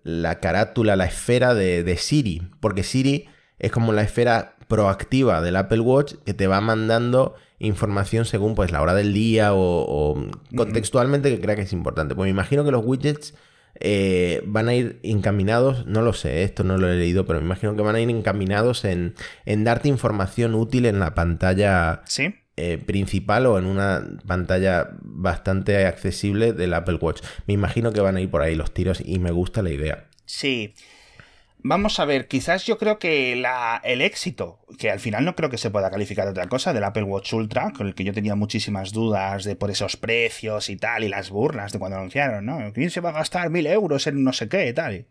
la 0.03 0.39
carátula, 0.39 0.95
la 0.95 1.05
esfera 1.05 1.53
de, 1.53 1.97
Siri, 1.97 2.41
porque 2.59 2.83
Siri 2.83 3.27
es 3.59 3.71
como 3.71 3.93
la 3.93 4.01
esfera 4.01 4.55
proactiva 4.67 5.41
del 5.41 5.55
Apple 5.55 5.79
Watch 5.79 6.13
que 6.25 6.33
te 6.33 6.47
va 6.47 6.61
mandando 6.61 7.35
información 7.57 8.25
según 8.25 8.55
pues 8.55 8.71
la 8.71 8.81
hora 8.81 8.93
del 8.93 9.13
día 9.13 9.53
o, 9.53 10.15
contextualmente 10.55 11.29
que 11.29 11.41
crea 11.41 11.55
que 11.55 11.63
es 11.63 11.73
importante. 11.73 12.15
Pues 12.15 12.27
me 12.27 12.31
imagino 12.31 12.63
que 12.63 12.71
los 12.71 12.85
widgets 12.85 13.33
eh, 13.79 14.41
van 14.45 14.67
a 14.67 14.75
ir 14.75 14.99
encaminados, 15.03 15.85
no 15.85 16.01
lo 16.01 16.13
sé, 16.13 16.43
esto 16.43 16.63
no 16.63 16.77
lo 16.77 16.89
he 16.89 16.95
leído, 16.95 17.25
pero 17.25 17.39
me 17.39 17.45
imagino 17.45 17.75
que 17.75 17.81
van 17.81 17.95
a 17.95 18.01
ir 18.01 18.09
encaminados 18.09 18.85
en, 18.85 19.15
en 19.45 19.63
darte 19.63 19.89
información 19.89 20.55
útil 20.55 20.85
en 20.85 20.99
la 20.99 21.13
pantalla 21.13 22.01
¿Sí? 22.05 22.35
Eh, 22.61 22.77
principal 22.77 23.45
o 23.45 23.57
en 23.57 23.65
una 23.65 24.05
pantalla 24.27 24.89
bastante 24.99 25.85
accesible 25.85 26.51
del 26.51 26.73
Apple 26.73 26.97
Watch. 26.99 27.21
Me 27.47 27.53
imagino 27.53 27.93
que 27.93 28.01
van 28.01 28.17
a 28.17 28.21
ir 28.21 28.29
por 28.29 28.41
ahí 28.41 28.53
los 28.53 28.73
tiros 28.73 29.01
y 29.03 29.17
me 29.17 29.31
gusta 29.31 29.61
la 29.61 29.69
idea. 29.69 30.07
Sí. 30.25 30.73
Vamos 31.59 32.01
a 32.01 32.05
ver, 32.05 32.27
quizás 32.27 32.65
yo 32.65 32.77
creo 32.77 32.99
que 32.99 33.31
el 33.31 34.01
éxito, 34.01 34.59
que 34.77 34.91
al 34.91 34.99
final 34.99 35.23
no 35.23 35.37
creo 35.37 35.49
que 35.49 35.57
se 35.57 35.71
pueda 35.71 35.89
calificar 35.89 36.25
de 36.25 36.31
otra 36.31 36.49
cosa, 36.49 36.73
del 36.73 36.83
Apple 36.83 37.03
Watch 37.03 37.31
Ultra, 37.31 37.71
con 37.71 37.87
el 37.87 37.95
que 37.95 38.03
yo 38.03 38.13
tenía 38.13 38.35
muchísimas 38.35 38.91
dudas 38.91 39.45
de 39.45 39.55
por 39.55 39.71
esos 39.71 39.95
precios 39.95 40.69
y 40.69 40.75
tal, 40.75 41.05
y 41.05 41.07
las 41.07 41.29
burlas 41.29 41.71
de 41.71 41.79
cuando 41.79 41.97
anunciaron, 41.97 42.45
¿no? 42.45 42.73
¿Quién 42.73 42.89
se 42.89 42.99
va 42.99 43.11
a 43.11 43.13
gastar 43.13 43.49
mil 43.49 43.67
euros 43.67 44.05
en 44.07 44.21
no 44.21 44.33
sé 44.33 44.49
qué 44.49 44.67
y 44.67 44.73
tal? 44.73 45.05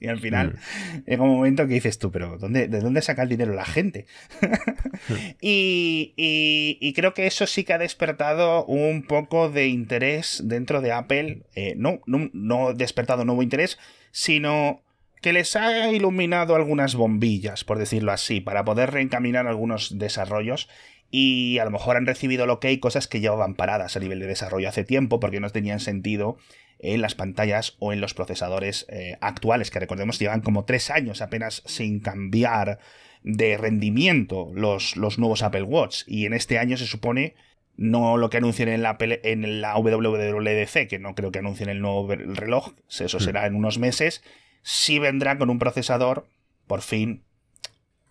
Y 0.00 0.06
al 0.06 0.20
final 0.20 0.54
mm. 0.54 1.10
llega 1.10 1.22
un 1.22 1.30
momento 1.36 1.66
que 1.66 1.74
dices 1.74 1.98
tú, 1.98 2.12
pero 2.12 2.38
¿dónde, 2.38 2.68
¿de 2.68 2.80
dónde 2.80 3.02
saca 3.02 3.22
el 3.22 3.28
dinero 3.28 3.52
la 3.52 3.64
gente? 3.64 4.06
y, 5.40 6.14
y, 6.16 6.92
creo 6.92 7.14
que 7.14 7.26
eso 7.26 7.46
sí 7.46 7.64
que 7.64 7.72
ha 7.72 7.78
despertado 7.78 8.64
un 8.66 9.02
poco 9.02 9.50
de 9.50 9.66
interés 9.66 10.42
dentro 10.44 10.80
de 10.80 10.92
Apple. 10.92 11.42
Eh, 11.54 11.74
no, 11.76 12.00
no, 12.06 12.30
no 12.32 12.74
despertado 12.74 13.24
nuevo 13.24 13.42
interés, 13.42 13.78
sino 14.12 14.82
que 15.20 15.32
les 15.32 15.56
ha 15.56 15.90
iluminado 15.90 16.54
algunas 16.54 16.94
bombillas, 16.94 17.64
por 17.64 17.78
decirlo 17.78 18.12
así, 18.12 18.40
para 18.40 18.64
poder 18.64 18.92
reencaminar 18.92 19.46
algunos 19.46 19.98
desarrollos 19.98 20.68
y 21.10 21.58
a 21.58 21.64
lo 21.64 21.70
mejor 21.70 21.96
han 21.96 22.06
recibido 22.06 22.46
lo 22.46 22.60
que 22.60 22.68
hay 22.68 22.78
cosas 22.78 23.08
que 23.08 23.20
llevaban 23.20 23.54
paradas 23.54 23.96
a 23.96 24.00
nivel 24.00 24.20
de 24.20 24.26
desarrollo 24.26 24.68
hace 24.68 24.84
tiempo 24.84 25.20
porque 25.20 25.40
no 25.40 25.50
tenían 25.50 25.80
sentido 25.80 26.36
en 26.78 27.00
las 27.00 27.14
pantallas 27.14 27.76
o 27.78 27.92
en 27.92 28.00
los 28.00 28.14
procesadores 28.14 28.86
eh, 28.88 29.16
actuales, 29.20 29.70
que 29.70 29.80
recordemos 29.80 30.18
llevan 30.18 30.42
como 30.42 30.64
tres 30.64 30.90
años 30.90 31.22
apenas 31.22 31.62
sin 31.66 32.00
cambiar 32.00 32.78
de 33.22 33.56
rendimiento 33.56 34.50
los, 34.54 34.96
los 34.96 35.18
nuevos 35.18 35.42
Apple 35.42 35.62
Watch. 35.62 36.02
Y 36.06 36.26
en 36.26 36.34
este 36.34 36.58
año 36.58 36.76
se 36.76 36.86
supone 36.86 37.34
no 37.76 38.16
lo 38.16 38.28
que 38.28 38.38
anuncien 38.38 38.68
en 38.68 38.82
la, 38.82 38.96
en 39.00 39.60
la 39.60 39.76
WWDC, 39.76 40.88
que 40.88 40.98
no 40.98 41.14
creo 41.14 41.30
que 41.30 41.38
anuncien 41.38 41.68
el 41.68 41.80
nuevo 41.80 42.12
reloj, 42.12 42.72
eso 42.88 43.20
será 43.20 43.46
en 43.46 43.54
unos 43.54 43.78
meses, 43.78 44.22
sí 44.62 44.98
vendrá 44.98 45.38
con 45.38 45.48
un 45.48 45.60
procesador, 45.60 46.26
por 46.66 46.82
fin, 46.82 47.22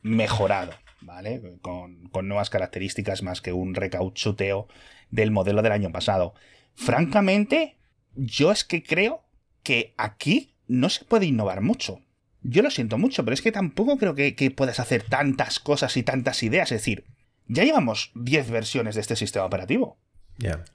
mejorado, 0.02 0.74
¿vale? 1.02 1.41
Con, 1.62 2.10
con 2.10 2.28
nuevas 2.28 2.50
características 2.50 3.24
más 3.24 3.41
que 3.41 3.54
un 3.54 3.76
recauchuteo 3.76 4.68
del 5.12 5.32
modelo 5.32 5.62
del 5.62 5.72
año 5.72 5.91
pasado. 5.91 6.34
Francamente, 6.76 7.78
yo 8.16 8.52
es 8.52 8.64
que 8.64 8.84
creo 8.84 9.24
que 9.64 9.93
aquí 9.98 10.54
no 10.68 10.89
se 10.89 11.06
puede 11.06 11.26
innovar 11.26 11.62
mucho. 11.62 12.02
Yo 12.43 12.62
lo 12.62 12.72
siento 12.72 12.98
mucho, 12.98 13.24
pero 13.24 13.34
es 13.34 13.41
que 13.41 13.52
tampoco 13.52 13.98
creo 13.98 14.16
que, 14.16 14.36
que 14.36 14.52
puedas 14.52 14.80
hacer 14.80 15.04
tantas 15.04 15.60
cosas 15.60 15.98
y 15.98 16.04
tantas 16.04 16.43
ideas. 16.43 16.72
Es 16.72 16.80
decir, 16.82 17.06
ya 17.48 17.64
llevamos 17.64 18.12
10 18.16 18.52
versiones 18.52 18.95
de 18.95 19.02
este 19.02 19.16
sistema 19.16 19.45
operativo. 19.45 19.98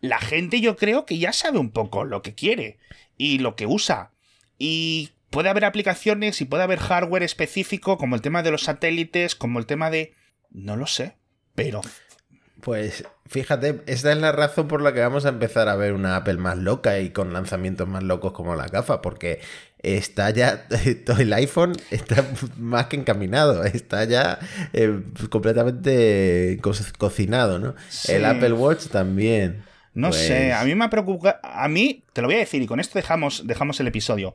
La 0.00 0.18
gente 0.18 0.60
yo 0.60 0.76
creo 0.76 1.06
que 1.06 1.18
ya 1.18 1.32
sabe 1.32 1.58
un 1.58 1.70
poco 1.70 2.04
lo 2.04 2.22
que 2.22 2.34
quiere 2.34 2.78
y 3.16 3.38
lo 3.38 3.54
que 3.54 3.66
usa. 3.66 4.10
Y 4.58 5.10
puede 5.32 5.48
haber 5.48 5.64
aplicaciones 5.64 6.40
y 6.40 6.44
puede 6.44 6.62
haber 6.62 6.78
hardware 6.78 7.24
específico 7.24 7.98
como 7.98 8.14
el 8.14 8.22
tema 8.22 8.44
de 8.44 8.52
los 8.52 8.62
satélites, 8.62 9.34
como 9.34 9.58
el 9.58 9.66
tema 9.66 9.90
de... 9.90 10.14
No 10.50 10.76
lo 10.76 10.86
sé, 10.86 11.16
pero 11.56 11.80
pues 12.62 13.04
fíjate, 13.26 13.82
esta 13.86 14.12
es 14.12 14.18
la 14.18 14.30
razón 14.30 14.68
por 14.68 14.82
la 14.82 14.94
que 14.94 15.00
vamos 15.00 15.26
a 15.26 15.30
empezar 15.30 15.68
a 15.68 15.74
ver 15.74 15.94
una 15.94 16.14
Apple 16.14 16.36
más 16.36 16.56
loca 16.56 17.00
y 17.00 17.10
con 17.10 17.32
lanzamientos 17.32 17.88
más 17.88 18.04
locos 18.04 18.32
como 18.32 18.54
la 18.54 18.68
gafa, 18.68 19.02
porque 19.02 19.40
está 19.78 20.30
ya, 20.30 20.66
el 21.18 21.32
iPhone 21.32 21.72
está 21.90 22.24
más 22.58 22.86
que 22.86 22.96
encaminado, 22.96 23.64
está 23.64 24.04
ya 24.04 24.38
eh, 24.72 25.02
completamente 25.28 26.60
cocinado, 26.98 27.58
¿no? 27.58 27.74
El 28.06 28.24
Apple 28.24 28.52
Watch 28.52 28.86
también. 28.86 29.64
No 29.92 30.12
sé, 30.12 30.28
pues 30.28 30.54
a 30.54 30.64
mí 30.64 30.76
me 30.76 30.88
preocupa, 30.88 31.40
a 31.42 31.66
mí, 31.66 32.04
te 32.12 32.22
lo 32.22 32.28
voy 32.28 32.36
a 32.36 32.40
decir 32.40 32.62
y 32.62 32.66
con 32.66 32.78
esto 32.78 32.96
dejamos, 32.96 33.44
dejamos 33.44 33.80
el 33.80 33.88
episodio. 33.88 34.34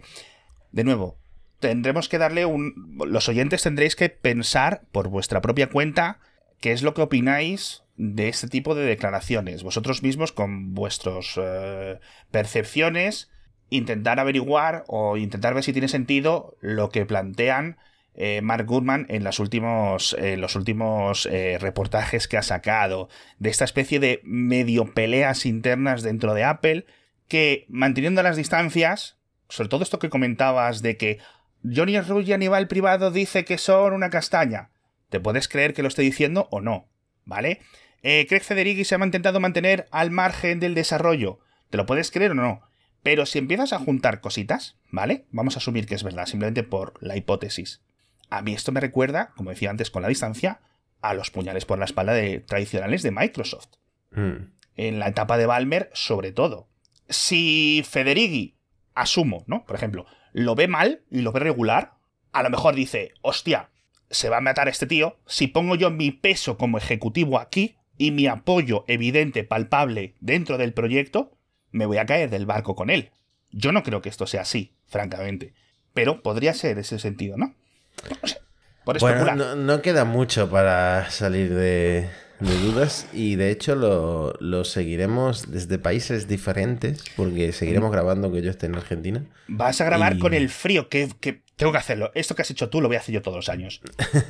De 0.71 0.83
nuevo, 0.83 1.17
tendremos 1.59 2.09
que 2.09 2.17
darle 2.17 2.45
un... 2.45 2.97
Los 3.07 3.29
oyentes 3.29 3.63
tendréis 3.63 3.95
que 3.95 4.09
pensar 4.09 4.81
por 4.91 5.09
vuestra 5.09 5.41
propia 5.41 5.69
cuenta 5.69 6.19
qué 6.59 6.71
es 6.71 6.81
lo 6.81 6.93
que 6.93 7.01
opináis 7.01 7.83
de 7.95 8.29
este 8.29 8.47
tipo 8.47 8.75
de 8.75 8.85
declaraciones. 8.85 9.63
Vosotros 9.63 10.03
mismos, 10.03 10.31
con 10.31 10.73
vuestras 10.73 11.33
eh, 11.37 11.99
percepciones, 12.31 13.29
intentar 13.69 14.19
averiguar 14.19 14.83
o 14.87 15.17
intentar 15.17 15.53
ver 15.53 15.63
si 15.63 15.73
tiene 15.73 15.87
sentido 15.87 16.55
lo 16.61 16.89
que 16.89 17.05
plantean 17.05 17.77
eh, 18.15 18.41
Mark 18.41 18.65
Goodman 18.65 19.05
en, 19.09 19.23
los 19.23 19.39
últimos, 19.39 20.15
los 20.19 20.55
últimos 20.55 21.27
eh, 21.27 21.57
reportajes 21.59 22.27
que 22.27 22.37
ha 22.37 22.41
sacado 22.41 23.09
de 23.37 23.49
esta 23.49 23.65
especie 23.65 23.99
de 23.99 24.21
medio 24.23 24.93
peleas 24.93 25.45
internas 25.45 26.01
dentro 26.01 26.33
de 26.33 26.43
Apple 26.43 26.85
que 27.27 27.65
manteniendo 27.67 28.23
las 28.23 28.37
distancias, 28.37 29.16
sobre 29.49 29.69
todo 29.69 29.83
esto 29.83 29.99
que 29.99 30.09
comentabas 30.09 30.81
de 30.81 30.97
que 30.97 31.19
Johnny 31.63 31.99
Ruggie 31.99 32.33
a 32.33 32.37
nivel 32.37 32.67
privado 32.67 33.11
dice 33.11 33.45
que 33.45 33.57
son 33.57 33.93
una 33.93 34.09
castaña, 34.09 34.69
te 35.09 35.19
puedes 35.19 35.47
creer 35.47 35.73
que 35.73 35.81
lo 35.81 35.87
esté 35.87 36.01
diciendo 36.01 36.47
o 36.51 36.61
no, 36.61 36.87
¿vale? 37.25 37.61
Eh, 38.03 38.25
Craig 38.27 38.41
Federighi 38.41 38.85
se 38.85 38.95
ha 38.95 39.03
intentado 39.03 39.39
mantener 39.39 39.87
al 39.91 40.11
margen 40.11 40.59
del 40.59 40.75
desarrollo. 40.75 41.39
¿Te 41.69 41.77
lo 41.77 41.85
puedes 41.85 42.11
creer 42.11 42.31
o 42.31 42.35
no? 42.35 42.61
Pero 43.03 43.25
si 43.25 43.39
empiezas 43.39 43.73
a 43.73 43.79
juntar 43.79 44.21
cositas, 44.21 44.77
¿vale? 44.91 45.25
Vamos 45.31 45.55
a 45.55 45.59
asumir 45.59 45.85
que 45.85 45.95
es 45.95 46.03
verdad, 46.03 46.25
simplemente 46.25 46.63
por 46.63 46.93
la 47.01 47.15
hipótesis. 47.15 47.81
A 48.29 48.41
mí 48.41 48.53
esto 48.53 48.71
me 48.71 48.81
recuerda, 48.81 49.31
como 49.35 49.49
decía 49.49 49.69
antes 49.69 49.91
con 49.91 50.01
la 50.01 50.09
distancia, 50.09 50.59
a 51.01 51.13
los 51.13 51.31
puñales 51.31 51.65
por 51.65 51.79
la 51.79 51.85
espalda 51.85 52.13
de, 52.13 52.39
tradicionales 52.39 53.03
de 53.03 53.11
Microsoft. 53.11 53.69
Hmm. 54.11 54.51
En 54.75 54.99
la 54.99 55.07
etapa 55.07 55.37
de 55.37 55.45
Balmer, 55.45 55.89
sobre 55.93 56.31
todo. 56.31 56.67
Si 57.09 57.83
Federighi, 57.89 58.56
asumo, 59.01 59.43
¿no? 59.47 59.65
Por 59.65 59.75
ejemplo, 59.75 60.05
lo 60.33 60.55
ve 60.55 60.67
mal 60.67 61.03
y 61.09 61.21
lo 61.21 61.31
ve 61.31 61.39
regular, 61.39 61.93
a 62.31 62.43
lo 62.43 62.49
mejor 62.49 62.75
dice, 62.75 63.13
hostia, 63.21 63.69
se 64.09 64.29
va 64.29 64.37
a 64.37 64.41
matar 64.41 64.67
este 64.67 64.87
tío, 64.87 65.17
si 65.25 65.47
pongo 65.47 65.75
yo 65.75 65.91
mi 65.91 66.11
peso 66.11 66.57
como 66.57 66.77
ejecutivo 66.77 67.39
aquí, 67.39 67.77
y 67.97 68.11
mi 68.11 68.27
apoyo 68.27 68.85
evidente, 68.87 69.43
palpable 69.43 70.15
dentro 70.19 70.57
del 70.57 70.73
proyecto, 70.73 71.31
me 71.71 71.85
voy 71.85 71.97
a 71.97 72.05
caer 72.05 72.29
del 72.29 72.45
barco 72.45 72.75
con 72.75 72.89
él. 72.89 73.11
Yo 73.51 73.71
no 73.71 73.83
creo 73.83 74.01
que 74.01 74.09
esto 74.09 74.27
sea 74.27 74.41
así, 74.41 74.75
francamente. 74.87 75.53
Pero 75.93 76.21
podría 76.21 76.53
ser 76.53 76.77
ese 76.77 76.99
sentido, 76.99 77.37
¿no? 77.37 77.55
No. 78.09 78.17
Por 78.85 78.99
bueno, 78.99 79.55
no, 79.55 79.81
queda 79.81 80.05
mucho 80.05 80.49
para 80.49 81.09
salir 81.09 81.53
de, 81.53 82.09
dudas 82.39 83.07
y 83.13 83.35
de 83.35 83.51
hecho 83.51 83.75
lo, 83.75 84.63
seguiremos 84.63 85.51
desde 85.51 85.79
países 85.79 86.27
diferentes 86.27 87.03
porque 87.15 87.51
seguiremos 87.51 87.91
grabando 87.91 88.31
que 88.31 88.41
yo 88.41 88.51
esté 88.51 88.67
en 88.67 88.75
Argentina. 88.75 89.23
Vas 89.47 89.81
a 89.81 89.85
grabar 89.85 90.17
con 90.19 90.33
el 90.33 90.49
frío, 90.49 90.89
que, 90.89 91.09
que, 91.19 91.41
tengo 91.55 91.71
que 91.71 91.77
hacerlo. 91.79 92.11
Esto 92.13 92.35
que 92.35 92.43
has 92.43 92.51
hecho 92.51 92.69
tú 92.69 92.81
lo 92.81 92.87
voy 92.87 92.97
a 92.97 92.99
hacer 92.99 93.13
yo 93.13 93.21
todos 93.21 93.37
los 93.37 93.49
años. 93.49 93.81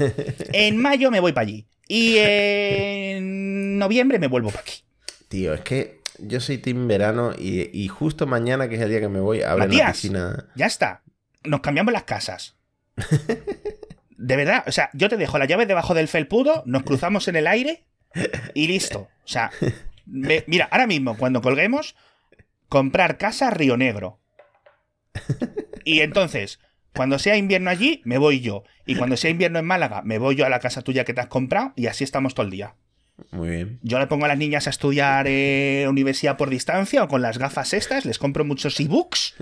en 0.53 0.77
mayo 0.77 1.11
me 1.11 1.19
voy 1.19 1.33
para 1.33 1.43
allí. 1.43 1.67
Y 1.87 2.17
en 2.17 3.77
noviembre 3.77 4.19
me 4.19 4.27
vuelvo 4.27 4.49
para 4.49 4.61
aquí. 4.61 4.83
Tío, 5.27 5.53
es 5.53 5.61
que 5.61 5.99
yo 6.19 6.39
soy 6.39 6.57
team 6.57 6.87
verano 6.87 7.33
y, 7.37 7.87
justo 7.87 8.27
mañana, 8.27 8.69
que 8.69 8.75
es 8.75 8.81
el 8.81 8.89
día 8.89 8.99
que 8.99 9.09
me 9.09 9.19
voy, 9.19 9.41
abren 9.41 9.75
la 9.77 9.91
piscina. 9.91 10.45
Ya 10.55 10.65
está. 10.65 11.03
Nos 11.43 11.61
cambiamos 11.61 11.93
las 11.93 12.03
casas. 12.03 12.55
De 14.17 14.35
verdad, 14.35 14.63
o 14.65 14.71
sea, 14.71 14.89
yo 14.93 15.09
te 15.09 15.17
dejo 15.17 15.37
la 15.37 15.45
llave 15.45 15.67
debajo 15.67 15.93
del 15.93 16.07
felpudo, 16.07 16.63
nos 16.65 16.81
cruzamos 16.81 17.27
en 17.27 17.35
el 17.35 17.45
aire 17.45 17.86
y 18.53 18.67
listo. 18.67 19.07
O 19.23 19.27
sea, 19.27 19.51
mira, 20.05 20.67
ahora 20.71 20.87
mismo, 20.87 21.17
cuando 21.17 21.41
colguemos, 21.41 21.95
comprar 22.69 23.17
casa 23.17 23.49
Río 23.49 23.77
Negro. 23.77 24.19
Y 25.83 26.01
entonces, 26.01 26.59
cuando 26.93 27.19
sea 27.19 27.37
invierno 27.37 27.69
allí, 27.69 28.01
me 28.05 28.17
voy 28.17 28.41
yo. 28.41 28.63
Y 28.85 28.95
cuando 28.95 29.17
sea 29.17 29.31
invierno 29.31 29.59
en 29.59 29.65
Málaga, 29.65 30.01
me 30.01 30.17
voy 30.17 30.35
yo 30.35 30.45
a 30.45 30.49
la 30.49 30.59
casa 30.59 30.81
tuya 30.81 31.05
que 31.05 31.13
te 31.13 31.21
has 31.21 31.27
comprado 31.27 31.73
y 31.75 31.87
así 31.87 32.03
estamos 32.03 32.33
todo 32.33 32.45
el 32.45 32.51
día. 32.51 32.75
Muy 33.31 33.49
bien. 33.49 33.79
Yo 33.81 33.97
le 33.97 34.07
pongo 34.07 34.25
a 34.25 34.27
las 34.27 34.37
niñas 34.37 34.67
a 34.67 34.69
estudiar 34.69 35.27
universidad 35.87 36.37
por 36.37 36.49
distancia 36.49 37.03
o 37.03 37.07
con 37.07 37.21
las 37.21 37.37
gafas 37.39 37.73
estas, 37.73 38.05
les 38.05 38.19
compro 38.19 38.45
muchos 38.45 38.79
ebooks 38.79 39.35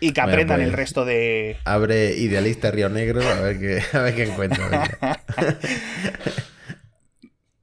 y 0.00 0.12
que 0.12 0.20
aprendan 0.20 0.60
el 0.60 0.68
pues, 0.68 0.76
resto 0.76 1.04
de. 1.04 1.56
Abre 1.64 2.16
Idealista 2.16 2.70
Río 2.70 2.88
Negro 2.88 3.20
a 3.20 3.40
ver 3.40 3.58
qué, 3.58 3.82
a 3.96 4.02
ver 4.02 4.14
qué 4.14 4.22
encuentra. 4.24 4.98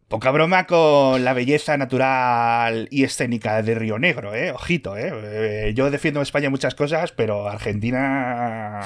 Poca 0.08 0.30
broma 0.30 0.68
con 0.68 1.26
la 1.26 1.34
belleza 1.34 1.78
natural 1.78 2.88
y 2.92 3.04
escénica 3.04 3.64
de 3.64 3.74
Río 3.74 3.98
Negro, 3.98 4.36
¿eh? 4.36 4.52
Ojito, 4.52 4.96
¿eh? 4.96 5.12
eh 5.12 5.74
yo 5.76 5.90
defiendo 5.90 6.22
España 6.22 6.52
muchas 6.52 6.76
cosas, 6.76 7.12
pero 7.12 7.50
Argentina... 7.50 8.82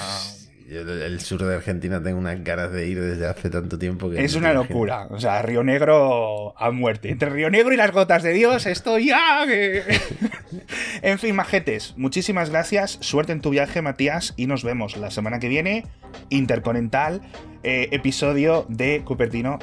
el 0.70 1.20
sur 1.20 1.44
de 1.44 1.56
Argentina 1.56 2.02
tengo 2.02 2.20
unas 2.20 2.42
ganas 2.42 2.72
de 2.72 2.88
ir 2.88 3.02
desde 3.02 3.28
hace 3.28 3.50
tanto 3.50 3.78
tiempo 3.78 4.10
que... 4.10 4.24
Es 4.24 4.36
una 4.36 4.54
locura. 4.54 5.08
O 5.10 5.20
sea, 5.20 5.42
Río 5.42 5.62
Negro 5.62 6.58
a 6.58 6.72
muerte. 6.72 7.10
Entre 7.10 7.30
Río 7.30 7.50
Negro 7.50 7.74
y 7.74 7.78
las 7.78 7.92
gotas 7.92 8.24
de 8.24 8.32
Dios 8.32 8.66
estoy 8.66 9.08
ya... 9.08 9.46
en 11.02 11.20
fin, 11.20 11.36
majetes, 11.36 11.96
muchísimas 11.98 12.50
gracias. 12.50 12.98
Suerte 13.02 13.34
en 13.34 13.42
tu 13.42 13.50
viaje, 13.50 13.82
Matías. 13.82 14.34
Y 14.38 14.48
nos 14.48 14.64
vemos 14.64 14.96
la 14.96 15.12
semana 15.12 15.40
que 15.40 15.50
viene. 15.50 15.86
Interconental, 16.30 17.22
eh, 17.64 17.90
episodio 17.92 18.66
de 18.70 19.02
Cupertino 19.04 19.60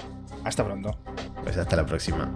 hasta 0.47 0.65
pronto. 0.65 0.97
Pues 1.43 1.59
hasta 1.59 1.75
la 1.75 1.85
próxima. 1.85 2.33